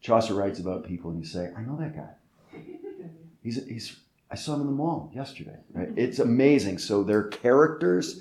[0.00, 2.10] Chaucer writes about people, and you say, "I know that guy.
[3.42, 3.96] He's he's.
[4.30, 5.90] I saw him in the mall yesterday." Right?
[5.96, 6.78] It's amazing.
[6.78, 8.20] So they're characters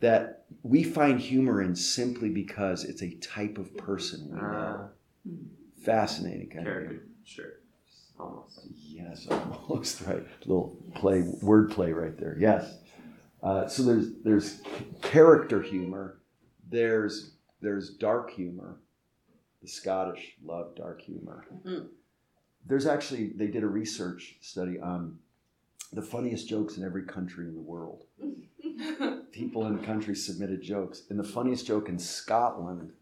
[0.00, 4.90] that we find humor in simply because it's a type of person we know.
[5.82, 7.52] Fascinating kind of Character, sure.
[8.18, 8.60] Almost.
[8.76, 9.26] Yes,
[9.68, 10.24] almost right.
[10.46, 12.36] Little play, word play right there.
[12.38, 12.78] Yes.
[13.42, 14.60] Uh, so there's there's
[15.02, 16.20] character humor.
[16.70, 18.76] There's there's dark humor.
[19.64, 21.46] The Scottish love dark humor.
[21.50, 21.86] Mm-hmm.
[22.66, 25.18] There's actually they did a research study on
[25.90, 28.04] the funniest jokes in every country in the world.
[29.32, 32.92] People in the country submitted jokes, and the funniest joke in Scotland,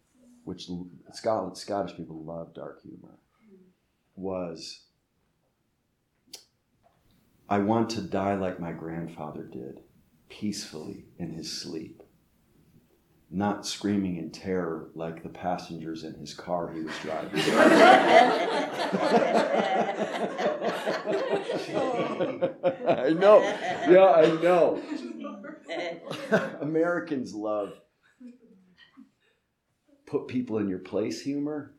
[0.44, 0.68] which
[1.12, 3.18] Scotland Scottish people love dark humor,
[4.14, 4.84] was
[7.48, 9.80] I want to die like my grandfather did,
[10.28, 12.01] peacefully in his sleep,
[13.32, 17.40] not screaming in terror like the passengers in his car he was driving.
[22.86, 23.40] I know.
[23.88, 24.82] Yeah, I know.
[26.60, 27.72] Americans love
[30.12, 31.72] put people in your place humor.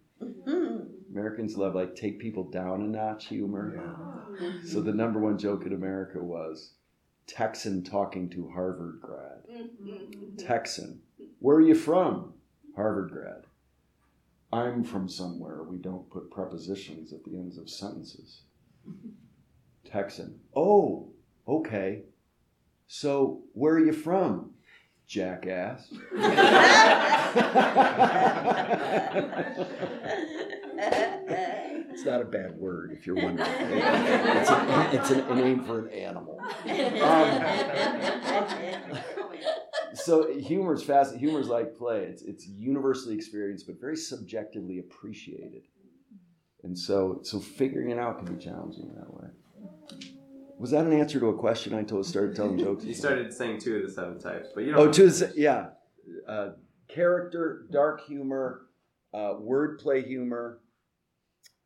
[1.12, 4.26] Americans love like take people down a notch humor.
[4.66, 6.74] So the number one joke in America was
[7.28, 9.44] Texan talking to Harvard grad.
[9.50, 10.36] Mm-hmm.
[10.38, 11.02] Texan.
[11.44, 12.36] Where are you from?
[12.78, 13.48] Harvard grad.
[14.54, 18.44] I'm from somewhere we don't put prepositions at the ends of sentences.
[19.84, 20.40] Texan.
[20.56, 21.10] Oh,
[21.46, 22.04] okay.
[22.88, 24.52] So where are you from?
[25.06, 25.90] jackass.
[31.92, 33.48] it's not a bad word if you're wondering.
[33.50, 36.42] It's a, it's a, a name for an animal.
[38.34, 39.33] Um,
[40.04, 41.16] so humor is fast.
[41.16, 42.02] Humor is like play.
[42.04, 45.64] It's it's universally experienced, but very subjectively appreciated.
[46.64, 49.28] And so so figuring it out can be challenging that way.
[50.60, 52.06] Was that an answer to a question I told?
[52.06, 52.84] Started telling jokes.
[52.86, 54.88] You started saying two of the seven types, but you don't.
[54.88, 55.70] Oh, to the, yeah,
[56.28, 56.52] uh,
[56.88, 58.68] character, dark humor,
[59.14, 60.60] uh, wordplay humor,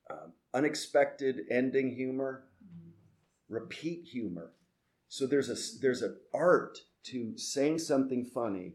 [0.09, 2.45] um, unexpected ending humor,
[3.49, 4.53] repeat humor.
[5.09, 6.79] So there's a there's an art
[7.11, 8.73] to saying something funny,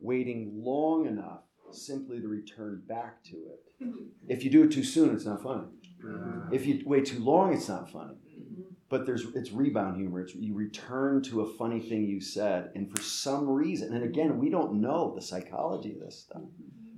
[0.00, 3.64] waiting long enough simply to return back to it.
[4.28, 5.66] If you do it too soon, it's not funny.
[6.50, 8.14] If you wait too long, it's not funny.
[8.88, 10.22] But there's it's rebound humor.
[10.22, 14.38] It's you return to a funny thing you said, and for some reason, and again,
[14.38, 16.42] we don't know the psychology of this stuff.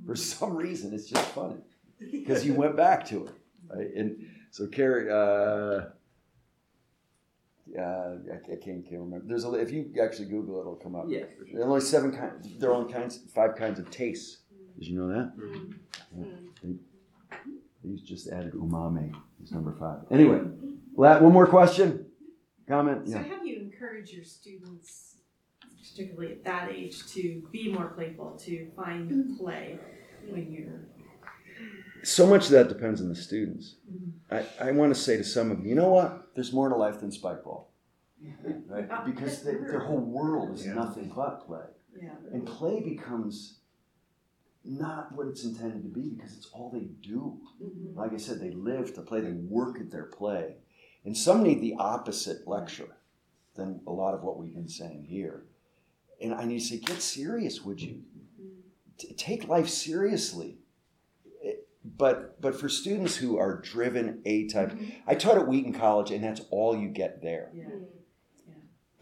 [0.06, 1.56] For some reason, it's just funny
[1.98, 3.32] because you went back to it,
[3.68, 3.90] right?
[3.96, 5.90] And so, Carrie, uh,
[7.78, 7.82] uh,
[8.32, 9.24] I, I can't, can't remember.
[9.26, 11.06] There's a if you actually Google it, it'll come up.
[11.08, 12.48] Yeah, for There are only seven kinds.
[12.58, 14.38] There are only kinds five kinds of tastes.
[14.78, 15.32] Did you know that?
[16.16, 16.24] Yeah.
[16.62, 16.74] They,
[17.84, 19.12] they just added umami.
[19.42, 20.00] It's number five.
[20.10, 20.40] Anyway,
[20.96, 22.06] la- one more question,
[22.68, 23.08] comment.
[23.08, 23.22] So Yeah.
[23.24, 25.16] how do you encourage your students,
[25.78, 29.78] particularly at that age, to be more playful, to find play
[30.28, 30.80] when you're
[32.02, 33.76] So much of that depends on the students.
[33.90, 34.34] Mm-hmm.
[34.62, 36.34] I, I want to say to some of you, you know what?
[36.34, 37.70] There's more to life than spike ball.
[38.68, 38.88] Right?
[39.04, 41.64] Because they, their whole world is nothing but play.
[42.00, 42.10] Yeah.
[42.32, 43.58] And play becomes
[44.64, 47.38] not what it's intended to be because it's all they do.
[47.62, 47.98] Mm-hmm.
[47.98, 50.56] Like I said, they live to play, they work at their play.
[51.04, 52.96] And some need the opposite lecture
[53.56, 55.44] than a lot of what we've been saying here.
[56.20, 58.02] And I need to say, get serious, would you?
[58.40, 58.60] Mm-hmm.
[58.98, 60.58] T- take life seriously.
[62.00, 64.90] It- but but for students who are driven A type, mm-hmm.
[65.06, 67.50] I taught at Wheaton College, and that's all you get there.
[67.54, 67.84] Mm-hmm.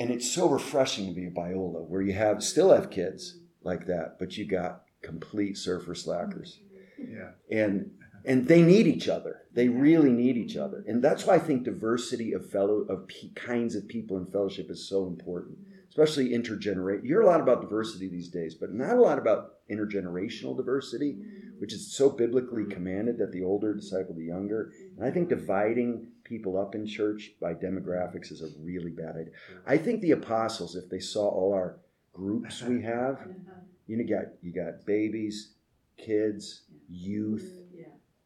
[0.00, 3.86] And it's so refreshing to be a Biola, where you have still have kids like
[3.86, 6.60] that, but you got complete surfer slackers.
[7.00, 7.16] Mm-hmm.
[7.16, 7.30] Yeah.
[7.64, 7.92] and
[8.24, 9.42] and they need each other.
[9.54, 13.30] They really need each other, and that's why I think diversity of fellow of pe-
[13.34, 15.58] kinds of people in fellowship is so important,
[15.88, 17.02] especially intergenerate.
[17.02, 21.14] You hear a lot about diversity these days, but not a lot about intergenerational diversity,
[21.14, 21.60] mm-hmm.
[21.60, 22.72] which is so biblically mm-hmm.
[22.72, 24.72] commanded that the older disciple the younger.
[24.96, 29.32] And I think dividing people up in church by demographics is a really bad idea.
[29.66, 31.76] I think the apostles, if they saw all our
[32.12, 33.60] groups we have, uh-huh.
[33.86, 35.52] you know, you got you got babies,
[35.96, 37.50] kids, youth,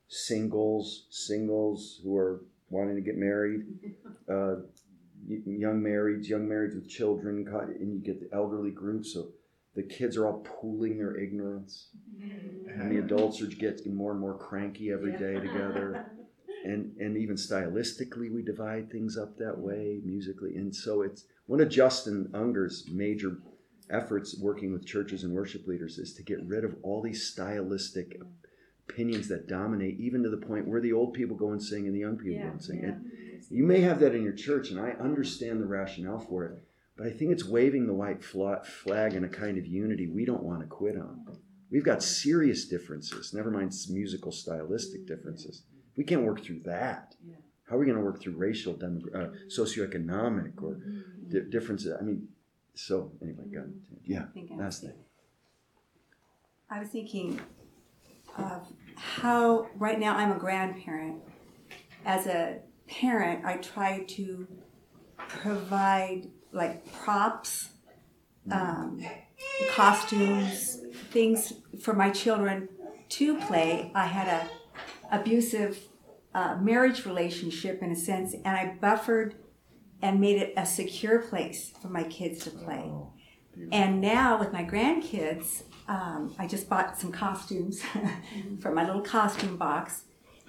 [0.08, 3.64] singles, singles who are wanting to get married,
[4.28, 4.56] uh,
[5.26, 9.04] young marrieds, young marrieds with children, and you get the elderly group.
[9.04, 9.28] So
[9.74, 11.88] the kids are all pooling their ignorance,
[12.20, 16.06] and the adults are getting more and more cranky every day together.
[16.64, 20.54] And, and even stylistically, we divide things up that way, musically.
[20.54, 23.38] And so it's one of Justin Unger's major
[23.90, 28.20] efforts working with churches and worship leaders is to get rid of all these stylistic
[28.88, 31.94] opinions that dominate, even to the point where the old people go and sing and
[31.94, 32.84] the young people go and sing.
[32.84, 33.10] And
[33.50, 36.62] you may have that in your church, and I understand the rationale for it,
[36.96, 40.42] but I think it's waving the white flag in a kind of unity we don't
[40.42, 41.24] want to quit on.
[41.70, 45.62] We've got serious differences, never mind musical stylistic differences.
[45.96, 47.14] We can't work through that.
[47.68, 50.78] How are we going to work through racial, demogra- uh, socioeconomic, or
[51.30, 51.94] di- differences?
[51.98, 52.28] I mean,
[52.74, 53.64] so anyway, go.
[54.04, 54.92] Yeah, think I last thing.
[56.68, 57.40] I was thinking
[58.36, 61.22] of how, right now, I'm a grandparent.
[62.04, 64.46] As a parent, I try to
[65.16, 67.70] provide like props,
[68.50, 69.00] um,
[69.70, 70.78] costumes,
[71.10, 72.68] things for my children
[73.10, 73.90] to play.
[73.94, 75.78] I had a abusive
[76.34, 79.34] uh, marriage relationship in a sense, and I buffered
[80.00, 82.90] and made it a secure place for my kids to play.
[83.70, 87.82] And now with my grandkids, um, I just bought some costumes
[88.60, 90.04] for my little costume box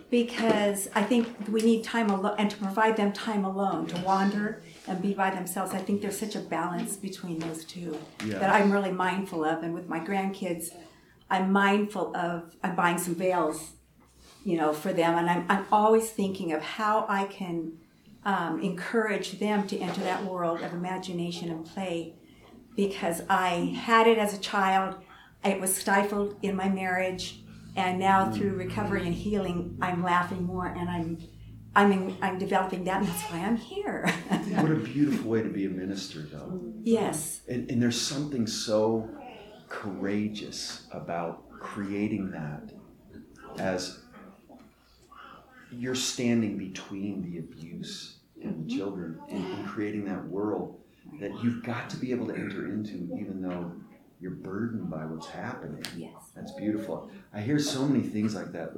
[0.10, 4.62] because I think we need time alone and to provide them time alone to wander
[4.88, 5.74] and be by themselves.
[5.74, 8.38] I think there's such a balance between those two Yeah.
[8.40, 9.64] that I'm really mindful of.
[9.64, 10.68] And with my grandkids,
[11.32, 13.72] I'm mindful of I'm buying some veils,
[14.46, 17.80] you know, for them, and I'm I'm always thinking of how I can
[18.24, 22.14] um, encourage them to enter that world of imagination and play
[22.76, 24.96] because I had it as a child.
[25.44, 27.44] It was stifled in my marriage,
[27.76, 28.36] and now mm.
[28.36, 31.18] through recovery and healing, I'm laughing more and I'm
[31.76, 34.08] I'm in, I'm developing that, and that's why I'm here.
[34.54, 36.62] What a beautiful way to be a minister, though.
[36.84, 37.42] Yes.
[37.48, 39.10] And, and there's something so
[39.68, 42.72] courageous about creating that
[43.58, 44.04] as
[45.72, 48.78] you're standing between the abuse and the mm-hmm.
[48.78, 50.80] children and, and creating that world
[51.20, 53.72] that you've got to be able to enter into, even though
[54.24, 55.84] you're burdened by what's happening.
[55.98, 56.14] Yes.
[56.34, 57.12] That's beautiful.
[57.34, 58.72] I hear so many things like that.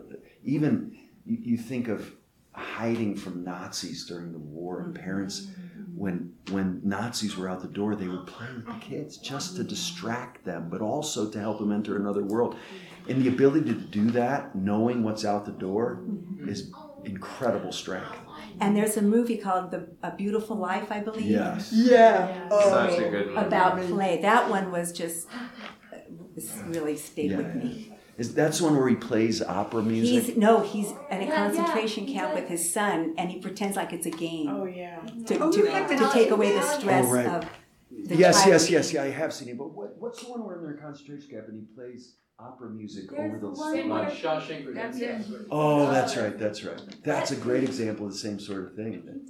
[0.43, 2.11] Even you, you think of
[2.51, 5.83] hiding from Nazis during the war, and parents, mm-hmm.
[5.95, 9.63] when when Nazis were out the door, they would play with the kids just to
[9.63, 12.55] distract them, but also to help them enter another world.
[13.07, 16.49] And the ability to do that, knowing what's out the door, mm-hmm.
[16.49, 16.71] is
[17.03, 18.17] incredible strength.
[18.59, 21.25] And there's a movie called The A Beautiful Life, I believe.
[21.25, 21.71] Yes.
[21.73, 22.47] Yeah.
[22.51, 22.69] Oh.
[22.69, 23.37] Such a good movie.
[23.37, 24.21] About play.
[24.21, 25.27] That one was just
[26.67, 27.91] really stayed with me.
[28.17, 30.23] Is that's the one where he plays opera music?
[30.25, 32.41] He's no, he's in a Yeah, concentration yeah, camp did.
[32.43, 34.47] with his son, and he pretends like it's a game.
[34.49, 35.01] Oh yeah.
[35.27, 35.85] To, Oh, to, yeah.
[35.85, 37.25] to take away the stress Oh, right.
[37.27, 37.45] of
[38.07, 38.47] the yes, child.
[38.53, 39.03] yes, yes, yeah.
[39.03, 39.57] I have seen it.
[39.57, 42.69] But what, what's the one where they're in a concentration camp and he plays opera
[42.69, 45.25] music over the one where- Shawshank That's it.
[45.49, 46.81] Oh, that's right, that's right.
[47.03, 49.27] That's a great example of the same sort of thing.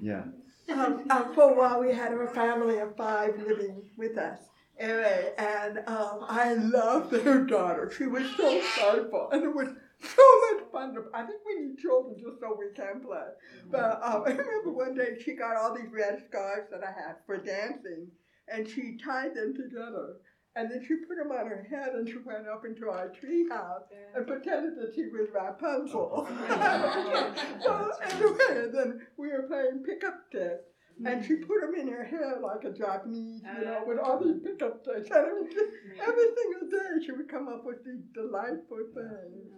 [0.00, 0.24] Yeah.
[0.68, 4.40] Um, um, for a while, we had a family of five living with us.
[4.78, 7.90] Anyway, and um, I loved their daughter.
[7.96, 9.68] She was so playful, and it was
[10.00, 10.94] so much fun.
[10.94, 13.26] To, I think we need children just so we can play.
[13.70, 17.16] But um, I remember one day she got all these red scarves that I had
[17.24, 18.08] for dancing,
[18.48, 20.16] and she tied them together.
[20.56, 23.46] And then she put them on her head, and she went up into our tree
[23.50, 23.82] house
[24.14, 26.26] and pretended that she was Rapunzel.
[26.26, 27.34] Oh.
[27.60, 30.64] so anyway, then we were playing pickup sticks.
[31.04, 34.40] And she put them in her hair like a Japanese, you know, with all these
[34.42, 35.10] pickup sticks.
[35.10, 35.70] And it was just,
[36.00, 39.52] every single day she would come up with these delightful things.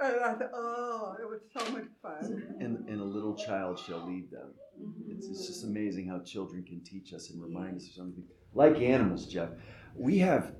[0.00, 2.56] And I thought, oh, it was so much fun.
[2.60, 4.54] And, and a little child shall lead them.
[5.08, 5.76] It's, it's just mm-hmm.
[5.76, 8.24] amazing how children can teach us and remind us of something.
[8.54, 9.50] Like animals, Jeff.
[9.94, 10.52] We have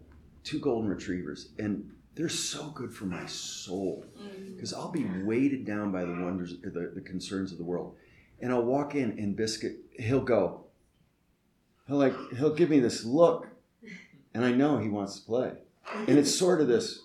[0.44, 4.54] two golden retrievers, and they're so good for my soul mm.
[4.54, 7.94] because I'll be weighted down by the wonders, the, the concerns of the world.
[8.40, 10.64] And I'll walk in, and Biscuit, he'll go,
[11.86, 13.46] he'll like, he'll give me this look,
[14.34, 15.52] and I know he wants to play.
[15.94, 17.00] And it's sort of this,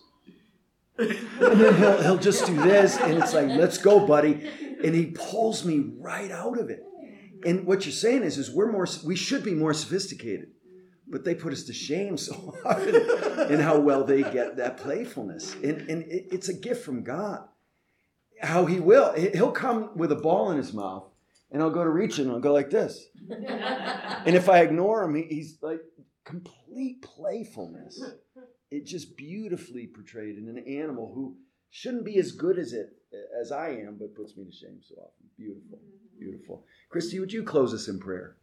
[0.98, 1.10] and
[1.40, 4.50] then he'll, he'll just do this, and it's like, let's go, buddy.
[4.84, 6.84] And he pulls me right out of it.
[7.46, 10.50] And what you're saying is, is we're more, we should be more sophisticated,
[11.10, 12.88] but they put us to shame so hard
[13.52, 15.54] in how well they get that playfulness.
[15.56, 17.48] And, and it, it's a gift from God.
[18.42, 19.14] How he will.
[19.14, 21.06] He'll come with a ball in his mouth,
[21.52, 23.08] and I'll go to reach it, and I'll go like this.
[23.30, 25.82] And if I ignore him, he, he's like
[26.24, 28.00] complete playfulness.
[28.70, 31.38] It just beautifully portrayed in an animal who
[31.72, 32.98] shouldn't be as good as it
[33.40, 35.30] as I am, but puts me to shame so often.
[35.38, 35.80] Beautiful,
[36.20, 36.66] beautiful.
[36.90, 38.36] Christy, would you close us in prayer?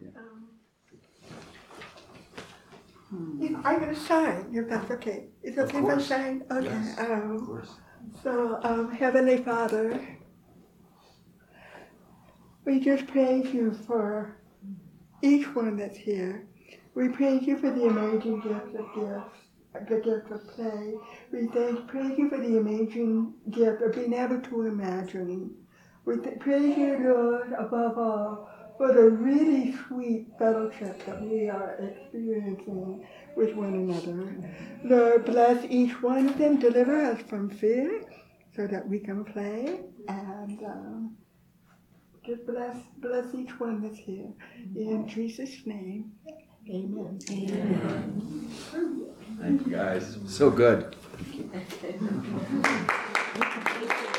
[0.00, 0.33] You um,
[3.18, 5.26] know, I'm going to sign, if that's okay.
[5.42, 6.06] Is it Of okay if I course.
[6.06, 6.42] sign?
[6.50, 6.66] Okay.
[6.66, 7.70] Yes, um, of course.
[8.22, 10.00] So, um, Heavenly Father,
[12.64, 14.36] we just praise you for
[15.22, 16.46] each one that's here.
[16.94, 19.38] We praise you for the amazing gift of gifts,
[19.88, 20.94] the gift of play.
[21.32, 25.50] We thank, praise you for the amazing gift of being able to imagine.
[26.04, 31.76] We th- praise you, Lord, above all, for the really sweet fellowship that we are
[31.80, 33.06] experiencing
[33.36, 34.34] with one another.
[34.84, 38.04] Lord, bless each one of them, deliver us from fear
[38.56, 41.16] so that we can play and um,
[42.24, 44.32] just bless bless each one that's here.
[44.76, 46.12] In Jesus' name,
[46.68, 47.18] amen.
[49.40, 50.18] Thank you, guys.
[50.26, 50.96] So good.
[51.34, 52.40] Amen.